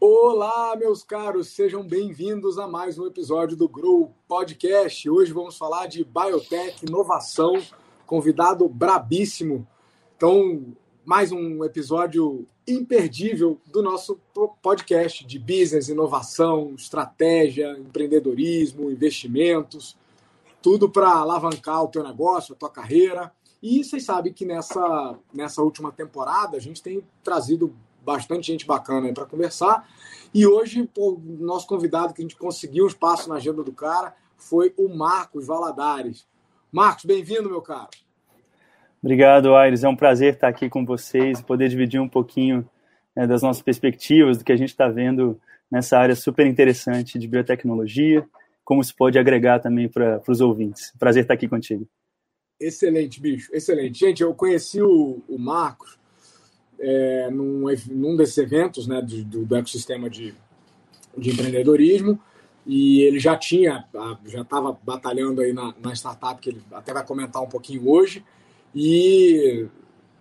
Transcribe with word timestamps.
Olá, 0.00 0.74
meus 0.76 1.04
caros, 1.04 1.48
sejam 1.48 1.86
bem-vindos 1.86 2.58
a 2.58 2.66
mais 2.66 2.98
um 2.98 3.06
episódio 3.06 3.56
do 3.56 3.68
Grow 3.68 4.12
Podcast. 4.26 5.08
Hoje 5.08 5.32
vamos 5.32 5.56
falar 5.56 5.86
de 5.86 6.02
biotech, 6.02 6.84
inovação, 6.84 7.62
convidado 8.06 8.68
brabíssimo. 8.68 9.64
Então, 10.16 10.64
mais 11.04 11.30
um 11.30 11.64
episódio 11.64 12.44
imperdível 12.66 13.60
do 13.66 13.82
nosso 13.82 14.18
podcast 14.60 15.24
de 15.24 15.38
business, 15.38 15.88
inovação, 15.88 16.74
estratégia, 16.76 17.78
empreendedorismo, 17.78 18.90
investimentos, 18.90 19.96
tudo 20.64 20.88
para 20.88 21.10
alavancar 21.10 21.82
o 21.82 21.88
teu 21.88 22.02
negócio, 22.02 22.54
a 22.54 22.56
tua 22.56 22.70
carreira. 22.70 23.30
E 23.62 23.84
vocês 23.84 24.02
sabem 24.02 24.32
que 24.32 24.46
nessa, 24.46 25.14
nessa 25.30 25.60
última 25.60 25.92
temporada 25.92 26.56
a 26.56 26.60
gente 26.60 26.82
tem 26.82 27.04
trazido 27.22 27.76
bastante 28.02 28.46
gente 28.46 28.66
bacana 28.66 29.12
para 29.12 29.26
conversar. 29.26 29.86
E 30.32 30.46
hoje, 30.46 30.88
o 30.96 31.20
nosso 31.38 31.66
convidado 31.66 32.14
que 32.14 32.22
a 32.22 32.24
gente 32.24 32.36
conseguiu 32.36 32.84
um 32.84 32.88
espaço 32.88 33.28
na 33.28 33.34
agenda 33.34 33.62
do 33.62 33.72
cara 33.72 34.14
foi 34.38 34.72
o 34.78 34.88
Marcos 34.88 35.46
Valadares. 35.46 36.26
Marcos, 36.72 37.04
bem-vindo, 37.04 37.50
meu 37.50 37.60
caro. 37.60 37.90
Obrigado, 39.02 39.54
Aires. 39.54 39.84
É 39.84 39.88
um 39.88 39.96
prazer 39.96 40.32
estar 40.32 40.48
aqui 40.48 40.70
com 40.70 40.82
vocês 40.82 41.40
e 41.40 41.44
poder 41.44 41.68
dividir 41.68 42.00
um 42.00 42.08
pouquinho 42.08 42.66
né, 43.14 43.26
das 43.26 43.42
nossas 43.42 43.62
perspectivas, 43.62 44.38
do 44.38 44.44
que 44.44 44.52
a 44.52 44.56
gente 44.56 44.70
está 44.70 44.88
vendo 44.88 45.38
nessa 45.70 45.98
área 45.98 46.16
super 46.16 46.46
interessante 46.46 47.18
de 47.18 47.28
biotecnologia, 47.28 48.26
como 48.64 48.82
se 48.82 48.94
pode 48.94 49.18
agregar 49.18 49.60
também 49.60 49.88
para 49.88 50.22
os 50.26 50.40
ouvintes. 50.40 50.92
Prazer 50.98 51.22
estar 51.22 51.34
aqui 51.34 51.46
contigo. 51.46 51.86
Excelente, 52.58 53.20
bicho, 53.20 53.50
excelente. 53.52 53.98
Gente, 53.98 54.22
eu 54.22 54.32
conheci 54.34 54.80
o, 54.80 55.22
o 55.28 55.38
Marcos 55.38 55.98
é, 56.78 57.30
num, 57.30 57.64
num 57.90 58.16
desses 58.16 58.38
eventos 58.38 58.86
né, 58.86 59.02
do, 59.02 59.44
do 59.44 59.56
ecossistema 59.56 60.08
de, 60.08 60.34
de 61.16 61.30
empreendedorismo 61.30 62.18
e 62.66 63.02
ele 63.02 63.18
já 63.18 63.36
tinha, 63.36 63.84
já 64.24 64.40
estava 64.40 64.76
batalhando 64.82 65.42
aí 65.42 65.52
na, 65.52 65.74
na, 65.78 65.92
startup, 65.92 66.40
que 66.40 66.50
ele 66.50 66.62
até 66.72 66.94
vai 66.94 67.04
comentar 67.04 67.42
um 67.42 67.48
pouquinho 67.48 67.90
hoje, 67.90 68.24
e 68.74 69.66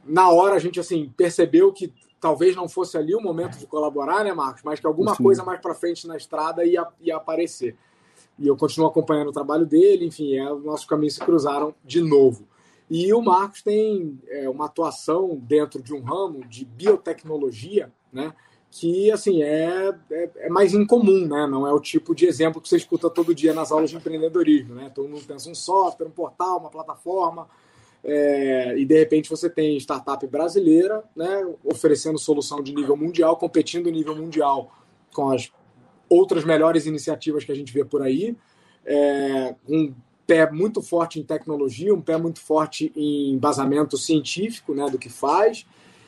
na 0.03 0.29
hora 0.29 0.55
a 0.55 0.59
gente 0.59 0.79
assim 0.79 1.11
percebeu 1.15 1.71
que 1.71 1.93
talvez 2.19 2.55
não 2.55 2.67
fosse 2.67 2.97
ali 2.97 3.15
o 3.15 3.21
momento 3.21 3.57
de 3.57 3.65
colaborar, 3.65 4.23
né, 4.23 4.33
Marcos, 4.33 4.61
mas 4.63 4.79
que 4.79 4.87
alguma 4.87 5.15
Sim. 5.15 5.23
coisa 5.23 5.43
mais 5.43 5.61
para 5.61 5.73
frente 5.73 6.05
na 6.07 6.17
estrada 6.17 6.65
ia, 6.65 6.85
ia 6.99 7.15
aparecer. 7.15 7.77
E 8.39 8.47
eu 8.47 8.57
continuo 8.57 8.87
acompanhando 8.87 9.29
o 9.29 9.33
trabalho 9.33 9.65
dele, 9.65 10.05
enfim, 10.05 10.35
é, 10.35 10.51
os 10.51 10.63
nossos 10.63 10.85
caminhos 10.85 11.15
se 11.15 11.19
cruzaram 11.19 11.73
de 11.83 12.01
novo. 12.01 12.47
E 12.89 13.13
o 13.13 13.21
Marcos 13.21 13.61
tem 13.61 14.19
é, 14.27 14.49
uma 14.49 14.65
atuação 14.65 15.37
dentro 15.41 15.81
de 15.81 15.93
um 15.93 16.01
ramo 16.01 16.45
de 16.45 16.65
biotecnologia, 16.65 17.91
né? 18.11 18.33
Que 18.69 19.11
assim 19.11 19.43
é, 19.43 19.95
é, 20.11 20.29
é, 20.35 20.49
mais 20.49 20.73
incomum, 20.73 21.27
né? 21.27 21.47
Não 21.47 21.65
é 21.67 21.71
o 21.71 21.79
tipo 21.79 22.13
de 22.13 22.25
exemplo 22.25 22.61
que 22.61 22.67
você 22.67 22.77
escuta 22.77 23.09
todo 23.09 23.33
dia 23.33 23.53
nas 23.53 23.71
aulas 23.71 23.89
de 23.89 23.95
empreendedorismo, 23.95 24.75
né? 24.75 24.91
Todo 24.93 25.07
mundo 25.07 25.23
pensa 25.25 25.49
um 25.49 25.55
software, 25.55 26.07
um 26.07 26.11
portal, 26.11 26.59
uma 26.59 26.69
plataforma, 26.69 27.47
é, 28.03 28.77
e 28.77 28.85
de 28.85 28.97
repente 28.97 29.29
você 29.29 29.49
tem 29.49 29.77
startup 29.77 30.25
brasileira, 30.27 31.03
né? 31.15 31.47
Oferecendo 31.63 32.19
solução 32.19 32.61
de 32.61 32.75
nível 32.75 32.97
mundial, 32.97 33.37
competindo 33.37 33.89
nível 33.89 34.15
mundial 34.15 34.71
com 35.13 35.29
as 35.31 35.51
outras 36.13 36.43
melhores 36.43 36.85
iniciativas 36.85 37.43
que 37.43 37.51
a 37.51 37.55
gente 37.55 37.73
vê 37.73 37.83
por 37.83 38.01
aí, 38.01 38.35
é, 38.85 39.55
com 39.65 39.93
pé 40.25 40.49
muito 40.49 40.81
forte 40.81 41.19
em 41.19 41.23
tecnologia, 41.23 41.93
um 41.93 42.01
pé 42.01 42.17
muito 42.17 42.39
forte 42.39 42.91
em 42.95 43.31
embasamento 43.33 43.97
científico 43.97 44.73
né, 44.73 44.85
do 44.89 44.97
que 44.97 45.09
faz. 45.09 45.65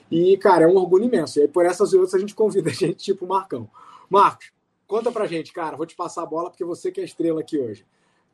E, 0.10 0.38
cara, 0.38 0.66
é 0.66 0.68
um 0.68 0.76
orgulho 0.76 1.06
imenso. 1.06 1.40
E 1.40 1.44
aí, 1.44 1.48
por 1.48 1.66
essas 1.66 1.92
e 1.92 1.96
outras, 1.96 2.14
a 2.14 2.20
gente 2.20 2.36
convida 2.36 2.70
a 2.72 2.74
gente, 2.74 2.96
tipo 2.96 3.26
o 3.26 3.28
Marcão. 3.28 3.70
Marcos, 4.10 4.52
conta 4.88 5.12
pra 5.12 5.28
gente, 5.28 5.52
cara. 5.52 5.76
Vou 5.76 5.86
te 5.86 5.96
passar 5.96 6.24
a 6.24 6.28
bola 6.28 6.50
porque 6.50 6.64
você 6.64 6.92
que 6.92 7.02
é 7.02 7.04
estrela 7.04 7.42
aqui 7.42 7.58
hoje. 7.58 7.86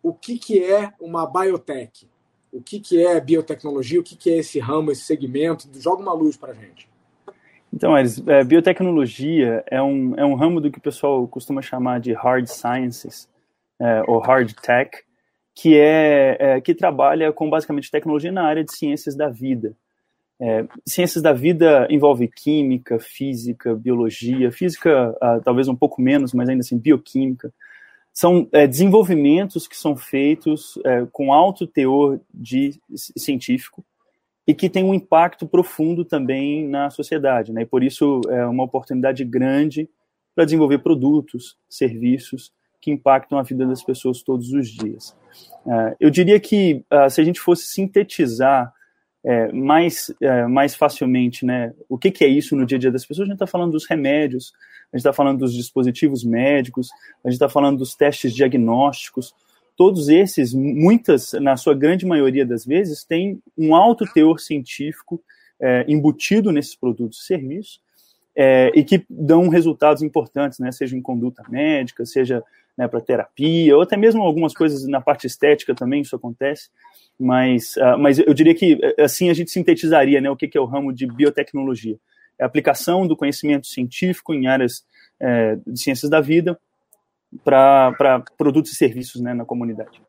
O 0.03 0.13
que, 0.13 0.37
que 0.37 0.63
é 0.63 0.93
uma 0.99 1.25
biotech? 1.25 2.07
O 2.51 2.61
que, 2.61 2.79
que 2.79 3.05
é 3.05 3.19
biotecnologia? 3.19 3.99
O 3.99 4.03
que, 4.03 4.15
que 4.15 4.29
é 4.29 4.37
esse 4.37 4.59
ramo, 4.59 4.91
esse 4.91 5.03
segmento? 5.03 5.69
Joga 5.73 6.01
uma 6.01 6.13
luz 6.13 6.35
pra 6.35 6.53
gente. 6.53 6.90
Então, 7.73 7.95
Ares, 7.95 8.21
é, 8.27 8.43
biotecnologia 8.43 9.63
é 9.67 9.81
um, 9.81 10.13
é 10.15 10.25
um 10.25 10.35
ramo 10.35 10.59
do 10.59 10.69
que 10.69 10.77
o 10.77 10.81
pessoal 10.81 11.25
costuma 11.27 11.61
chamar 11.61 11.99
de 11.99 12.11
hard 12.11 12.47
sciences, 12.47 13.29
é, 13.79 14.03
ou 14.07 14.19
hard 14.19 14.53
tech, 14.61 14.91
que 15.55 15.77
é, 15.77 16.37
é, 16.39 16.61
que 16.61 16.75
trabalha 16.75 17.31
com 17.31 17.49
basicamente 17.49 17.89
tecnologia 17.89 18.31
na 18.31 18.43
área 18.43 18.63
de 18.63 18.75
ciências 18.75 19.15
da 19.15 19.29
vida. 19.29 19.75
É, 20.39 20.65
ciências 20.85 21.21
da 21.21 21.33
vida 21.33 21.87
envolve 21.89 22.27
química, 22.27 22.99
física, 22.99 23.75
biologia, 23.75 24.51
física 24.51 25.15
ah, 25.21 25.39
talvez 25.43 25.67
um 25.67 25.75
pouco 25.75 26.01
menos, 26.01 26.33
mas 26.33 26.49
ainda 26.49 26.61
assim 26.61 26.77
bioquímica. 26.77 27.53
São 28.11 28.49
é, 28.51 28.67
desenvolvimentos 28.67 29.67
que 29.67 29.77
são 29.77 29.95
feitos 29.95 30.79
é, 30.83 31.05
com 31.11 31.31
alto 31.31 31.67
teor 31.67 32.19
de 32.33 32.79
científico 32.93 33.85
e 34.47 34.53
que 34.53 34.69
tem 34.69 34.83
um 34.83 34.93
impacto 34.93 35.47
profundo 35.47 36.03
também 36.03 36.67
na 36.67 36.89
sociedade, 36.89 37.51
né? 37.51 37.61
E 37.61 37.65
por 37.65 37.83
isso 37.83 38.21
é 38.29 38.45
uma 38.45 38.63
oportunidade 38.63 39.23
grande 39.23 39.89
para 40.35 40.45
desenvolver 40.45 40.79
produtos, 40.79 41.57
serviços 41.69 42.51
que 42.79 42.91
impactam 42.91 43.37
a 43.37 43.43
vida 43.43 43.65
das 43.65 43.83
pessoas 43.83 44.23
todos 44.23 44.51
os 44.51 44.67
dias. 44.67 45.15
Uh, 45.65 45.95
eu 45.99 46.09
diria 46.09 46.39
que 46.39 46.83
uh, 46.91 47.09
se 47.09 47.21
a 47.21 47.23
gente 47.23 47.39
fosse 47.39 47.65
sintetizar 47.65 48.73
é, 49.23 49.51
mais, 49.51 50.11
é, 50.19 50.47
mais 50.47 50.73
facilmente 50.73 51.45
né, 51.45 51.73
o 51.87 51.97
que, 51.97 52.09
que, 52.09 52.23
é 52.23 52.27
isso 52.27 52.55
no 52.55 52.65
dia 52.65 52.77
a 52.77 52.81
dia 52.81 52.91
das 52.91 53.05
pessoas, 53.05 53.27
a 53.27 53.29
gente 53.31 53.35
está 53.35 53.47
falando 53.47 53.71
dos 53.71 53.85
remédios, 53.87 54.51
a 54.91 54.97
gente 54.97 55.01
está 55.01 55.13
falando 55.13 55.39
dos 55.39 55.53
dispositivos 55.53 56.23
médicos, 56.23 56.89
a 57.23 57.29
gente 57.29 57.35
está 57.35 57.47
falando 57.47 57.77
dos 57.77 57.95
testes 57.95 58.33
diagnósticos. 58.33 59.35
Todos 59.75 60.09
esses, 60.09 60.53
muitas, 60.53 61.33
na 61.33 61.57
sua 61.57 61.73
grande 61.73 62.05
maioria 62.05 62.45
das 62.45 62.65
vezes, 62.65 63.03
têm 63.03 63.41
um 63.57 63.73
alto 63.75 64.05
teor 64.05 64.39
científico 64.39 65.21
é, 65.59 65.85
embutido 65.87 66.51
nesses 66.51 66.75
produtos 66.75 67.21
e 67.21 67.25
serviços, 67.25 67.81
é, 68.35 68.71
e 68.75 68.83
que 68.83 69.05
dão 69.09 69.47
resultados 69.49 70.01
importantes, 70.01 70.59
né, 70.59 70.71
seja 70.71 70.95
em 70.95 71.01
conduta 71.01 71.43
médica, 71.49 72.05
seja 72.05 72.43
né, 72.77 72.87
para 72.87 73.01
terapia, 73.01 73.75
ou 73.75 73.81
até 73.81 73.97
mesmo 73.97 74.21
algumas 74.21 74.53
coisas 74.53 74.87
na 74.87 75.01
parte 75.01 75.27
estética 75.27 75.75
também 75.75 76.01
isso 76.01 76.15
acontece. 76.15 76.69
Mas, 77.19 77.75
uh, 77.75 77.97
mas 77.99 78.17
eu 78.17 78.33
diria 78.33 78.55
que 78.55 78.79
eh, 78.81 79.03
assim 79.03 79.29
a 79.29 79.33
gente 79.33 79.51
sintetizaria 79.51 80.19
né, 80.19 80.29
o 80.29 80.35
que, 80.35 80.47
que 80.47 80.57
é 80.57 80.61
o 80.61 80.65
ramo 80.65 80.91
de 80.91 81.05
biotecnologia. 81.05 81.97
É 82.39 82.43
a 82.43 82.47
aplicação 82.47 83.05
do 83.05 83.15
conhecimento 83.15 83.67
científico 83.67 84.33
em 84.33 84.47
áreas 84.47 84.83
é, 85.19 85.55
de 85.67 85.79
ciências 85.79 86.09
da 86.09 86.19
vida 86.19 86.59
para 87.43 88.23
produtos 88.37 88.71
e 88.71 88.75
serviços 88.75 89.21
né, 89.21 89.33
na 89.33 89.45
comunidade. 89.45 90.01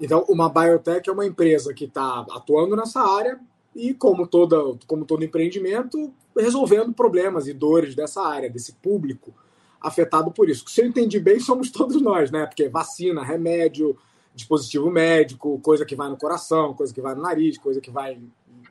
Então, 0.00 0.24
uma 0.28 0.48
biotech 0.48 1.08
é 1.08 1.12
uma 1.12 1.26
empresa 1.26 1.72
que 1.72 1.84
está 1.84 2.26
atuando 2.30 2.76
nessa 2.76 3.00
área 3.00 3.40
e, 3.74 3.94
como, 3.94 4.26
toda, 4.26 4.56
como 4.86 5.04
todo 5.04 5.24
empreendimento, 5.24 6.12
resolvendo 6.36 6.92
problemas 6.92 7.46
e 7.48 7.52
dores 7.52 7.94
dessa 7.94 8.22
área, 8.22 8.50
desse 8.50 8.74
público 8.74 9.34
afetado 9.80 10.30
por 10.30 10.48
isso. 10.48 10.64
Se 10.68 10.80
eu 10.80 10.86
entendi 10.86 11.20
bem, 11.20 11.38
somos 11.38 11.70
todos 11.70 12.00
nós, 12.00 12.30
né? 12.30 12.46
Porque 12.46 12.68
vacina, 12.68 13.24
remédio, 13.24 13.96
dispositivo 14.34 14.90
médico, 14.90 15.58
coisa 15.60 15.84
que 15.84 15.94
vai 15.94 16.08
no 16.08 16.16
coração, 16.16 16.74
coisa 16.74 16.92
que 16.92 17.00
vai 17.00 17.14
no 17.14 17.22
nariz, 17.22 17.56
coisa 17.58 17.80
que 17.80 17.90
vai 17.90 18.18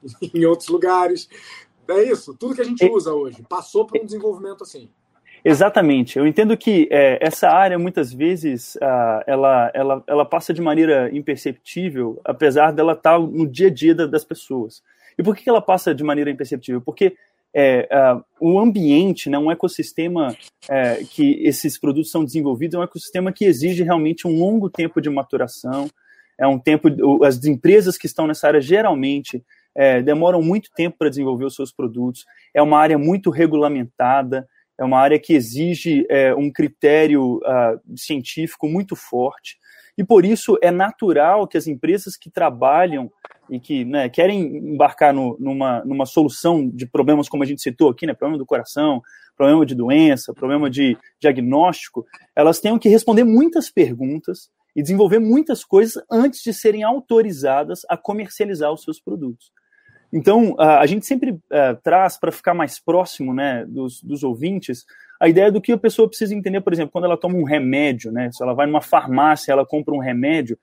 em 0.34 0.46
outros 0.46 0.70
lugares. 0.70 1.30
É 1.88 2.04
isso, 2.04 2.34
tudo 2.34 2.56
que 2.56 2.62
a 2.62 2.66
gente 2.66 2.84
usa 2.86 3.14
hoje 3.14 3.44
passou 3.48 3.86
por 3.86 4.00
um 4.00 4.06
desenvolvimento 4.06 4.64
assim. 4.64 4.90
Exatamente. 5.48 6.18
Eu 6.18 6.26
entendo 6.26 6.58
que 6.58 6.88
é, 6.92 7.20
essa 7.22 7.48
área 7.52 7.78
muitas 7.78 8.12
vezes 8.12 8.74
uh, 8.78 9.22
ela, 9.28 9.72
ela, 9.76 10.04
ela 10.08 10.26
passa 10.26 10.52
de 10.52 10.60
maneira 10.60 11.16
imperceptível, 11.16 12.20
apesar 12.26 12.72
dela 12.72 12.94
estar 12.94 13.20
no 13.20 13.48
dia 13.48 13.68
a 13.68 13.70
dia 13.70 13.94
das 13.94 14.26
pessoas. 14.26 14.82
E 15.16 15.22
por 15.22 15.36
que 15.36 15.48
ela 15.48 15.62
passa 15.62 15.94
de 15.94 16.04
maneira 16.04 16.32
imperceptível? 16.32 16.82
Porque 16.82 17.16
é, 17.54 17.88
uh, 17.92 18.26
o 18.40 18.60
ambiente, 18.60 19.30
né, 19.30 19.38
um 19.38 19.52
ecossistema 19.52 20.36
é, 20.68 21.04
que 21.04 21.40
esses 21.46 21.80
produtos 21.80 22.10
são 22.10 22.26
desenvolvidos, 22.26 22.74
é 22.74 22.80
um 22.80 22.84
ecossistema 22.84 23.32
que 23.32 23.46
exige 23.46 23.84
realmente 23.84 24.28
um 24.28 24.40
longo 24.40 24.68
tempo 24.68 25.00
de 25.00 25.12
maturação. 25.12 25.88
É 26.40 26.48
um 26.48 26.58
tempo, 26.58 26.90
as 27.24 27.46
empresas 27.46 28.00
que 28.00 28.08
estão 28.08 28.26
nessa 28.26 28.48
área 28.48 28.60
geralmente 28.60 29.44
é, 29.76 30.02
demoram 30.02 30.42
muito 30.42 30.72
tempo 30.76 30.98
para 30.98 31.08
desenvolver 31.08 31.46
os 31.46 31.56
seus 31.56 31.72
produtos. 31.72 32.26
É 32.52 32.64
uma 32.64 32.80
área 32.80 32.98
muito 32.98 33.30
regulamentada, 33.30 34.48
é 34.78 34.84
uma 34.84 35.00
área 35.00 35.20
que 35.20 35.34
exige 35.34 36.06
é, 36.10 36.34
um 36.36 36.52
critério 36.52 37.38
uh, 37.38 37.98
científico 37.98 38.68
muito 38.68 38.96
forte. 38.96 39.58
E 39.98 40.04
por 40.04 40.26
isso 40.26 40.58
é 40.62 40.72
natural 40.72 41.48
que 41.48 41.58
as 41.58 41.68
empresas 41.68 42.18
que 42.18 42.30
trabalham 42.30 43.10
e 43.50 43.60
que 43.60 43.86
né, 43.86 44.10
querem 44.10 44.58
embarcar 44.58 45.14
no, 45.14 45.38
numa, 45.40 45.84
numa 45.86 46.06
solução 46.06 46.68
de 46.68 46.86
problemas 46.86 47.30
como 47.30 47.44
a 47.44 47.46
gente 47.46 47.62
citou 47.62 47.90
aqui, 47.90 48.06
né, 48.06 48.14
problema 48.14 48.38
do 48.38 48.46
coração, 48.46 49.02
problema 49.38 49.66
de 49.66 49.76
doença, 49.76 50.34
problema 50.34 50.70
de 50.70 50.98
diagnóstico, 51.20 52.06
elas 52.36 52.60
tenham 52.60 52.80
que 52.80 52.90
responder 52.90 53.24
muitas 53.24 53.70
perguntas 53.70 54.50
e 54.76 54.82
desenvolver 54.82 55.20
muitas 55.20 55.64
coisas 55.64 56.04
antes 56.12 56.42
de 56.42 56.54
serem 56.54 56.84
autorizadas 56.84 57.82
a 57.88 57.96
comercializar 57.96 58.74
os 58.74 58.84
seus 58.84 59.00
produtos. 59.00 59.52
Então, 60.18 60.56
a 60.58 60.86
gente 60.86 61.06
sempre 61.06 61.32
uh, 61.32 61.76
traz 61.84 62.18
para 62.18 62.32
ficar 62.32 62.54
mais 62.54 62.80
próximo 62.80 63.34
né, 63.34 63.66
dos, 63.68 64.02
dos, 64.02 64.24
ouvintes 64.24 64.86
a 65.20 65.28
ideia 65.28 65.52
do 65.52 65.60
que 65.60 65.74
a 65.74 65.78
pessoa 65.78 66.08
precisa 66.08 66.34
entender, 66.34 66.62
por 66.62 66.72
exemplo, 66.72 66.94
quando 66.94 67.04
ela 67.04 67.18
toma 67.18 67.36
um 67.36 67.44
remédio, 67.44 68.14
né, 68.14 68.32
se 68.32 68.42
ela 68.42 68.54
vai 68.54 68.66
numa 68.66 68.80
farmácia 68.80 69.52
ela 69.52 69.66
compra 69.66 69.94
um 69.94 70.00
remédio, 70.00 70.58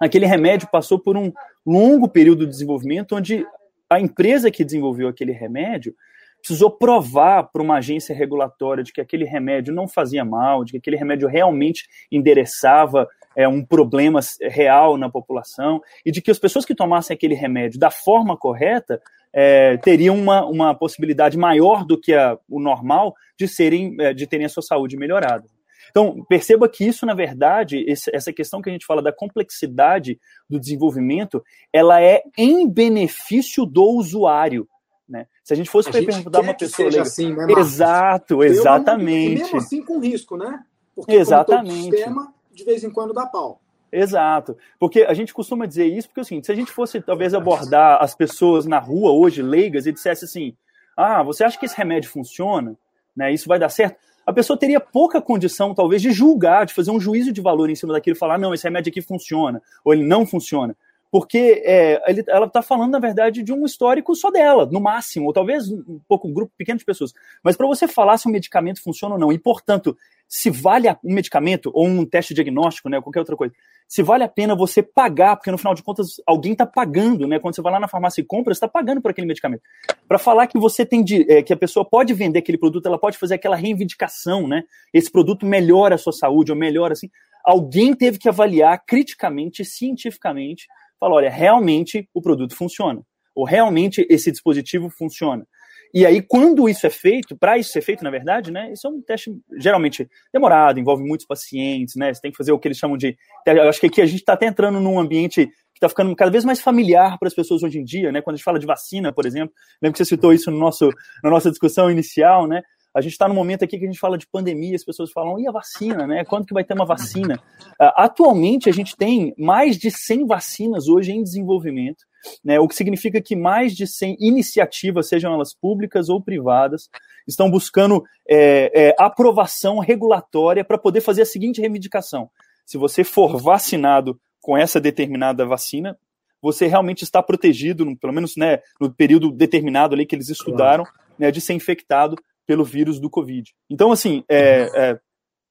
aquele 0.00 0.24
remédio 0.24 0.68
passou 0.72 0.98
por 0.98 1.18
um 1.18 1.30
longo 1.66 2.08
período 2.08 2.46
de 2.46 2.50
desenvolvimento 2.52 3.14
onde 3.14 3.46
a 3.90 4.00
empresa 4.00 4.50
que 4.50 4.64
desenvolveu 4.64 5.06
aquele 5.06 5.32
remédio 5.32 5.94
precisou 6.38 6.70
provar 6.70 7.50
para 7.52 7.60
uma 7.60 7.76
agência 7.76 8.16
regulatória 8.16 8.82
de 8.82 8.90
que 8.90 9.02
aquele 9.02 9.26
remédio 9.26 9.74
não 9.74 9.86
fazia 9.86 10.24
mal, 10.24 10.64
de 10.64 10.72
que 10.72 10.78
aquele 10.78 10.96
remédio 10.96 11.28
realmente 11.28 11.86
endereçava 12.10 13.06
é, 13.36 13.46
um 13.48 13.64
problema 13.64 14.20
real 14.40 14.96
na 14.96 15.08
população 15.08 15.80
e 16.04 16.10
de 16.10 16.20
que 16.20 16.30
as 16.30 16.38
pessoas 16.38 16.64
que 16.64 16.74
tomassem 16.74 17.14
aquele 17.14 17.34
remédio 17.34 17.78
da 17.78 17.90
forma 17.90 18.36
correta 18.36 19.00
é, 19.32 19.76
teriam 19.78 20.16
uma, 20.16 20.44
uma 20.44 20.74
possibilidade 20.74 21.38
maior 21.38 21.84
do 21.84 21.98
que 21.98 22.12
a, 22.12 22.38
o 22.48 22.60
normal 22.60 23.14
de 23.38 23.48
serem 23.48 23.96
é, 24.00 24.12
de 24.12 24.26
terem 24.26 24.46
a 24.46 24.48
sua 24.48 24.62
saúde 24.62 24.96
melhorada. 24.96 25.44
Então, 25.90 26.24
perceba 26.26 26.68
que 26.68 26.86
isso, 26.86 27.04
na 27.04 27.12
verdade, 27.12 27.84
essa 27.86 28.32
questão 28.32 28.62
que 28.62 28.70
a 28.70 28.72
gente 28.72 28.86
fala 28.86 29.02
da 29.02 29.12
complexidade 29.12 30.18
do 30.48 30.58
desenvolvimento, 30.58 31.44
ela 31.70 32.00
é 32.02 32.22
em 32.36 32.66
benefício 32.66 33.66
do 33.66 33.84
usuário. 33.84 34.66
Né? 35.06 35.26
Se 35.44 35.52
a 35.52 35.56
gente 35.56 35.68
fosse 35.68 35.90
perguntar 35.90 36.40
uma 36.40 36.54
pessoa. 36.54 36.88
Que 36.88 36.98
assim, 36.98 37.34
né, 37.34 37.46
Exato, 37.58 38.42
exatamente. 38.42 39.34
Uma, 39.34 39.42
mesmo 39.42 39.58
assim 39.58 39.84
com 39.84 39.98
risco, 39.98 40.38
né? 40.38 40.64
Porque 40.94 41.12
exatamente. 41.12 41.90
sistema, 41.90 42.32
de 42.52 42.64
vez 42.64 42.84
em 42.84 42.90
quando 42.90 43.12
dá 43.12 43.26
pau. 43.26 43.60
Exato. 43.92 44.56
Porque 44.78 45.02
a 45.02 45.12
gente 45.12 45.34
costuma 45.34 45.66
dizer 45.66 45.86
isso, 45.86 46.08
porque 46.08 46.20
assim, 46.20 46.42
se 46.42 46.50
a 46.50 46.54
gente 46.54 46.72
fosse 46.72 47.00
talvez 47.00 47.34
abordar 47.34 48.02
as 48.02 48.14
pessoas 48.14 48.64
na 48.64 48.78
rua 48.78 49.12
hoje, 49.12 49.42
leigas, 49.42 49.86
e 49.86 49.92
dissesse 49.92 50.24
assim: 50.24 50.56
ah, 50.96 51.22
você 51.22 51.44
acha 51.44 51.58
que 51.58 51.66
esse 51.66 51.76
remédio 51.76 52.10
funciona? 52.10 52.76
Né, 53.14 53.32
isso 53.32 53.46
vai 53.46 53.58
dar 53.58 53.68
certo? 53.68 53.96
A 54.24 54.32
pessoa 54.32 54.58
teria 54.58 54.80
pouca 54.80 55.20
condição, 55.20 55.74
talvez, 55.74 56.00
de 56.00 56.10
julgar, 56.12 56.64
de 56.64 56.72
fazer 56.72 56.90
um 56.90 57.00
juízo 57.00 57.32
de 57.32 57.42
valor 57.42 57.68
em 57.68 57.74
cima 57.74 57.92
daquilo 57.92 58.16
e 58.16 58.18
falar: 58.18 58.38
não, 58.38 58.54
esse 58.54 58.64
remédio 58.64 58.90
aqui 58.90 59.02
funciona, 59.02 59.60
ou 59.84 59.92
ele 59.92 60.04
não 60.04 60.24
funciona. 60.24 60.74
Porque 61.10 61.62
é, 61.66 62.02
ele, 62.10 62.24
ela 62.26 62.46
está 62.46 62.62
falando, 62.62 62.92
na 62.92 62.98
verdade, 62.98 63.42
de 63.42 63.52
um 63.52 63.66
histórico 63.66 64.16
só 64.16 64.30
dela, 64.30 64.64
no 64.64 64.80
máximo, 64.80 65.26
ou 65.26 65.32
talvez 65.34 65.70
um 65.70 66.00
pouco, 66.08 66.26
um 66.26 66.32
grupo 66.32 66.54
pequeno 66.56 66.78
de 66.78 66.86
pessoas. 66.86 67.12
Mas 67.42 67.54
para 67.54 67.66
você 67.66 67.86
falar 67.86 68.16
se 68.16 68.26
um 68.26 68.32
medicamento 68.32 68.82
funciona 68.82 69.16
ou 69.16 69.20
não, 69.20 69.30
e 69.30 69.38
portanto, 69.38 69.94
se 70.34 70.48
vale 70.48 70.88
um 71.04 71.12
medicamento 71.12 71.70
ou 71.74 71.86
um 71.86 72.06
teste 72.06 72.32
diagnóstico, 72.32 72.88
né, 72.88 72.98
qualquer 73.02 73.18
outra 73.18 73.36
coisa, 73.36 73.52
se 73.86 74.02
vale 74.02 74.24
a 74.24 74.28
pena 74.28 74.56
você 74.56 74.82
pagar, 74.82 75.36
porque 75.36 75.50
no 75.50 75.58
final 75.58 75.74
de 75.74 75.82
contas 75.82 76.22
alguém 76.26 76.52
está 76.52 76.64
pagando, 76.64 77.26
né? 77.26 77.38
Quando 77.38 77.54
você 77.54 77.60
vai 77.60 77.70
lá 77.70 77.78
na 77.78 77.86
farmácia 77.86 78.22
e 78.22 78.24
compra, 78.24 78.54
você 78.54 78.56
está 78.56 78.66
pagando 78.66 79.02
por 79.02 79.10
aquele 79.10 79.26
medicamento. 79.26 79.60
Para 80.08 80.18
falar 80.18 80.46
que 80.46 80.58
você 80.58 80.86
tem 80.86 81.04
de, 81.04 81.30
é, 81.30 81.42
que 81.42 81.52
a 81.52 81.56
pessoa 81.56 81.84
pode 81.84 82.14
vender 82.14 82.38
aquele 82.38 82.56
produto, 82.56 82.86
ela 82.86 82.98
pode 82.98 83.18
fazer 83.18 83.34
aquela 83.34 83.56
reivindicação, 83.56 84.48
né? 84.48 84.62
Esse 84.94 85.12
produto 85.12 85.44
melhora 85.44 85.96
a 85.96 85.98
sua 85.98 86.14
saúde 86.14 86.50
ou 86.50 86.56
melhora 86.56 86.94
assim. 86.94 87.10
Alguém 87.44 87.94
teve 87.94 88.18
que 88.18 88.30
avaliar 88.30 88.82
criticamente, 88.86 89.66
cientificamente, 89.66 90.66
falar, 90.98 91.16
olha, 91.16 91.30
realmente 91.30 92.08
o 92.14 92.22
produto 92.22 92.56
funciona, 92.56 93.02
ou 93.34 93.44
realmente 93.44 94.06
esse 94.08 94.30
dispositivo 94.30 94.88
funciona. 94.88 95.46
E 95.94 96.06
aí, 96.06 96.22
quando 96.22 96.68
isso 96.68 96.86
é 96.86 96.90
feito, 96.90 97.36
para 97.36 97.58
isso 97.58 97.70
ser 97.70 97.82
feito, 97.82 98.02
na 98.02 98.10
verdade, 98.10 98.50
né, 98.50 98.72
isso 98.72 98.86
é 98.86 98.90
um 98.90 99.02
teste 99.02 99.30
geralmente 99.58 100.08
demorado, 100.32 100.80
envolve 100.80 101.04
muitos 101.04 101.26
pacientes, 101.26 101.96
né? 101.96 102.12
Você 102.12 102.20
tem 102.20 102.30
que 102.30 102.36
fazer 102.36 102.52
o 102.52 102.58
que 102.58 102.66
eles 102.66 102.78
chamam 102.78 102.96
de. 102.96 103.16
Eu 103.46 103.68
acho 103.68 103.78
que 103.78 103.86
aqui 103.86 104.00
a 104.00 104.06
gente 104.06 104.20
está 104.20 104.32
até 104.32 104.46
entrando 104.46 104.80
num 104.80 104.98
ambiente 104.98 105.46
que 105.46 105.52
está 105.76 105.88
ficando 105.88 106.14
cada 106.16 106.30
vez 106.30 106.44
mais 106.44 106.60
familiar 106.60 107.18
para 107.18 107.28
as 107.28 107.34
pessoas 107.34 107.62
hoje 107.62 107.78
em 107.78 107.84
dia, 107.84 108.10
né? 108.10 108.22
Quando 108.22 108.34
a 108.34 108.36
gente 108.38 108.44
fala 108.44 108.58
de 108.58 108.66
vacina, 108.66 109.12
por 109.12 109.26
exemplo, 109.26 109.54
lembro 109.82 109.92
que 109.92 109.98
você 109.98 110.08
citou 110.08 110.32
isso 110.32 110.50
no 110.50 110.58
nosso, 110.58 110.88
na 111.22 111.28
nossa 111.28 111.50
discussão 111.50 111.90
inicial, 111.90 112.46
né? 112.46 112.62
A 112.94 113.00
gente 113.00 113.12
está 113.12 113.26
num 113.26 113.34
momento 113.34 113.64
aqui 113.64 113.78
que 113.78 113.84
a 113.84 113.88
gente 113.88 113.98
fala 113.98 114.18
de 114.18 114.26
pandemia, 114.26 114.76
as 114.76 114.84
pessoas 114.84 115.10
falam, 115.10 115.38
e 115.40 115.48
a 115.48 115.52
vacina, 115.52 116.06
né? 116.06 116.24
Quando 116.24 116.46
que 116.46 116.54
vai 116.54 116.62
ter 116.62 116.74
uma 116.74 116.84
vacina? 116.84 117.36
Uh, 117.80 117.92
atualmente, 117.96 118.68
a 118.68 118.72
gente 118.72 118.96
tem 118.96 119.34
mais 119.38 119.78
de 119.78 119.90
100 119.90 120.26
vacinas 120.26 120.88
hoje 120.88 121.12
em 121.12 121.22
desenvolvimento 121.22 122.04
né, 122.44 122.58
o 122.58 122.68
que 122.68 122.74
significa 122.74 123.20
que 123.20 123.36
mais 123.36 123.74
de 123.74 123.86
100 123.86 124.16
iniciativas, 124.20 125.08
sejam 125.08 125.32
elas 125.32 125.54
públicas 125.54 126.08
ou 126.08 126.22
privadas, 126.22 126.88
estão 127.26 127.50
buscando 127.50 128.04
é, 128.28 128.88
é, 128.88 128.94
aprovação 128.98 129.78
regulatória 129.78 130.64
para 130.64 130.78
poder 130.78 131.00
fazer 131.00 131.22
a 131.22 131.26
seguinte 131.26 131.60
reivindicação: 131.60 132.30
se 132.64 132.78
você 132.78 133.04
for 133.04 133.40
vacinado 133.40 134.20
com 134.40 134.56
essa 134.56 134.80
determinada 134.80 135.46
vacina, 135.46 135.96
você 136.40 136.66
realmente 136.66 137.04
está 137.04 137.22
protegido, 137.22 137.86
pelo 137.98 138.12
menos 138.12 138.36
né, 138.36 138.58
no 138.80 138.92
período 138.92 139.30
determinado 139.30 139.94
ali 139.94 140.04
que 140.04 140.16
eles 140.16 140.28
estudaram, 140.28 140.84
né, 141.18 141.30
de 141.30 141.40
ser 141.40 141.52
infectado 141.52 142.16
pelo 142.44 142.64
vírus 142.64 142.98
do 142.98 143.08
Covid. 143.08 143.54
Então, 143.70 143.92
assim, 143.92 144.24
é, 144.28 144.68
é 144.74 144.98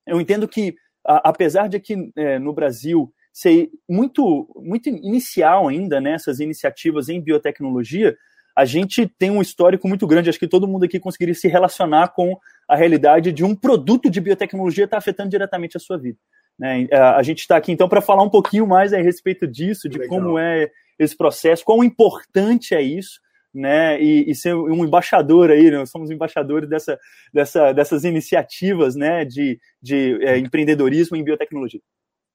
eu 0.06 0.20
entendo 0.20 0.48
que, 0.48 0.76
a, 1.06 1.30
apesar 1.30 1.68
de 1.68 1.78
aqui 1.78 2.12
é, 2.16 2.38
no 2.38 2.54
Brasil 2.54 3.12
ser 3.32 3.70
muito, 3.88 4.48
muito 4.58 4.90
inicial 4.90 5.68
ainda 5.68 6.02
nessas 6.02 6.40
né, 6.40 6.46
iniciativas 6.46 7.10
em 7.10 7.22
biotecnologia, 7.22 8.18
a 8.56 8.66
gente 8.66 9.08
tem 9.08 9.32
um 9.32 9.42
histórico 9.42 9.88
muito 9.88 10.06
grande. 10.06 10.30
Acho 10.30 10.40
que 10.40 10.48
todo 10.48 10.68
mundo 10.68 10.84
aqui 10.84 11.00
conseguiria 11.00 11.34
se 11.34 11.48
relacionar 11.48 12.10
com 12.10 12.38
a 12.68 12.76
realidade 12.76 13.32
de 13.32 13.44
um 13.44 13.56
produto 13.56 14.10
de 14.10 14.20
biotecnologia 14.20 14.86
estar 14.86 14.96
tá 14.96 15.00
afetando 15.00 15.30
diretamente 15.30 15.78
a 15.78 15.80
sua 15.80 15.98
vida. 15.98 16.18
Né? 16.60 16.88
A 16.92 17.24
gente 17.24 17.40
está 17.40 17.58
aqui 17.58 17.72
então 17.72 17.88
para 17.88 18.02
falar 18.02 18.24
um 18.24 18.30
pouquinho 18.30 18.68
mais 18.68 18.94
a 18.94 19.02
respeito 19.02 19.48
disso, 19.48 19.88
de 19.90 19.98
Legal. 19.98 20.18
como 20.20 20.38
é 20.38 20.70
esse 21.00 21.18
processo, 21.18 21.66
quão 21.66 21.84
importante 21.84 22.76
é 22.76 22.82
isso. 22.82 23.20
Né, 23.54 24.02
e, 24.02 24.32
e, 24.32 24.34
ser 24.34 24.56
um 24.56 24.86
embaixador 24.86 25.52
aí, 25.52 25.70
né, 25.70 25.80
nós 25.80 25.90
somos 25.90 26.10
embaixadores 26.10 26.70
dessa, 26.70 26.98
dessa, 27.34 27.74
dessas 27.74 28.06
iniciativas 28.06 28.96
né, 28.96 29.26
de, 29.26 29.60
de 29.82 30.26
é, 30.26 30.38
empreendedorismo 30.38 31.18
em 31.18 31.24
biotecnologia. 31.24 31.82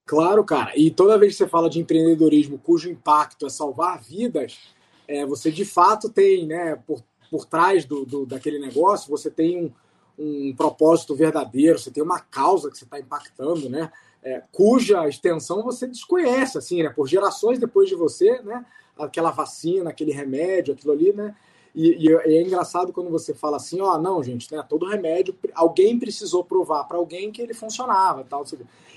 Claro, 0.07 0.41
cara. 0.45 0.71
E 0.73 0.89
toda 0.89 1.17
vez 1.17 1.33
que 1.33 1.37
você 1.39 1.47
fala 1.49 1.69
de 1.69 1.81
empreendedorismo 1.81 2.57
cujo 2.57 2.89
impacto 2.89 3.45
é 3.45 3.49
salvar 3.49 4.01
vidas, 4.01 4.57
é, 5.05 5.25
você 5.25 5.51
de 5.51 5.65
fato 5.65 6.09
tem, 6.09 6.47
né, 6.47 6.77
por, 6.87 7.03
por 7.29 7.45
trás 7.45 7.83
do, 7.83 8.05
do 8.05 8.25
daquele 8.25 8.57
negócio, 8.57 9.11
você 9.11 9.29
tem 9.29 9.65
um, 9.65 9.71
um 10.17 10.55
propósito 10.55 11.13
verdadeiro, 11.13 11.77
você 11.77 11.91
tem 11.91 12.01
uma 12.01 12.21
causa 12.21 12.71
que 12.71 12.77
você 12.77 12.85
está 12.85 12.97
impactando, 12.97 13.69
né? 13.69 13.91
É, 14.23 14.41
cuja 14.49 15.07
extensão 15.09 15.61
você 15.61 15.85
desconhece, 15.85 16.57
assim, 16.57 16.83
né? 16.83 16.89
Por 16.89 17.05
gerações 17.05 17.59
depois 17.59 17.89
de 17.89 17.95
você, 17.95 18.41
né? 18.43 18.65
Aquela 18.97 19.31
vacina, 19.31 19.89
aquele 19.89 20.13
remédio, 20.13 20.73
aquilo 20.73 20.93
ali, 20.93 21.11
né? 21.11 21.35
E, 21.77 22.09
e, 22.09 22.11
é 22.11 22.41
engraçado 22.41 22.91
quando 22.91 23.11
você 23.11 23.35
fala 23.35 23.57
assim, 23.57 23.79
ó, 23.79 23.99
não, 23.99 24.23
gente, 24.23 24.51
né? 24.51 24.65
Todo 24.67 24.87
remédio, 24.87 25.37
alguém 25.53 25.99
precisou 25.99 26.43
provar 26.43 26.85
para 26.85 26.97
alguém 26.97 27.31
que 27.31 27.39
ele 27.39 27.53
funcionava, 27.53 28.23
tal. 28.23 28.43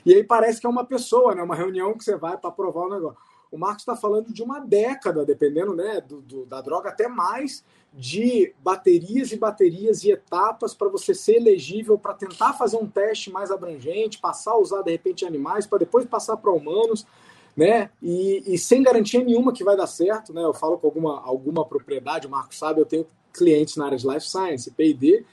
E 0.07 0.15
aí 0.15 0.25
parece 0.25 0.63
que 0.63 0.67
é 0.67 0.71
uma 0.71 0.87
pessoa, 0.87 1.35
né? 1.35 1.43
Uma 1.43 1.55
reunião 1.55 1.93
que 1.93 2.03
você 2.03 2.17
vai 2.17 2.39
para 2.39 2.51
provar 2.51 2.87
o 2.87 2.89
negócio. 2.89 3.19
O 3.53 3.59
Marcos 3.59 3.83
está 3.83 3.95
falando 3.95 4.33
de 4.33 4.43
uma 4.43 4.61
década, 4.61 5.27
dependendo, 5.27 5.75
né, 5.75 6.01
do, 6.01 6.23
do, 6.23 6.47
da 6.47 6.63
droga, 6.63 6.89
até 6.89 7.07
mais 7.07 7.63
de 7.93 8.55
baterias 8.63 9.31
e 9.31 9.37
baterias 9.37 10.03
e 10.05 10.13
etapas 10.13 10.73
para 10.73 10.89
você 10.89 11.13
ser 11.13 11.37
elegível 11.37 11.99
para 11.99 12.15
tentar 12.15 12.55
fazer 12.55 12.79
um 12.79 12.87
teste 12.87 13.31
mais 13.31 13.51
abrangente, 13.51 14.21
passar 14.21 14.53
a 14.53 14.59
usar 14.59 14.81
de 14.83 14.93
repente 14.93 15.27
animais 15.27 15.67
para 15.67 15.81
depois 15.81 16.07
passar 16.07 16.39
para 16.39 16.51
humanos 16.51 17.05
né? 17.57 17.91
E, 18.03 18.55
e, 18.55 18.59
sem 18.59 18.83
garantia 18.83 19.23
nenhuma 19.23 19.53
que 19.53 19.65
vai 19.65 19.77
dar 19.77 19.87
certo, 19.87 20.33
né? 20.33 20.43
Eu 20.43 20.55
falo 20.55 20.79
com 20.79 20.87
alguma, 20.87 21.21
alguma 21.21 21.65
propriedade, 21.65 22.27
o 22.27 22.31
Marco 22.31 22.55
sabe, 22.55 22.81
eu 22.81 22.87
tenho 22.87 23.07
clientes 23.33 23.77
na 23.77 23.87
área 23.87 23.99
de 23.99 24.07
life 24.07 24.29
science, 24.29 24.71
P&D, 24.71 25.25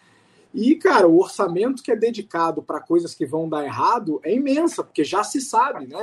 e, 0.53 0.75
cara, 0.75 1.07
o 1.07 1.19
orçamento 1.19 1.83
que 1.83 1.91
é 1.91 1.95
dedicado 1.95 2.63
para 2.63 2.79
coisas 2.79 3.13
que 3.13 3.25
vão 3.25 3.47
dar 3.47 3.63
errado 3.63 4.19
é 4.23 4.33
imensa, 4.33 4.83
porque 4.83 5.03
já 5.03 5.23
se 5.23 5.39
sabe, 5.41 5.87
né? 5.87 6.01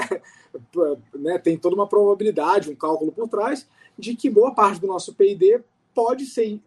né? 1.15 1.39
Tem 1.39 1.57
toda 1.57 1.75
uma 1.75 1.89
probabilidade, 1.89 2.71
um 2.71 2.77
cálculo 2.77 3.11
por 3.11 3.29
trás, 3.29 3.67
de 3.99 4.15
que 4.15 4.31
boa 4.31 4.55
parte 4.55 4.81
do 4.81 4.87
nosso 4.87 5.15
P&D 5.15 5.61
pode 5.95 6.27
ser 6.27 6.61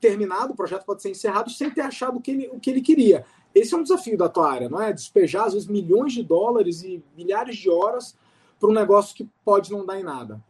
terminado, 0.00 0.52
o 0.52 0.56
projeto 0.56 0.84
pode 0.84 1.02
ser 1.02 1.10
encerrado 1.10 1.50
sem 1.50 1.70
ter 1.70 1.80
achado 1.80 2.18
o 2.18 2.20
que 2.20 2.30
ele, 2.30 2.48
o 2.52 2.60
que 2.60 2.70
ele 2.70 2.80
queria. 2.80 3.24
Esse 3.54 3.74
é 3.74 3.76
um 3.76 3.82
desafio 3.82 4.18
da 4.18 4.28
tua 4.28 4.52
área, 4.52 4.68
não 4.68 4.80
é? 4.80 4.92
Despejar, 4.92 5.46
às 5.46 5.54
vezes, 5.54 5.68
milhões 5.68 6.12
de 6.12 6.22
dólares 6.22 6.82
e 6.82 7.02
milhares 7.16 7.56
de 7.56 7.70
horas 7.70 8.14
para 8.58 8.70
um 8.70 8.72
negócio 8.72 9.14
que 9.14 9.28
pode 9.44 9.70
não 9.70 9.84
dar 9.84 9.98
em 9.98 10.02
nada. 10.02 10.40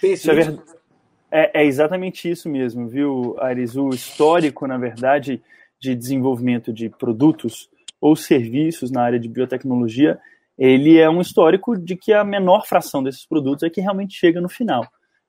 Tem 0.00 0.12
esse 0.12 0.30
isso 0.30 0.50
é, 1.30 1.44
é, 1.44 1.62
é, 1.62 1.66
exatamente 1.66 2.30
isso 2.30 2.48
mesmo, 2.48 2.88
viu, 2.88 3.36
Aris? 3.38 3.76
O 3.76 3.88
histórico, 3.90 4.66
na 4.66 4.76
verdade, 4.76 5.42
de 5.80 5.94
desenvolvimento 5.94 6.72
de 6.72 6.88
produtos 6.90 7.70
ou 8.00 8.14
serviços 8.14 8.90
na 8.90 9.02
área 9.02 9.18
de 9.18 9.28
biotecnologia, 9.28 10.18
ele 10.58 10.98
é 10.98 11.08
um 11.08 11.20
histórico 11.20 11.78
de 11.78 11.96
que 11.96 12.12
a 12.12 12.24
menor 12.24 12.66
fração 12.66 13.02
desses 13.02 13.24
produtos 13.24 13.62
é 13.62 13.70
que 13.70 13.80
realmente 13.80 14.14
chega 14.14 14.40
no 14.40 14.48
final. 14.48 14.86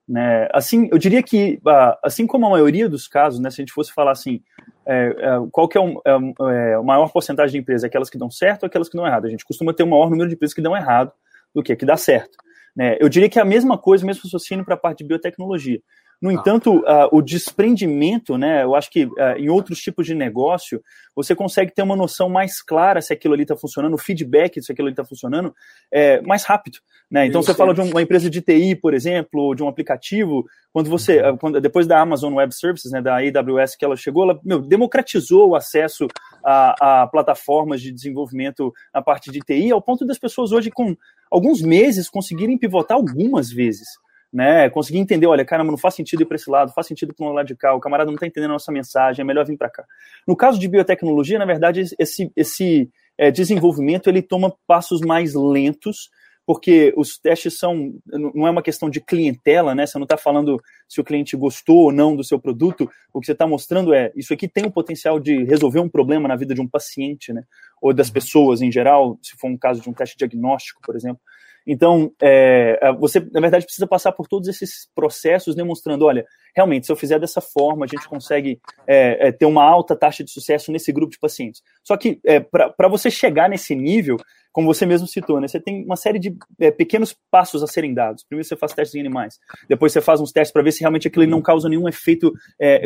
Né? 0.08 0.50
Assim, 0.53 0.89
eu 0.92 0.98
diria 0.98 1.24
que, 1.24 1.60
ah, 1.65 1.98
assim 2.03 2.27
como 2.27 2.46
a 2.46 2.50
maioria 2.50 2.89
dos 2.89 3.08
casos, 3.08 3.39
né, 3.39 3.50
se 3.50 3.62
a 3.62 3.63
gente 3.63 3.74
fosse 3.74 3.94
falar 3.94 4.12
assim, 4.12 4.42
é, 4.86 5.15
é, 5.18 5.48
qual 5.51 5.68
que 5.68 5.77
é, 5.77 5.82
o, 5.82 6.01
é, 6.06 6.72
é, 6.72 6.74
a 6.75 6.84
maior 6.84 7.10
porcentagem 7.12 7.53
de 7.53 7.60
empresas, 7.60 7.86
aquelas 7.86 8.10
que 8.10 8.18
dão 8.18 8.30
certo 8.30 8.63
ou 8.63 8.68
aquelas 8.68 8.89
que 8.89 8.98
dão 8.98 9.08
errado? 9.08 9.25
A 9.25 9.30
gente 9.30 9.46
costuma 9.46 9.74
ter 9.74 9.84
o 9.84 9.88
maior 9.88 10.10
número 10.10 10.27
de 10.27 10.36
empresas 10.36 10.53
que 10.53 10.62
dão 10.62 10.75
errado, 10.75 11.12
do 11.54 11.64
que 11.64 11.76
que 11.76 11.86
dá 11.86 11.98
certo. 11.98 12.38
Né? 12.76 12.98
Eu 13.00 13.08
diria 13.10 13.30
que 13.30 13.40
é 13.40 13.42
a 13.42 13.46
mesma 13.46 13.78
coisa, 13.78 14.04
o 14.04 14.08
mesmo 14.08 14.24
raciocínio 14.24 14.66
para 14.66 14.76
a 14.76 14.78
parte 14.78 15.00
de 15.00 15.08
biotecnologia. 15.08 15.80
No 16.24 16.30
ah. 16.30 16.34
entanto, 16.34 16.78
uh, 16.80 17.10
o 17.12 17.22
desprendimento, 17.22 18.38
né, 18.38 18.64
eu 18.64 18.76
acho 18.76 18.90
que 18.90 19.06
uh, 19.06 19.38
em 19.38 19.50
outros 19.50 19.80
tipos 19.80 20.06
de 20.06 20.16
negócio, 20.16 20.82
você 21.14 21.36
consegue 21.36 21.74
ter 21.74 21.82
uma 21.82 21.98
noção 21.98 22.30
mais 22.30 22.62
clara 22.62 23.02
se 23.02 23.12
aquilo 23.12 23.34
ali 23.34 23.44
está 23.44 23.58
funcionando, 23.58 23.96
o 23.96 23.98
feedback 23.98 24.62
se 24.62 24.72
aquilo 24.72 24.88
ali 24.88 24.94
está 24.94 25.04
funcionando, 25.04 25.54
é, 25.92 26.22
mais 26.22 26.46
rápido. 26.46 26.80
Né? 27.12 27.26
Então, 27.26 27.42
Isso 27.42 27.52
você 27.52 27.58
fala 27.58 27.74
de 27.74 27.82
uma 27.82 28.02
empresa 28.02 28.30
de 28.30 28.42
TI, 28.42 28.76
por 28.76 28.94
exemplo, 28.94 29.54
de 29.54 29.62
um 29.62 29.68
aplicativo, 29.68 30.46
quando 30.72 30.90
você, 30.90 31.22
uhum. 31.22 31.38
quando, 31.38 31.62
depois 31.62 31.86
da 31.86 32.00
Amazon 32.00 32.34
Web 32.34 32.56
Services, 32.56 32.92
né, 32.92 33.02
da 33.02 33.18
AWS 33.18 33.76
que 33.76 33.86
ela 33.86 33.96
chegou, 33.96 34.24
ela 34.24 34.40
meu, 34.44 34.60
democratizou 34.60 35.50
o 35.50 35.56
acesso 35.56 36.08
a, 36.44 37.04
a 37.04 37.08
plataformas 37.08 37.82
de 37.82 37.92
desenvolvimento 37.92 38.74
na 38.94 39.02
parte 39.02 39.30
de 39.30 39.40
TI, 39.42 39.72
ao 39.72 39.82
ponto 39.82 40.06
das 40.06 40.18
pessoas 40.18 40.52
hoje, 40.52 40.72
com 40.72 40.96
alguns 41.34 41.62
meses, 41.62 42.10
conseguirem 42.10 42.58
pivotar 42.58 42.98
algumas 42.98 43.50
vezes 43.50 43.88
né? 44.34 44.68
Conseguir 44.72 44.98
entender, 44.98 45.28
olha, 45.28 45.46
caramba, 45.46 45.70
não 45.70 45.78
faz 45.78 45.94
sentido 45.94 46.24
ir 46.24 46.25
para 46.25 46.36
esse 46.36 46.50
lado, 46.50 46.74
faz 46.74 46.88
sentido 46.88 47.13
para 47.13 47.28
um 47.28 47.32
lado 47.32 47.46
de 47.46 47.56
cá, 47.56 47.75
o 47.75 47.80
camarada 47.80 48.08
não 48.08 48.16
está 48.16 48.25
entendendo 48.25 48.50
a 48.50 48.54
nossa 48.54 48.72
mensagem, 48.72 49.22
é 49.22 49.25
melhor 49.25 49.46
vir 49.46 49.56
para 49.56 49.70
cá. 49.70 49.86
No 50.28 50.36
caso 50.36 50.60
de 50.60 50.68
biotecnologia, 50.68 51.38
na 51.38 51.46
verdade, 51.46 51.84
esse, 52.00 52.32
esse 52.36 52.90
é, 53.16 53.30
desenvolvimento 53.30 54.10
ele 54.10 54.24
toma 54.24 54.52
passos 54.66 55.02
mais 55.02 55.36
lentos, 55.36 56.10
porque 56.46 56.94
os 56.98 57.18
testes 57.18 57.58
são, 57.58 57.94
não 58.06 58.48
é 58.48 58.50
uma 58.50 58.63
questão 58.63 58.90
de 58.90 59.00
clientela, 59.00 59.74
né? 59.74 59.86
Você 59.86 59.98
não 59.98 60.04
está 60.04 60.18
falando 60.18 60.62
se 60.90 61.00
o 61.00 61.04
cliente 61.04 61.38
gostou 61.38 61.84
ou 61.84 61.92
não 61.92 62.16
do 62.16 62.24
seu 62.24 62.38
produto, 62.38 62.90
o 63.13 63.22
que 63.22 63.28
você 63.28 63.32
está 63.32 63.48
mostrando 63.48 63.94
é, 63.94 64.12
isso 64.13 64.34
aqui 64.34 64.48
tem 64.48 64.66
o 64.66 64.72
potencial 64.72 65.20
de 65.20 65.44
resolver 65.46 65.80
um 65.80 65.88
problema 65.88 66.28
na 66.28 66.36
vida 66.36 66.54
de 66.54 66.60
um 66.60 66.68
paciente, 66.68 67.32
né? 67.32 67.44
Ou 67.84 67.94
das 67.94 68.10
pessoas 68.10 68.62
em 68.62 68.72
geral, 68.72 69.20
se 69.22 69.36
for 69.38 69.50
um 69.50 69.58
caso 69.58 69.82
de 69.82 69.90
um 69.90 69.94
teste 69.94 70.16
diagnóstico, 70.18 70.80
por 70.82 70.96
exemplo. 70.96 71.20
Então, 71.68 72.12
é, 72.22 72.80
é, 72.82 72.94
você, 72.94 73.20
na 73.32 73.42
verdade, 73.42 73.66
precisa 73.66 73.86
passar 73.86 74.13
por 74.13 74.28
todos 74.28 74.48
esses 74.48 74.90
processos 74.96 75.54
demonstrando, 75.54 76.06
olha, 76.06 76.25
realmente, 76.56 76.86
se 76.86 76.92
eu 76.92 76.96
fizer 76.96 77.20
dessa 77.20 77.42
forma, 77.42 77.86
a 77.86 77.88
gente 77.88 78.08
consegue 78.08 78.60
é, 78.88 79.28
é, 79.28 79.32
ter 79.32 79.46
uma 79.46 79.63
alta 79.63 79.96
taxa 79.96 80.24
de 80.24 80.32
sucesso 80.32 80.72
nesse 80.72 80.94
grupo 80.94 81.12
de 81.12 81.20
pacientes. 81.20 81.62
Só 81.84 81.98
que, 81.98 82.22
é, 82.25 82.40
para 82.40 82.88
você 82.90 83.12
chegar 83.12 83.50
nesse 83.50 83.75
nível, 83.75 84.18
como 84.52 84.74
você 84.74 84.86
mesmo 84.86 85.08
citou, 85.08 85.42
né, 85.42 85.48
você 85.48 85.60
tem 85.60 85.84
uma 85.84 85.96
série 85.96 86.20
de 86.20 86.36
é, 86.60 86.70
pequenos 86.72 87.16
passos 87.30 87.63
a 87.63 87.68
serem 87.68 87.94
dados. 87.94 88.24
Primeiro 88.24 88.48
você 88.48 88.56
faz 88.56 88.74
testes 88.74 88.96
em 88.96 89.00
animais, 89.00 89.40
depois 89.68 89.92
você 89.92 90.02
faz 90.02 90.22
uns 90.22 90.32
testes 90.32 90.54
para 90.54 90.63
ver 90.63 90.72
se 90.72 90.82
realmente 90.82 91.08
aquilo 91.08 91.25
não 91.28 91.42
causa 91.42 91.68
nenhum 91.68 91.88
efeito 91.90 92.32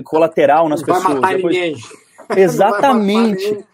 colateral 0.03 0.67
nas 0.67 0.81
não 0.81 0.87
pessoas. 0.87 1.03
Vai 1.03 1.13
matar 1.15 1.35
depois... 1.35 1.55
ninguém. 1.55 1.75
Exatamente. 2.37 3.65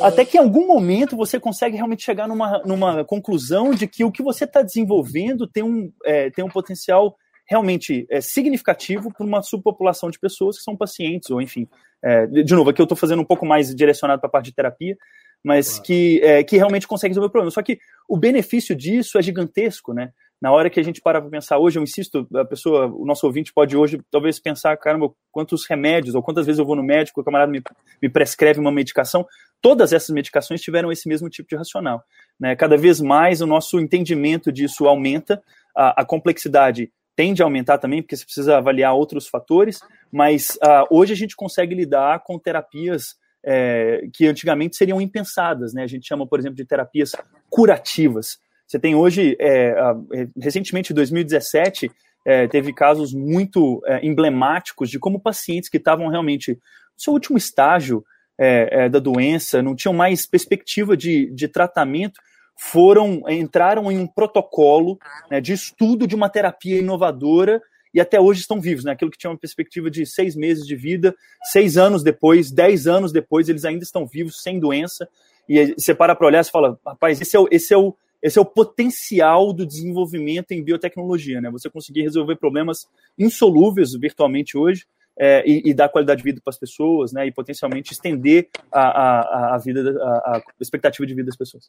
Até 0.00 0.24
que 0.24 0.36
em 0.36 0.40
algum 0.40 0.66
momento 0.66 1.16
você 1.16 1.38
consegue 1.38 1.76
realmente 1.76 2.02
chegar 2.02 2.26
numa, 2.26 2.62
numa 2.64 3.04
conclusão 3.04 3.72
de 3.72 3.86
que 3.86 4.04
o 4.04 4.12
que 4.12 4.22
você 4.22 4.44
está 4.44 4.62
desenvolvendo 4.62 5.46
tem 5.46 5.62
um, 5.62 5.92
é, 6.04 6.30
tem 6.30 6.44
um 6.44 6.48
potencial 6.48 7.16
realmente 7.46 8.06
é, 8.10 8.20
significativo 8.20 9.12
para 9.12 9.26
uma 9.26 9.42
subpopulação 9.42 10.10
de 10.10 10.18
pessoas 10.18 10.56
que 10.56 10.62
são 10.62 10.76
pacientes, 10.76 11.30
ou 11.30 11.40
enfim. 11.40 11.68
É, 12.02 12.26
de 12.26 12.54
novo, 12.54 12.70
aqui 12.70 12.80
eu 12.80 12.84
estou 12.84 12.96
fazendo 12.96 13.20
um 13.20 13.26
pouco 13.26 13.44
mais 13.44 13.74
direcionado 13.74 14.20
para 14.20 14.28
a 14.28 14.30
parte 14.30 14.46
de 14.46 14.54
terapia, 14.54 14.96
mas 15.44 15.70
claro. 15.70 15.84
que, 15.84 16.20
é, 16.22 16.44
que 16.44 16.56
realmente 16.56 16.86
consegue 16.86 17.10
resolver 17.10 17.28
o 17.28 17.30
problema. 17.30 17.50
Só 17.50 17.62
que 17.62 17.78
o 18.08 18.16
benefício 18.16 18.74
disso 18.74 19.18
é 19.18 19.22
gigantesco, 19.22 19.92
né? 19.92 20.12
Na 20.42 20.50
hora 20.50 20.68
que 20.68 20.80
a 20.80 20.82
gente 20.82 21.00
para 21.00 21.20
para 21.20 21.30
pensar 21.30 21.56
hoje, 21.58 21.78
eu 21.78 21.84
insisto, 21.84 22.26
a 22.34 22.44
pessoa, 22.44 22.86
o 22.86 23.06
nosso 23.06 23.24
ouvinte 23.24 23.52
pode 23.52 23.76
hoje 23.76 24.00
talvez 24.10 24.40
pensar, 24.40 24.76
caramba, 24.76 25.08
quantos 25.30 25.64
remédios, 25.66 26.16
ou 26.16 26.22
quantas 26.22 26.44
vezes 26.44 26.58
eu 26.58 26.66
vou 26.66 26.74
no 26.74 26.82
médico, 26.82 27.20
o 27.20 27.24
camarada 27.24 27.52
me, 27.52 27.62
me 28.02 28.08
prescreve 28.08 28.58
uma 28.58 28.72
medicação. 28.72 29.24
Todas 29.60 29.92
essas 29.92 30.10
medicações 30.10 30.60
tiveram 30.60 30.90
esse 30.90 31.08
mesmo 31.08 31.30
tipo 31.30 31.48
de 31.48 31.54
racional. 31.54 32.02
Né? 32.40 32.56
Cada 32.56 32.76
vez 32.76 33.00
mais 33.00 33.40
o 33.40 33.46
nosso 33.46 33.78
entendimento 33.78 34.50
disso 34.50 34.88
aumenta, 34.88 35.40
a, 35.76 36.02
a 36.02 36.04
complexidade 36.04 36.90
tende 37.14 37.40
a 37.40 37.46
aumentar 37.46 37.78
também, 37.78 38.02
porque 38.02 38.16
você 38.16 38.24
precisa 38.24 38.56
avaliar 38.56 38.94
outros 38.94 39.28
fatores, 39.28 39.78
mas 40.10 40.58
hoje 40.90 41.12
a 41.12 41.16
gente 41.16 41.36
consegue 41.36 41.72
lidar 41.72 42.24
com 42.24 42.36
terapias 42.36 43.14
é, 43.44 44.08
que 44.12 44.26
antigamente 44.26 44.74
seriam 44.74 45.00
impensadas, 45.00 45.72
né? 45.72 45.84
A 45.84 45.86
gente 45.86 46.04
chama, 46.04 46.26
por 46.26 46.40
exemplo, 46.40 46.56
de 46.56 46.64
terapias 46.64 47.12
curativas. 47.48 48.38
Você 48.72 48.78
tem 48.78 48.94
hoje, 48.94 49.36
é, 49.38 49.74
recentemente, 50.40 50.94
em 50.94 50.96
2017, 50.96 51.90
é, 52.24 52.48
teve 52.48 52.72
casos 52.72 53.12
muito 53.12 53.82
é, 53.84 54.00
emblemáticos 54.02 54.88
de 54.88 54.98
como 54.98 55.20
pacientes 55.20 55.68
que 55.68 55.76
estavam 55.76 56.08
realmente 56.08 56.52
no 56.52 56.58
seu 56.96 57.12
último 57.12 57.36
estágio 57.36 58.02
é, 58.40 58.84
é, 58.84 58.88
da 58.88 58.98
doença, 58.98 59.60
não 59.60 59.76
tinham 59.76 59.92
mais 59.92 60.24
perspectiva 60.24 60.96
de, 60.96 61.30
de 61.34 61.48
tratamento, 61.48 62.18
foram 62.58 63.22
entraram 63.28 63.92
em 63.92 63.98
um 63.98 64.06
protocolo 64.06 64.98
né, 65.30 65.38
de 65.38 65.52
estudo 65.52 66.06
de 66.06 66.14
uma 66.14 66.30
terapia 66.30 66.78
inovadora 66.78 67.60
e 67.92 68.00
até 68.00 68.18
hoje 68.18 68.40
estão 68.40 68.58
vivos, 68.58 68.84
né? 68.84 68.92
Aquilo 68.92 69.10
que 69.10 69.18
tinha 69.18 69.30
uma 69.30 69.38
perspectiva 69.38 69.90
de 69.90 70.06
seis 70.06 70.34
meses 70.34 70.66
de 70.66 70.74
vida, 70.74 71.14
seis 71.42 71.76
anos 71.76 72.02
depois, 72.02 72.50
dez 72.50 72.86
anos 72.86 73.12
depois, 73.12 73.50
eles 73.50 73.66
ainda 73.66 73.84
estão 73.84 74.06
vivos, 74.06 74.42
sem 74.42 74.58
doença. 74.58 75.06
E 75.46 75.74
você 75.74 75.94
para 75.94 76.14
para 76.14 76.26
olhar 76.26 76.42
e 76.42 76.50
fala, 76.50 76.80
rapaz, 76.86 77.20
esse 77.20 77.36
é 77.36 77.40
o, 77.40 77.46
esse 77.50 77.74
é 77.74 77.76
o, 77.76 77.94
esse 78.22 78.38
é 78.38 78.40
o 78.40 78.46
potencial 78.46 79.52
do 79.52 79.66
desenvolvimento 79.66 80.52
em 80.52 80.62
biotecnologia, 80.62 81.40
né? 81.40 81.50
Você 81.50 81.68
conseguir 81.68 82.02
resolver 82.02 82.36
problemas 82.36 82.86
insolúveis 83.18 83.92
virtualmente 83.94 84.56
hoje 84.56 84.86
é, 85.18 85.42
e, 85.44 85.70
e, 85.70 85.74
dar 85.74 85.88
qualidade 85.88 86.18
de 86.18 86.24
vida 86.24 86.40
para 86.42 86.50
as 86.50 86.58
pessoas, 86.58 87.12
né? 87.12 87.26
E 87.26 87.32
potencialmente 87.32 87.92
estender 87.92 88.48
a, 88.70 88.80
a, 88.80 89.54
a 89.56 89.58
vida, 89.58 90.00
a, 90.00 90.36
a, 90.36 90.42
expectativa 90.60 91.04
de 91.06 91.14
vida 91.14 91.26
das 91.26 91.36
pessoas. 91.36 91.68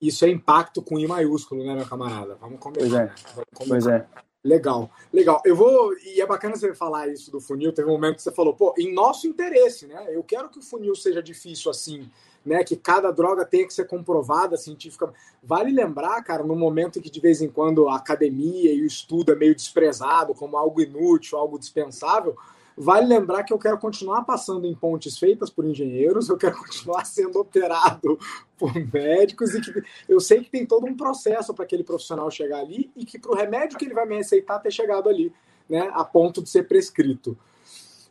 Isso 0.00 0.24
é 0.24 0.30
impacto 0.30 0.80
com 0.82 0.98
I 0.98 1.06
maiúsculo, 1.06 1.64
né, 1.64 1.74
meu 1.74 1.86
camarada? 1.86 2.36
Vamos 2.36 2.60
começar. 2.60 2.80
Pois 2.80 2.94
é. 2.94 3.04
Né? 3.04 3.14
Vamos 3.34 3.68
Pois 3.68 3.86
é. 3.86 4.06
Legal, 4.44 4.90
legal. 5.12 5.40
Eu 5.44 5.54
vou. 5.54 5.96
E 5.98 6.20
é 6.20 6.26
bacana 6.26 6.56
você 6.56 6.74
falar 6.74 7.08
isso 7.08 7.30
do 7.30 7.40
funil. 7.40 7.72
Teve 7.72 7.88
um 7.88 7.92
momento 7.92 8.16
que 8.16 8.22
você 8.22 8.32
falou, 8.32 8.54
pô, 8.54 8.74
em 8.76 8.92
nosso 8.92 9.28
interesse, 9.28 9.86
né? 9.86 10.06
Eu 10.10 10.24
quero 10.24 10.48
que 10.48 10.58
o 10.58 10.62
funil 10.62 10.96
seja 10.96 11.22
difícil 11.22 11.70
assim 11.70 12.10
né, 12.44 12.64
que 12.64 12.76
cada 12.76 13.10
droga 13.10 13.44
tenha 13.44 13.66
que 13.66 13.74
ser 13.74 13.86
comprovada 13.86 14.56
cientificamente. 14.56 15.18
Vale 15.42 15.70
lembrar, 15.70 16.22
cara, 16.22 16.42
no 16.42 16.56
momento 16.56 16.98
em 16.98 17.02
que 17.02 17.10
de 17.10 17.20
vez 17.20 17.40
em 17.40 17.48
quando 17.48 17.88
a 17.88 17.96
academia 17.96 18.72
e 18.72 18.82
o 18.82 18.86
estudo 18.86 19.32
é 19.32 19.36
meio 19.36 19.54
desprezado 19.54 20.34
como 20.34 20.56
algo 20.56 20.80
inútil, 20.80 21.38
algo 21.38 21.58
dispensável, 21.58 22.36
vale 22.76 23.06
lembrar 23.06 23.44
que 23.44 23.52
eu 23.52 23.58
quero 23.58 23.78
continuar 23.78 24.24
passando 24.24 24.66
em 24.66 24.74
pontes 24.74 25.18
feitas 25.18 25.50
por 25.50 25.64
engenheiros, 25.64 26.28
eu 26.28 26.36
quero 26.36 26.56
continuar 26.58 27.04
sendo 27.04 27.38
operado 27.38 28.18
por 28.58 28.72
médicos 28.92 29.54
e 29.54 29.60
que 29.60 29.82
eu 30.08 30.20
sei 30.20 30.42
que 30.42 30.50
tem 30.50 30.66
todo 30.66 30.86
um 30.86 30.96
processo 30.96 31.54
para 31.54 31.64
aquele 31.64 31.84
profissional 31.84 32.30
chegar 32.30 32.60
ali 32.60 32.90
e 32.96 33.04
que 33.04 33.18
para 33.18 33.32
o 33.32 33.36
remédio 33.36 33.78
que 33.78 33.84
ele 33.84 33.94
vai 33.94 34.06
me 34.06 34.16
receitar 34.16 34.60
ter 34.60 34.70
chegado 34.70 35.08
ali, 35.08 35.32
né, 35.68 35.90
a 35.92 36.04
ponto 36.04 36.42
de 36.42 36.48
ser 36.48 36.66
prescrito. 36.66 37.36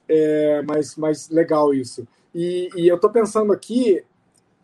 É, 0.07 0.61
mas, 0.63 0.95
mas 0.95 1.29
legal 1.29 1.73
isso. 1.73 2.07
E, 2.33 2.69
e 2.75 2.87
eu 2.87 2.95
estou 2.95 3.09
pensando 3.09 3.51
aqui, 3.51 4.03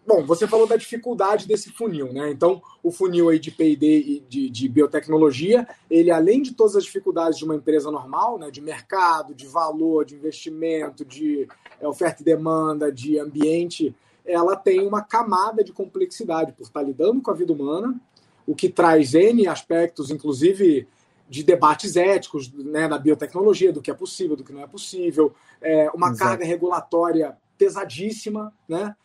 Bom, 0.08 0.26
você 0.26 0.48
falou 0.48 0.66
da 0.66 0.78
dificuldade 0.78 1.46
desse 1.46 1.70
funil, 1.70 2.14
né? 2.14 2.32
Então, 2.32 2.62
o 2.82 2.94
funil 2.94 3.28
aí 3.28 3.38
de 3.38 3.52
P&D 3.52 4.00
e 4.00 4.20
de, 4.22 4.50
de, 4.50 4.70
biotecnologia, 4.70 5.68
ele 5.92 6.10
além 6.10 6.42
de 6.42 6.54
todas 6.54 6.78
as 6.78 6.86
dificuldades 6.86 7.38
de 7.38 7.44
uma 7.44 7.56
empresa 7.56 7.92
normal, 7.92 8.40
né, 8.40 8.50
de 8.50 8.62
mercado, 8.62 9.36
de 9.36 9.46
valor, 9.46 10.06
de 10.06 10.16
investimento, 10.16 11.04
de 11.04 11.46
é, 11.82 11.86
oferta 11.86 12.22
e 12.22 12.26
demanda, 12.26 12.90
de 12.90 13.20
ambiente, 13.20 13.94
ela 14.26 14.56
tem 14.56 14.88
uma 14.88 15.02
camada 15.02 15.62
de 15.62 15.74
complexidade 15.74 16.54
por 16.54 16.64
estar 16.64 16.82
lidando 16.82 17.22
com 17.22 17.30
a 17.30 17.36
vida 17.36 17.52
humana, 17.52 17.94
o 18.46 18.56
que 18.56 18.70
traz 18.70 19.14
N 19.14 19.46
aspectos, 19.46 20.10
inclusive 20.10 20.88
de 21.28 21.44
debates 21.44 21.98
éticos 21.98 22.50
né, 22.54 22.88
na 22.88 22.98
biotecnologia, 22.98 23.74
do 23.74 23.82
que 23.82 23.92
é 23.92 23.94
possível, 23.94 24.38
do 24.38 24.44
que 24.46 24.54
não 24.54 24.62
é 24.62 24.68
possível, 24.68 25.34
é, 25.62 25.90
uma 25.94 26.12
Exato. 26.12 26.30
carga 26.30 26.46
regulatória 26.46 27.38
pesadíssima, 27.58 28.54
né? 28.70 28.96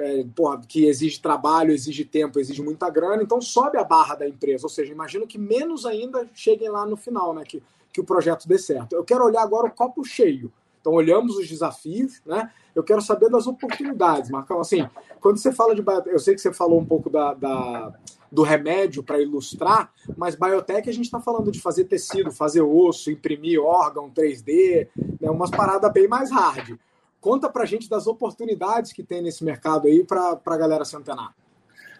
É, 0.00 0.24
porra, 0.34 0.60
que 0.66 0.86
exige 0.86 1.20
trabalho, 1.20 1.72
exige 1.72 2.04
tempo, 2.04 2.40
exige 2.40 2.62
muita 2.62 2.88
grana, 2.88 3.22
então 3.22 3.40
sobe 3.40 3.78
a 3.78 3.84
barra 3.84 4.14
da 4.14 4.28
empresa. 4.28 4.64
Ou 4.64 4.70
seja, 4.70 4.92
imagino 4.92 5.26
que 5.26 5.38
menos 5.38 5.84
ainda 5.84 6.28
cheguem 6.34 6.68
lá 6.68 6.86
no 6.86 6.96
final, 6.96 7.34
né? 7.34 7.44
Que, 7.44 7.62
que 7.92 8.00
o 8.00 8.04
projeto 8.04 8.48
dê 8.48 8.58
certo. 8.58 8.94
Eu 8.94 9.04
quero 9.04 9.24
olhar 9.24 9.42
agora 9.42 9.66
o 9.66 9.70
copo 9.70 10.04
cheio. 10.04 10.52
Então, 10.80 10.94
olhamos 10.94 11.36
os 11.36 11.46
desafios, 11.46 12.22
né? 12.24 12.50
Eu 12.74 12.82
quero 12.82 13.02
saber 13.02 13.28
das 13.28 13.46
oportunidades, 13.46 14.30
Marcão. 14.30 14.60
Assim, 14.60 14.88
quando 15.20 15.36
você 15.36 15.52
fala 15.52 15.74
de. 15.74 15.82
Eu 16.06 16.18
sei 16.18 16.34
que 16.34 16.40
você 16.40 16.52
falou 16.52 16.80
um 16.80 16.86
pouco 16.86 17.10
da, 17.10 17.34
da 17.34 17.92
do 18.30 18.42
remédio 18.42 19.02
para 19.02 19.20
ilustrar, 19.20 19.92
mas 20.16 20.36
biotech 20.36 20.88
a 20.88 20.92
gente 20.92 21.06
está 21.06 21.20
falando 21.20 21.50
de 21.50 21.60
fazer 21.60 21.84
tecido, 21.84 22.30
fazer 22.30 22.62
osso, 22.62 23.10
imprimir 23.10 23.60
órgão 23.60 24.08
3D, 24.08 24.86
né? 25.20 25.28
umas 25.28 25.50
paradas 25.50 25.92
bem 25.92 26.06
mais 26.06 26.30
hard. 26.30 26.78
Conta 27.20 27.50
para 27.50 27.64
a 27.64 27.66
gente 27.66 27.88
das 27.88 28.06
oportunidades 28.06 28.92
que 28.92 29.02
tem 29.02 29.22
nesse 29.22 29.44
mercado 29.44 29.86
aí 29.86 30.04
para 30.04 30.40
a 30.44 30.56
galera 30.56 30.84
se 30.84 30.96
antenar. 30.96 31.34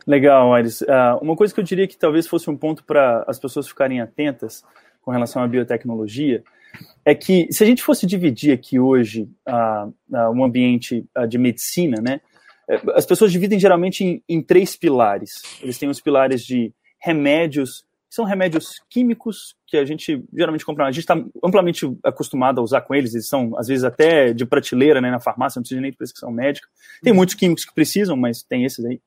Legal, 0.07 0.55
Aires. 0.55 0.81
Uh, 0.81 1.19
uma 1.21 1.37
coisa 1.37 1.53
que 1.53 1.61
eu 1.61 1.65
diria 1.65 1.87
que 1.87 1.97
talvez 1.97 2.27
fosse 2.27 2.49
um 2.49 2.57
ponto 2.57 2.83
para 2.85 3.25
as 3.29 3.39
pessoas 3.39 3.69
ficarem 3.69 4.01
atentas 4.01 4.65
com 5.03 5.11
relação 5.11 5.43
à 5.43 5.49
biotecnologia 5.49 6.43
é 7.05 7.15
que 7.15 7.53
se 7.53 7.63
a 7.63 7.67
gente 7.67 7.83
fosse 7.83 8.07
dividir 8.07 8.53
aqui 8.53 8.79
hoje 8.79 9.29
uh, 9.49 9.89
uh, 9.89 10.31
um 10.31 10.45
ambiente 10.45 11.05
de 11.29 11.37
medicina, 11.37 12.01
né, 12.01 12.21
as 12.95 13.05
pessoas 13.05 13.33
dividem 13.33 13.59
geralmente 13.59 14.05
em, 14.05 14.23
em, 14.29 14.41
três 14.41 14.77
pilares. 14.77 15.43
Eles 15.61 15.77
têm 15.77 15.89
os 15.89 16.01
pilares 16.01 16.43
de 16.43 16.73
remédios 16.99 17.85
são 18.11 18.25
remédios 18.25 18.83
químicos 18.91 19.55
que 19.69 19.77
a 19.77 19.85
gente 19.85 20.23
geralmente 20.35 20.67
compra. 20.67 20.85
A 20.85 20.91
gente 20.91 21.05
está 21.05 21.15
amplamente 21.43 21.87
acostumado 22.05 22.61
a 22.61 22.65
usar 22.65 22.81
com 22.81 22.93
eles, 22.93 23.15
eles 23.15 23.29
são, 23.29 23.57
às 23.57 23.69
vezes, 23.69 23.85
até 23.85 24.33
de 24.33 24.45
prateleira 24.45 25.01
né, 25.01 25.13
na 25.13 25.21
farmácia, 25.21 25.61
não 25.61 25.63
precisa 25.63 25.81
nem 25.81 25.93
de 25.93 25.97
prescrição 25.97 26.33
médica. 26.33 26.67
Tem 27.03 27.13
muitos 27.13 27.37
químicos 27.37 27.65
que 27.65 27.73
precisam, 27.73 28.17
mas 28.17 28.43
tem 28.43 28.65
esses 28.65 28.85
aí. 28.85 29.01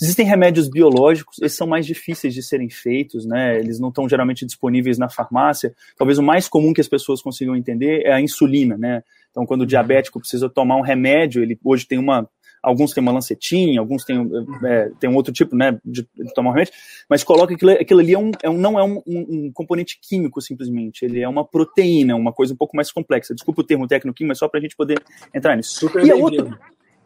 Existem 0.00 0.26
remédios 0.26 0.68
biológicos, 0.68 1.38
esses 1.40 1.56
são 1.56 1.66
mais 1.66 1.86
difíceis 1.86 2.34
de 2.34 2.42
serem 2.42 2.68
feitos, 2.68 3.26
né? 3.26 3.58
Eles 3.58 3.80
não 3.80 3.88
estão 3.88 4.08
geralmente 4.08 4.44
disponíveis 4.44 4.98
na 4.98 5.08
farmácia. 5.08 5.74
Talvez 5.96 6.18
o 6.18 6.22
mais 6.22 6.46
comum 6.46 6.72
que 6.72 6.82
as 6.82 6.88
pessoas 6.88 7.22
consigam 7.22 7.56
entender 7.56 8.02
é 8.04 8.12
a 8.12 8.20
insulina, 8.20 8.76
né? 8.76 9.02
Então, 9.30 9.44
quando 9.44 9.62
o 9.62 9.66
diabético 9.66 10.20
precisa 10.20 10.48
tomar 10.48 10.76
um 10.76 10.82
remédio, 10.82 11.42
ele 11.42 11.58
hoje 11.64 11.86
tem 11.86 11.98
uma 11.98 12.28
alguns 12.66 12.92
têm 12.92 13.00
uma 13.00 13.12
lancetinha, 13.12 13.78
alguns 13.78 14.04
têm, 14.04 14.28
é, 14.64 14.90
tem 14.98 15.08
um 15.08 15.14
outro 15.14 15.32
tipo 15.32 15.54
né, 15.54 15.78
de, 15.84 16.06
de 16.16 16.34
tomar 16.34 16.50
remédio, 16.50 16.74
mas 17.08 17.22
coloca 17.22 17.54
aquilo, 17.54 17.70
aquilo 17.70 18.00
ali 18.00 18.12
é 18.12 18.18
um, 18.18 18.32
é 18.42 18.50
um 18.50 18.58
não 18.58 18.76
é 18.76 18.82
um, 18.82 19.00
um, 19.06 19.52
componente 19.52 20.00
químico 20.02 20.42
simplesmente, 20.42 21.04
ele 21.04 21.20
é 21.20 21.28
uma 21.28 21.44
proteína, 21.44 22.16
uma 22.16 22.32
coisa 22.32 22.52
um 22.52 22.56
pouco 22.56 22.74
mais 22.74 22.90
complexa. 22.90 23.34
Desculpa 23.34 23.60
o 23.60 23.64
termo 23.64 23.86
técnico 23.86 24.16
mas 24.24 24.38
só 24.38 24.48
para 24.48 24.58
a 24.58 24.62
gente 24.62 24.74
poder 24.74 25.00
entrar 25.32 25.54
nisso. 25.54 25.78
Super 25.78 26.04
e, 26.04 26.12
outro, 26.12 26.58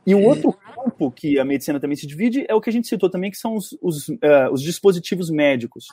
e 0.06 0.14
o 0.14 0.22
outro 0.22 0.52
campo 0.52 1.10
que 1.10 1.38
a 1.38 1.44
medicina 1.44 1.78
também 1.78 1.96
se 1.96 2.06
divide 2.06 2.46
é 2.48 2.54
o 2.54 2.60
que 2.60 2.70
a 2.70 2.72
gente 2.72 2.88
citou 2.88 3.10
também, 3.10 3.30
que 3.30 3.36
são 3.36 3.54
os, 3.54 3.76
os, 3.82 4.08
uh, 4.08 4.50
os 4.50 4.62
dispositivos 4.62 5.28
médicos. 5.28 5.88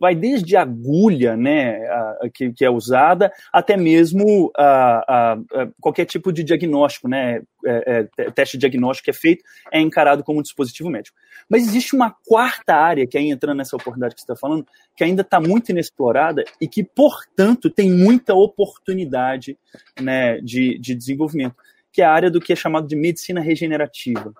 Vai 0.00 0.14
desde 0.14 0.56
a 0.56 0.62
agulha, 0.62 1.36
né, 1.36 1.86
a, 1.86 2.30
que, 2.32 2.50
que, 2.52 2.64
é 2.64 2.70
usada, 2.70 3.30
até 3.52 3.76
mesmo 3.76 4.50
a, 4.56 5.34
a, 5.34 5.38
qualquer 5.80 6.06
tipo 6.06 6.32
de 6.32 6.42
diagnóstico, 6.42 7.08
né, 7.08 7.42
é, 7.64 8.08
é, 8.18 8.30
teste 8.30 8.56
diagnóstico 8.56 9.04
que 9.04 9.10
é 9.10 9.14
feito, 9.14 9.44
é 9.70 9.80
encarado 9.80 10.24
como 10.24 10.38
um 10.38 10.42
dispositivo 10.42 10.88
médico. 10.88 11.16
Mas 11.48 11.62
existe 11.62 11.94
uma 11.94 12.14
quarta 12.26 12.74
área, 12.74 13.06
que 13.06 13.18
aí 13.18 13.28
entrando 13.28 13.58
nessa 13.58 13.76
oportunidade 13.76 14.14
que 14.14 14.20
você 14.20 14.32
está 14.32 14.36
falando, 14.36 14.66
que 14.96 15.04
ainda 15.04 15.22
está 15.22 15.40
muito 15.40 15.70
inexplorada 15.70 16.42
e 16.60 16.66
que, 16.66 16.82
portanto, 16.82 17.68
tem 17.68 17.90
muita 17.90 18.34
oportunidade 18.34 19.58
né, 20.00 20.40
de, 20.40 20.78
de 20.78 20.94
desenvolvimento, 20.94 21.56
que 21.92 22.02
é 22.02 22.04
a 22.04 22.12
área 22.12 22.30
do 22.30 22.40
que 22.40 22.52
é 22.52 22.56
chamado 22.56 22.86
de 22.86 22.96
medicina 22.96 23.40
regenerativa. 23.40 24.32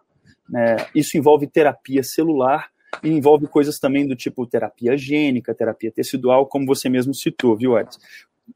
Né? 0.49 0.77
Isso 0.95 1.17
envolve 1.17 1.47
terapia 1.47 2.03
celular, 2.03 2.69
e 3.03 3.09
envolve 3.09 3.47
coisas 3.47 3.79
também 3.79 4.07
do 4.07 4.17
tipo 4.17 4.47
terapia 4.47 4.97
gênica, 4.97 5.55
terapia 5.55 5.91
tecidual, 5.91 6.47
como 6.47 6.67
você 6.67 6.89
mesmo 6.89 7.15
citou, 7.15 7.57
viu, 7.57 7.79
Edson? 7.79 8.01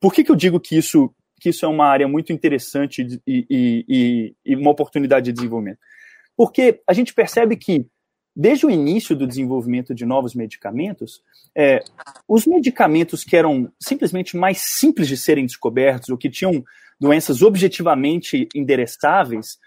Por 0.01 0.13
que, 0.13 0.25
que 0.25 0.31
eu 0.31 0.37
digo 0.37 0.61
que 0.61 0.77
isso, 0.77 1.13
que 1.41 1.51
isso 1.51 1.65
é 1.65 1.69
uma 1.69 1.87
área 1.87 2.07
muito 2.07 2.33
interessante 2.33 3.21
e, 3.27 3.47
e, 3.51 3.85
e, 3.89 4.35
e 4.45 4.57
uma 4.57 4.71
oportunidade 4.71 5.27
de 5.27 5.33
desenvolvimento? 5.33 5.79
Porque 6.37 6.81
a 6.87 6.93
gente 6.93 7.13
percebe 7.13 7.57
que 7.57 7.87
desde 8.35 8.65
o 8.65 8.71
início 8.71 9.17
do 9.17 9.27
desenvolvimento 9.27 9.95
de 9.95 10.07
novos 10.07 10.35
medicamentos, 10.35 11.23
é, 11.55 11.83
os 12.29 12.47
medicamentos 12.47 13.25
que 13.25 13.37
eram 13.37 13.71
simplesmente 13.79 14.37
mais 14.37 14.59
simples 14.61 15.09
de 15.09 15.17
serem 15.17 15.45
descobertos, 15.45 16.09
ou 16.09 16.17
que 16.17 16.31
tinham 16.31 16.65
doenças 16.99 17.43
objetivamente 17.43 18.49
endereçáveis, 18.55 19.59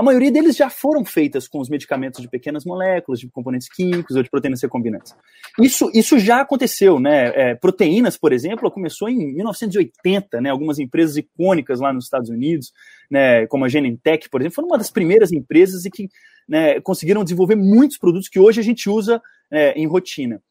a 0.00 0.02
maioria 0.02 0.32
deles 0.32 0.56
já 0.56 0.70
foram 0.70 1.04
feitas 1.04 1.46
com 1.46 1.60
os 1.60 1.68
medicamentos 1.68 2.22
de 2.22 2.28
pequenas 2.28 2.64
moléculas, 2.64 3.20
de 3.20 3.28
componentes 3.28 3.68
químicos 3.68 4.16
ou 4.16 4.22
de 4.22 4.30
proteínas 4.30 4.62
recombinantes. 4.62 5.14
Isso, 5.60 5.90
isso 5.92 6.18
já 6.18 6.40
aconteceu, 6.40 6.98
né? 6.98 7.30
É, 7.34 7.54
proteínas, 7.54 8.16
por 8.16 8.32
exemplo, 8.32 8.70
começou 8.70 9.10
em 9.10 9.34
1980, 9.34 10.40
né? 10.40 10.48
Algumas 10.48 10.78
empresas 10.78 11.18
icônicas 11.18 11.80
lá 11.80 11.92
nos 11.92 12.04
Estados 12.04 12.30
Unidos, 12.30 12.72
né? 13.10 13.46
Como 13.48 13.66
a 13.66 13.68
Genentech, 13.68 14.30
por 14.30 14.40
exemplo, 14.40 14.54
foram 14.54 14.68
uma 14.68 14.78
das 14.78 14.90
primeiras 14.90 15.32
empresas 15.32 15.84
e 15.84 15.90
que 15.90 16.08
né, 16.48 16.80
conseguiram 16.80 17.22
desenvolver 17.22 17.56
muitos 17.56 17.98
produtos 17.98 18.30
que 18.30 18.40
hoje 18.40 18.58
a 18.58 18.64
gente 18.64 18.88
usa 18.88 19.20
é, 19.50 19.78
em 19.78 19.86
rotina. 19.86 20.42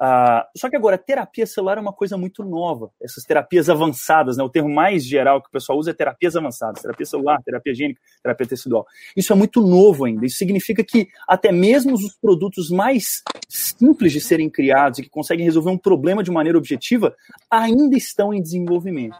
Uh, 0.00 0.42
só 0.56 0.68
que 0.68 0.76
agora, 0.76 0.98
terapia 0.98 1.46
celular 1.46 1.78
é 1.78 1.80
uma 1.80 1.92
coisa 1.92 2.16
muito 2.16 2.42
nova. 2.42 2.90
Essas 3.00 3.24
terapias 3.24 3.68
avançadas, 3.68 4.36
né, 4.36 4.42
o 4.42 4.48
termo 4.48 4.68
mais 4.68 5.04
geral 5.04 5.40
que 5.40 5.48
o 5.48 5.52
pessoal 5.52 5.78
usa 5.78 5.90
é 5.90 5.94
terapias 5.94 6.34
avançadas, 6.34 6.82
terapia 6.82 7.06
celular, 7.06 7.42
terapia 7.44 7.74
gênica, 7.74 8.00
terapia 8.22 8.46
tecidual. 8.46 8.86
Isso 9.16 9.32
é 9.32 9.36
muito 9.36 9.60
novo 9.60 10.04
ainda. 10.04 10.26
Isso 10.26 10.36
significa 10.36 10.82
que 10.82 11.08
até 11.28 11.52
mesmo 11.52 11.94
os 11.94 12.16
produtos 12.16 12.70
mais 12.70 13.22
simples 13.48 14.12
de 14.12 14.20
serem 14.20 14.50
criados 14.50 14.98
e 14.98 15.02
que 15.02 15.10
conseguem 15.10 15.44
resolver 15.44 15.70
um 15.70 15.78
problema 15.78 16.22
de 16.22 16.30
maneira 16.30 16.58
objetiva 16.58 17.14
ainda 17.50 17.96
estão 17.96 18.34
em 18.34 18.42
desenvolvimento. 18.42 19.16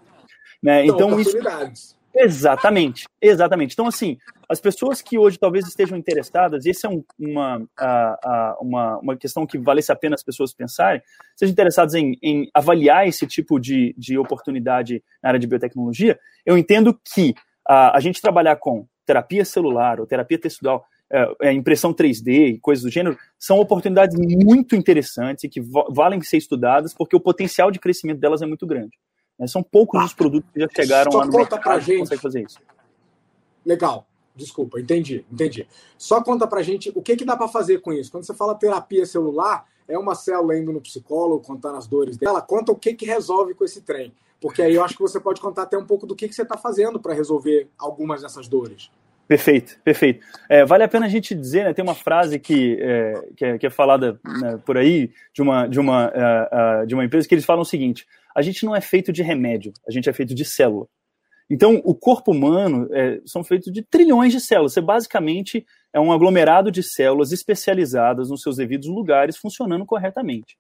Né? 0.63 0.87
Então, 0.87 1.19
isso 1.21 1.37
Exatamente, 2.15 3.07
exatamente. 3.21 3.73
Então, 3.73 3.87
assim, 3.87 4.19
as 4.49 4.61
pessoas 4.61 5.01
que 5.01 5.17
hoje 5.17 5.39
talvez 5.39 5.67
estejam 5.67 5.97
interessadas, 5.97 6.67
essa 6.67 6.87
é 6.87 6.91
um, 6.91 7.03
uma, 7.19 7.67
a, 7.79 8.57
uma, 8.61 8.99
uma 8.99 9.17
questão 9.17 9.47
que 9.47 9.59
valesse 9.59 9.91
a 9.91 9.97
pena 9.97 10.15
as 10.15 10.23
pessoas 10.23 10.53
pensarem, 10.53 11.03
sejam 11.37 11.53
interessadas 11.53 11.95
em, 11.95 12.19
em 12.23 12.51
avaliar 12.53 13.09
esse 13.09 13.27
tipo 13.27 13.59
de, 13.59 13.95
de 13.97 14.19
oportunidade 14.19 15.03
na 15.23 15.31
área 15.31 15.41
de 15.41 15.47
biotecnologia, 15.47 16.19
eu 16.45 16.59
entendo 16.59 16.99
que 17.15 17.35
a, 17.67 17.97
a 17.97 18.01
gente 18.01 18.21
trabalhar 18.21 18.57
com 18.57 18.87
terapia 19.07 19.45
celular 19.45 19.99
ou 19.99 20.07
terapia 20.07 20.39
textual, 20.39 20.85
é, 21.11 21.49
é 21.49 21.53
impressão 21.53 21.93
3D 21.93 22.55
e 22.55 22.59
coisas 22.59 22.85
do 22.85 22.91
gênero, 22.91 23.19
são 23.39 23.59
oportunidades 23.59 24.17
muito 24.19 24.77
interessantes 24.77 25.45
e 25.45 25.49
que 25.49 25.61
valem 25.91 26.21
ser 26.23 26.39
estudadas 26.39 26.95
porque 26.95 27.17
o 27.17 27.21
potencial 27.21 27.71
de 27.71 27.79
crescimento 27.79 28.21
delas 28.21 28.43
é 28.43 28.47
muito 28.47 28.67
grande. 28.67 28.97
Né? 29.43 29.49
São 29.49 29.63
poucos 29.63 30.01
ah, 30.01 30.05
os 30.05 30.15
produtos 30.15 30.49
que 30.53 30.61
já 30.61 30.69
chegaram 30.75 31.13
lá 31.13 31.27
no 31.27 31.33
mercado 31.33 31.61
pra 31.61 31.81
gente. 31.81 31.95
que 31.95 31.99
conseguem 31.99 32.23
fazer 32.23 32.43
isso. 32.43 32.59
Legal. 33.67 34.07
Desculpa, 34.35 34.81
entendi, 34.81 35.27
entendi. 35.31 35.69
Só 35.99 36.23
conta 36.23 36.47
pra 36.47 36.63
gente 36.63 36.91
o 36.95 37.03
que, 37.03 37.17
que 37.17 37.25
dá 37.25 37.37
para 37.37 37.49
fazer 37.49 37.83
com 37.83 37.93
isso. 37.93 38.11
Quando 38.11 38.25
você 38.25 38.33
fala 38.33 38.55
terapia 38.55 39.05
celular, 39.05 39.67
é 39.87 39.99
uma 39.99 40.15
célula 40.15 40.57
indo 40.57 40.73
no 40.73 40.81
psicólogo, 40.81 41.45
contando 41.45 41.77
as 41.77 41.87
dores 41.87 42.17
dela, 42.17 42.41
conta 42.41 42.73
o 42.73 42.77
que, 42.77 42.95
que 42.95 43.05
resolve 43.05 43.53
com 43.53 43.63
esse 43.63 43.83
trem. 43.83 44.11
Porque 44.41 44.63
aí 44.63 44.75
eu 44.75 44.83
acho 44.83 44.97
que 44.97 45.03
você 45.03 45.21
pode 45.21 45.39
contar 45.39 45.63
até 45.63 45.77
um 45.77 45.85
pouco 45.85 46.07
do 46.07 46.17
que, 46.17 46.29
que 46.29 46.35
você 46.35 46.43
está 46.43 46.57
fazendo 46.57 46.99
para 46.99 47.13
resolver 47.13 47.69
algumas 47.79 48.23
dessas 48.23 48.49
dores. 48.49 48.91
Perfeito, 49.29 49.79
perfeito. 49.85 50.27
É, 50.49 50.65
vale 50.65 50.83
a 50.83 50.89
pena 50.89 51.07
a 51.07 51.09
gente 51.09 51.35
dizer, 51.35 51.65
né, 51.65 51.73
tem 51.73 51.83
uma 51.83 51.95
frase 51.95 52.39
que 52.39 52.77
é, 52.81 53.29
que 53.37 53.45
é, 53.45 53.59
que 53.59 53.67
é 53.67 53.71
falada 53.71 54.19
né, 54.25 54.59
por 54.65 54.77
aí 54.77 55.11
de 55.33 55.43
uma, 55.43 55.67
de, 55.67 55.79
uma, 55.79 56.09
uh, 56.09 56.83
uh, 56.83 56.87
de 56.87 56.95
uma 56.95 57.05
empresa 57.05 57.29
que 57.29 57.35
eles 57.35 57.45
falam 57.45 57.63
o 57.63 57.67
seguinte: 57.67 58.07
a 58.35 58.43
gente 58.43 58.65
não 58.65 58.75
é 58.75 58.81
feito 58.81 59.13
de 59.13 59.23
remédio, 59.23 59.73
a 59.87 59.91
gente 59.91 60.09
é 60.09 60.13
feito 60.13 60.35
de 60.35 60.45
célula. 60.45 60.87
Então, 61.51 61.83
o 61.85 61.95
corpo 61.95 62.33
humano 62.33 62.89
é, 62.93 63.21
são 63.27 63.45
feitos 63.45 63.71
de 63.73 63.83
trilhões 63.83 64.33
de 64.33 64.41
células. 64.41 64.73
Você 64.73 64.81
basicamente 64.81 65.67
é 65.93 66.01
um 66.01 66.11
aglomerado 66.11 66.71
de 66.71 66.83
células 66.83 67.31
especializadas 67.31 68.31
nos 68.31 68.41
seus 68.41 68.57
devidos 68.57 68.89
lugares, 68.89 69.37
funcionando 69.37 69.85
corretamente. 69.85 70.57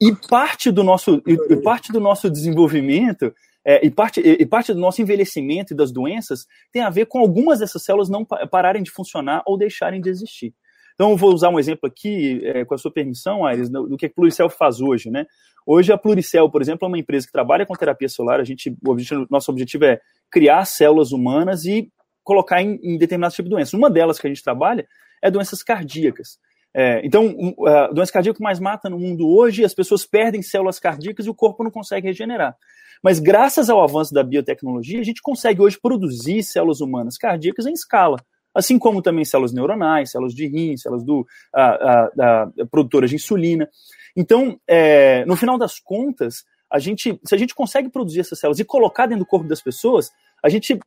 E 0.00 0.12
parte 0.28 0.72
do 0.72 0.82
nosso, 0.82 1.22
e 1.24 1.56
parte 1.62 1.92
do 1.92 2.00
nosso 2.00 2.28
desenvolvimento 2.28 3.32
é, 3.64 3.84
e, 3.84 3.90
parte, 3.90 4.20
e 4.20 4.44
parte 4.44 4.74
do 4.74 4.80
nosso 4.80 5.00
envelhecimento 5.00 5.72
e 5.72 5.76
das 5.76 5.90
doenças 5.90 6.46
tem 6.70 6.82
a 6.82 6.90
ver 6.90 7.06
com 7.06 7.18
algumas 7.18 7.60
dessas 7.60 7.82
células 7.82 8.10
não 8.10 8.24
pararem 8.24 8.82
de 8.82 8.90
funcionar 8.90 9.42
ou 9.46 9.56
deixarem 9.56 10.00
de 10.00 10.10
existir. 10.10 10.52
Então, 10.94 11.10
eu 11.10 11.16
vou 11.16 11.32
usar 11.32 11.50
um 11.50 11.58
exemplo 11.58 11.88
aqui, 11.88 12.40
é, 12.44 12.64
com 12.64 12.74
a 12.74 12.78
sua 12.78 12.92
permissão, 12.92 13.44
Aires, 13.44 13.68
do, 13.68 13.88
do 13.88 13.96
que 13.96 14.06
a 14.06 14.10
Pluricel 14.10 14.48
faz 14.48 14.80
hoje. 14.80 15.10
Né? 15.10 15.26
Hoje, 15.66 15.92
a 15.92 15.98
Pluricel, 15.98 16.48
por 16.50 16.62
exemplo, 16.62 16.86
é 16.86 16.88
uma 16.88 16.98
empresa 16.98 17.26
que 17.26 17.32
trabalha 17.32 17.66
com 17.66 17.74
terapia 17.74 18.08
solar. 18.08 18.38
A 18.38 18.44
gente, 18.44 18.70
o 18.84 18.90
objetivo, 18.90 19.26
nosso 19.28 19.50
objetivo 19.50 19.84
é 19.84 20.00
criar 20.30 20.64
células 20.64 21.10
humanas 21.10 21.64
e 21.64 21.90
colocar 22.22 22.62
em, 22.62 22.78
em 22.82 22.96
determinados 22.96 23.34
tipos 23.34 23.50
de 23.50 23.56
doenças. 23.56 23.74
Uma 23.74 23.90
delas 23.90 24.18
que 24.18 24.26
a 24.26 24.30
gente 24.30 24.42
trabalha 24.42 24.86
é 25.22 25.30
doenças 25.30 25.62
cardíacas. 25.62 26.38
É, 26.72 27.04
então, 27.04 27.54
a 27.66 27.88
doença 27.92 28.12
cardíaca 28.12 28.42
mais 28.42 28.58
mata 28.58 28.88
no 28.88 28.98
mundo 28.98 29.28
hoje, 29.28 29.64
as 29.64 29.74
pessoas 29.74 30.04
perdem 30.04 30.42
células 30.42 30.78
cardíacas 30.78 31.26
e 31.26 31.30
o 31.30 31.34
corpo 31.34 31.62
não 31.62 31.70
consegue 31.70 32.08
regenerar. 32.08 32.56
Mas 33.02 33.18
graças 33.18 33.68
ao 33.68 33.82
avanço 33.82 34.14
da 34.14 34.22
biotecnologia, 34.22 35.00
a 35.00 35.04
gente 35.04 35.22
consegue 35.22 35.60
hoje 35.60 35.78
produzir 35.80 36.42
células 36.42 36.80
humanas 36.80 37.16
cardíacas 37.16 37.66
em 37.66 37.72
escala 37.72 38.16
assim 38.54 38.78
como 38.78 39.02
também 39.02 39.24
células 39.24 39.52
neuronais, 39.52 40.10
células 40.10 40.34
de 40.34 40.46
rim, 40.46 40.76
células 40.76 41.04
do, 41.04 41.26
a, 41.52 41.64
a, 41.64 42.04
a, 42.04 42.66
produtoras 42.70 43.10
de 43.10 43.16
insulina. 43.16 43.68
Então, 44.16 44.58
é, 44.66 45.24
no 45.24 45.36
final 45.36 45.58
das 45.58 45.80
contas, 45.80 46.44
a 46.70 46.78
gente, 46.78 47.18
se 47.24 47.34
a 47.34 47.38
gente 47.38 47.54
consegue 47.54 47.88
produzir 47.88 48.20
essas 48.20 48.38
células 48.38 48.58
e 48.60 48.64
colocar 48.64 49.06
dentro 49.06 49.24
do 49.24 49.28
corpo 49.28 49.46
das 49.46 49.60
pessoas, 49.60 50.10
a 50.42 50.48
gente, 50.48 50.78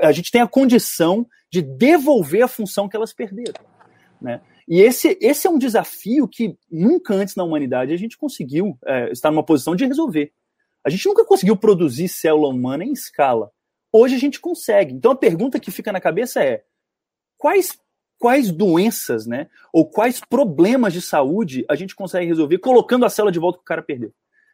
a 0.00 0.12
gente 0.12 0.30
tem 0.30 0.40
a 0.40 0.48
condição 0.48 1.26
de 1.52 1.60
devolver 1.60 2.42
a 2.42 2.48
função 2.48 2.88
que 2.88 2.96
elas 2.96 3.12
perderam. 3.12 3.62
Né? 4.20 4.40
E 4.68 4.80
esse, 4.80 5.18
esse 5.20 5.46
é 5.46 5.50
um 5.50 5.58
desafio 5.58 6.28
que 6.28 6.56
nunca 6.70 7.14
antes 7.14 7.34
na 7.34 7.42
humanidade 7.42 7.92
a 7.92 7.96
gente 7.96 8.16
conseguiu 8.16 8.78
é, 8.86 9.10
estar 9.10 9.30
numa 9.30 9.44
posição 9.44 9.74
de 9.74 9.84
resolver. 9.84 10.32
A 10.84 10.90
gente 10.90 11.06
nunca 11.06 11.24
conseguiu 11.24 11.56
produzir 11.56 12.08
célula 12.08 12.48
humana 12.48 12.84
em 12.84 12.92
escala. 12.92 13.50
Hoje 13.92 14.14
a 14.14 14.18
gente 14.18 14.40
consegue. 14.40 14.94
Então 14.94 15.10
a 15.10 15.16
pergunta 15.16 15.58
que 15.58 15.70
fica 15.70 15.92
na 15.92 16.00
cabeça 16.00 16.42
é: 16.42 16.62
quais 17.40 17.76
quais 18.18 18.52
doenças, 18.52 19.26
né, 19.26 19.48
ou 19.72 19.88
quais 19.88 20.20
problemas 20.20 20.92
de 20.92 21.00
saúde 21.00 21.64
a 21.70 21.74
gente 21.74 21.96
consegue 21.96 22.26
resolver 22.26 22.58
colocando 22.58 23.06
a 23.06 23.08
célula 23.08 23.32
de 23.32 23.38
volta 23.38 23.56
que 23.56 23.62
o 23.62 23.64
cara 23.64 23.82
perdeu, 23.82 24.12